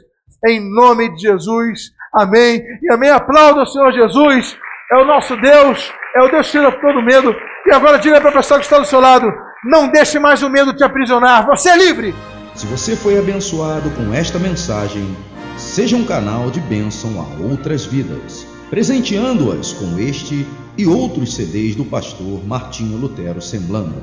em 0.46 0.60
nome 0.74 1.14
de 1.14 1.22
Jesus, 1.22 1.92
amém. 2.12 2.62
E 2.82 2.92
amém. 2.92 3.10
Aplauda 3.10 3.62
o 3.62 3.66
Senhor 3.66 3.92
Jesus, 3.92 4.58
é 4.92 4.96
o 4.96 5.04
nosso 5.06 5.36
Deus, 5.36 5.92
é 6.16 6.22
o 6.22 6.28
Deus 6.28 6.46
que 6.46 6.58
tira 6.58 6.70
todo 6.72 7.02
medo. 7.02 7.34
E 7.66 7.72
agora 7.72 7.98
diga 7.98 8.20
para 8.20 8.30
a 8.30 8.34
pessoa 8.34 8.58
que 8.58 8.66
está 8.66 8.78
do 8.78 8.84
seu 8.84 9.00
lado: 9.00 9.32
não 9.64 9.88
deixe 9.88 10.18
mais 10.18 10.42
o 10.42 10.50
medo 10.50 10.74
te 10.74 10.84
aprisionar, 10.84 11.46
você 11.46 11.70
é 11.70 11.76
livre. 11.76 12.14
Se 12.54 12.66
você 12.66 12.94
foi 12.94 13.18
abençoado 13.18 13.90
com 13.90 14.12
esta 14.12 14.38
mensagem, 14.38 15.16
seja 15.56 15.96
um 15.96 16.04
canal 16.04 16.50
de 16.50 16.60
bênção 16.60 17.20
a 17.20 17.42
outras 17.42 17.84
vidas, 17.84 18.46
presenteando-as 18.70 19.72
com 19.72 19.98
este 19.98 20.46
e 20.76 20.86
outros 20.86 21.34
CDs 21.34 21.74
do 21.74 21.84
pastor 21.84 22.46
Martinho 22.46 22.98
Lutero 22.98 23.40
Semblando. 23.40 24.02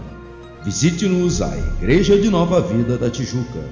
Visite-nos 0.63 1.41
à 1.41 1.55
Igreja 1.57 2.17
de 2.17 2.29
Nova 2.29 2.59
Vida 2.61 2.97
da 2.97 3.09
Tijuca, 3.09 3.63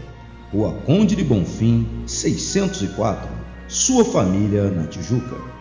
Rua 0.51 0.73
Conde 0.85 1.15
de 1.15 1.23
Bonfim, 1.23 1.87
604, 2.05 3.29
sua 3.67 4.05
família 4.05 4.69
na 4.69 4.87
Tijuca. 4.87 5.58